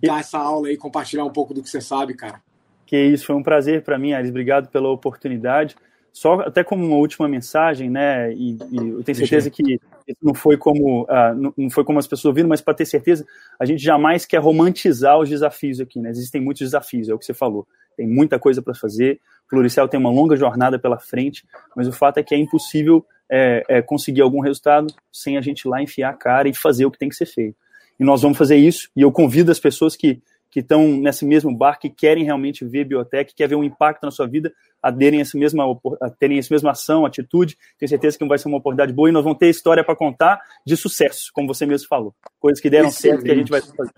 dar 0.01 0.19
essa 0.19 0.37
aula 0.37 0.71
e 0.71 0.77
compartilhar 0.77 1.25
um 1.25 1.31
pouco 1.31 1.53
do 1.53 1.61
que 1.63 1.69
você 1.69 1.81
sabe, 1.81 2.13
cara. 2.13 2.41
Que 2.85 2.97
isso, 2.97 3.25
foi 3.25 3.35
um 3.35 3.43
prazer 3.43 3.83
para 3.83 3.99
mim, 3.99 4.13
Aris. 4.13 4.29
Obrigado 4.29 4.69
pela 4.69 4.89
oportunidade. 4.89 5.75
Só 6.11 6.41
até 6.41 6.63
como 6.63 6.85
uma 6.85 6.97
última 6.97 7.27
mensagem, 7.27 7.89
né? 7.89 8.33
E, 8.33 8.57
e 8.71 8.77
eu 8.77 9.03
tenho 9.03 9.15
certeza 9.15 9.49
que 9.49 9.79
não 10.21 10.33
foi 10.33 10.57
como 10.57 11.03
uh, 11.03 11.53
não 11.55 11.69
foi 11.69 11.83
como 11.83 11.99
as 11.99 12.07
pessoas 12.07 12.25
ouviram, 12.25 12.49
mas 12.49 12.61
para 12.61 12.73
ter 12.73 12.85
certeza, 12.85 13.25
a 13.59 13.65
gente 13.65 13.83
jamais 13.83 14.25
quer 14.25 14.39
romantizar 14.39 15.19
os 15.19 15.29
desafios 15.29 15.79
aqui, 15.79 15.99
né? 15.99 16.09
Existem 16.09 16.41
muitos 16.41 16.61
desafios, 16.61 17.09
é 17.09 17.13
o 17.13 17.19
que 17.19 17.25
você 17.25 17.33
falou. 17.33 17.67
Tem 17.95 18.07
muita 18.07 18.39
coisa 18.39 18.61
para 18.61 18.73
fazer. 18.73 19.19
O 19.45 19.49
Pluricel 19.49 19.87
tem 19.87 19.99
uma 19.99 20.09
longa 20.09 20.35
jornada 20.35 20.79
pela 20.79 20.97
frente, 20.97 21.45
mas 21.75 21.87
o 21.87 21.91
fato 21.91 22.17
é 22.17 22.23
que 22.23 22.33
é 22.33 22.37
impossível 22.37 23.05
é, 23.31 23.63
é, 23.69 23.81
conseguir 23.81 24.21
algum 24.21 24.39
resultado 24.39 24.93
sem 25.11 25.37
a 25.37 25.41
gente 25.41 25.67
lá 25.67 25.81
enfiar 25.81 26.09
a 26.09 26.13
cara 26.13 26.49
e 26.49 26.53
fazer 26.53 26.85
o 26.85 26.91
que 26.91 26.97
tem 26.97 27.09
que 27.09 27.15
ser 27.15 27.25
feito. 27.25 27.55
E 27.99 28.03
nós 28.03 28.21
vamos 28.21 28.37
fazer 28.37 28.55
isso, 28.55 28.89
e 28.95 29.01
eu 29.01 29.11
convido 29.11 29.51
as 29.51 29.59
pessoas 29.59 29.95
que 29.95 30.21
que 30.51 30.61
estão 30.61 30.87
nesse 30.87 31.25
mesmo 31.25 31.55
barco, 31.55 31.81
que 31.81 31.89
querem 31.89 32.23
realmente 32.23 32.65
ver 32.65 32.83
biotech, 32.83 33.33
quer 33.35 33.47
ver 33.47 33.55
um 33.55 33.63
impacto 33.63 34.03
na 34.03 34.11
sua 34.11 34.27
vida, 34.27 34.51
aderem 34.81 35.19
a 35.19 35.21
essa 35.21 35.37
mesma, 35.37 35.63
a 36.01 36.09
terem 36.09 36.39
essa 36.39 36.53
mesma 36.53 36.71
ação, 36.71 37.05
atitude. 37.05 37.55
Tenho 37.77 37.89
certeza 37.89 38.17
que 38.17 38.25
vai 38.25 38.37
ser 38.37 38.47
uma 38.47 38.57
oportunidade 38.57 38.91
boa 38.91 39.09
e 39.09 39.11
nós 39.11 39.23
vamos 39.23 39.37
ter 39.37 39.49
história 39.49 39.83
para 39.83 39.95
contar 39.95 40.41
de 40.65 40.75
sucesso, 40.75 41.29
como 41.33 41.47
você 41.47 41.65
mesmo 41.65 41.87
falou. 41.87 42.15
Coisas 42.39 42.59
que 42.59 42.69
deram 42.69 42.89
Excelente. 42.89 43.17
certo 43.17 43.25
que 43.25 43.31
a 43.31 43.35
gente 43.35 43.51
vai 43.51 43.61
fazer. 43.61 43.91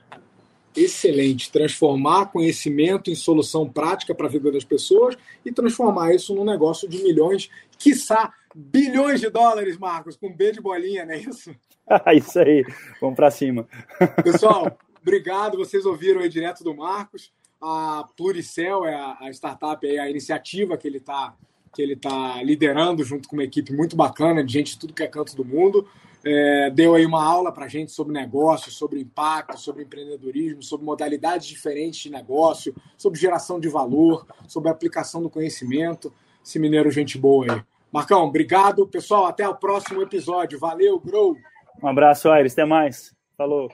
Excelente. 0.76 1.52
Transformar 1.52 2.28
conhecimento 2.28 3.10
em 3.10 3.16
solução 3.16 3.68
prática 3.70 4.16
para 4.16 4.28
a 4.28 4.30
vida 4.30 4.52
das 4.52 4.64
pessoas 4.64 5.18
e 5.46 5.52
transformar 5.52 6.14
isso 6.14 6.34
num 6.34 6.46
negócio 6.46 6.88
de 6.88 7.02
milhões, 7.04 7.50
quiçá 7.78 8.34
bilhões 8.56 9.20
de 9.20 9.30
dólares, 9.30 9.78
Marcos, 9.78 10.16
com 10.16 10.32
B 10.32 10.52
de 10.52 10.62
bolinha, 10.62 11.06
não 11.06 11.14
é 11.14 11.20
isso? 11.20 11.54
isso 12.16 12.40
aí, 12.40 12.64
vamos 13.00 13.16
para 13.16 13.32
cima. 13.32 13.68
Pessoal, 14.24 14.78
obrigado. 15.02 15.58
Vocês 15.58 15.86
ouviram 15.86 16.22
aí 16.22 16.30
direto 16.30 16.64
do 16.64 16.76
Marcos. 16.76 17.32
A 17.62 18.06
Pluricel 18.18 18.86
é 18.86 18.96
a, 18.96 19.30
startup, 19.32 19.86
é 19.86 20.00
a 20.00 20.10
iniciativa 20.10 20.78
que 20.78 20.88
ele 20.88 20.98
está 20.98 21.36
que 21.74 21.82
ele 21.82 21.96
tá 21.96 22.44
liderando 22.44 23.02
junto 23.02 23.30
com 23.30 23.36
uma 23.38 23.46
equipe 23.46 23.72
muito 23.72 23.96
bacana 23.96 24.44
de 24.44 24.52
gente 24.52 24.74
de 24.74 24.80
tudo 24.80 24.94
que 24.94 25.04
é 25.04 25.08
canto 25.08 25.38
do 25.38 25.46
mundo. 25.46 25.88
É, 26.24 26.70
deu 26.70 26.94
aí 26.94 27.06
uma 27.06 27.24
aula 27.24 27.52
para 27.52 27.66
a 27.66 27.68
gente 27.68 27.92
sobre 27.92 28.14
negócio, 28.14 28.72
sobre 28.72 29.00
impacto, 29.00 29.58
sobre 29.58 29.84
empreendedorismo, 29.84 30.62
sobre 30.62 30.86
modalidades 30.86 31.48
diferentes 31.48 32.00
de 32.00 32.12
negócio, 32.12 32.76
sobre 32.98 33.20
geração 33.20 33.60
de 33.60 33.68
valor, 33.68 34.26
sobre 34.48 34.70
aplicação 34.70 35.22
do 35.22 35.30
conhecimento. 35.30 36.14
Esse 36.46 36.60
mineiro, 36.60 36.92
gente 36.92 37.18
boa 37.18 37.52
aí. 37.52 37.62
Marcão, 37.92 38.24
obrigado. 38.26 38.88
Pessoal, 38.88 39.26
até 39.26 39.48
o 39.48 39.56
próximo 39.56 40.02
episódio. 40.02 40.60
Valeu, 40.60 41.00
Grow. 41.00 41.36
Um 41.82 41.88
abraço, 41.88 42.30
Aires. 42.30 42.54
Até 42.54 42.66
mais. 42.66 43.14
Falou. 43.36 43.70